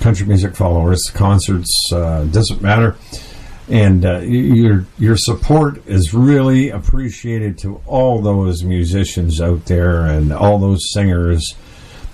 country 0.00 0.26
music 0.26 0.54
followers. 0.54 1.10
Concerts 1.12 1.90
uh, 1.92 2.24
doesn't 2.24 2.62
matter, 2.62 2.96
and 3.68 4.04
uh, 4.04 4.18
your 4.18 4.86
your 4.98 5.16
support 5.16 5.86
is 5.86 6.14
really 6.14 6.70
appreciated 6.70 7.58
to 7.58 7.80
all 7.86 8.22
those 8.22 8.62
musicians 8.62 9.40
out 9.40 9.64
there 9.66 10.06
and 10.06 10.32
all 10.32 10.58
those 10.58 10.92
singers. 10.92 11.54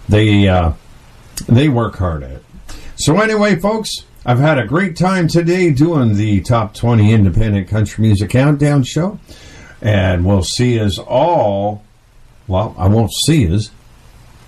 They 0.09 0.49
uh, 0.49 0.73
they 1.49 1.69
work 1.69 1.97
hard 1.97 2.23
at 2.23 2.33
it. 2.33 2.45
So 2.97 3.21
anyway, 3.21 3.59
folks. 3.59 3.91
I've 4.25 4.39
had 4.39 4.57
a 4.57 4.65
great 4.65 4.97
time 4.97 5.27
today 5.27 5.73
doing 5.73 6.15
the 6.15 6.43
top 6.43 6.75
20 6.75 7.13
independent 7.13 7.67
country 7.67 8.03
music 8.03 8.31
countdown 8.31 8.85
show. 8.85 9.19
And 9.81 10.25
we'll 10.25 10.45
see 10.45 10.79
us 10.79 10.97
all 10.97 11.83
well, 12.47 12.75
I 12.77 12.89
won't 12.89 13.13
see 13.27 13.53
us, 13.53 13.71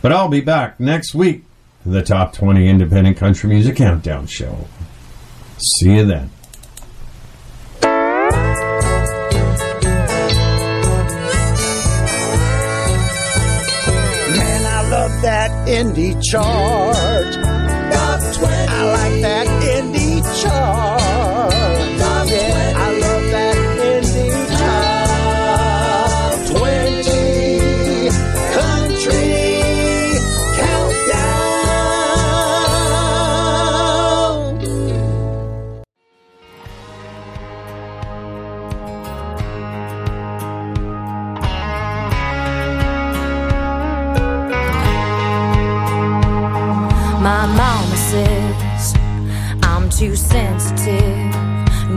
but 0.03 0.13
I'll 0.13 0.29
be 0.29 0.41
back 0.41 0.81
next 0.81 1.15
week 1.15 1.45
for 1.83 1.91
the 1.91 2.03
Top 2.03 2.33
20 2.33 2.69
Independent 2.69 3.17
Country 3.17 3.49
Music 3.49 3.77
Countdown 3.77 4.27
Show. 4.27 4.67
See 5.59 5.95
you 5.95 6.05
then. 6.05 6.31
Indie 15.75 16.15
chart. 16.23 17.33
Top 17.93 18.21
20. 18.35 18.55
I 18.69 18.85
like 18.93 19.23
that 19.23 19.47
indie 19.75 20.23
chart. 20.41 20.84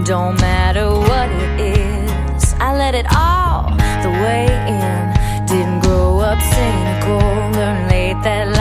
Don't 0.08 0.40
matter 0.40 0.90
what 0.90 1.30
it 1.30 1.60
is, 1.60 2.54
I 2.62 2.78
let 2.78 2.96
it 2.96 3.08
all 3.14 3.64
the 4.02 4.10
way 4.24 4.46
in. 4.72 5.46
Didn't 5.46 5.82
grow 5.82 6.20
up 6.20 6.40
cynical, 6.40 7.20
learn 7.52 7.90
late 7.90 8.24
that 8.24 8.56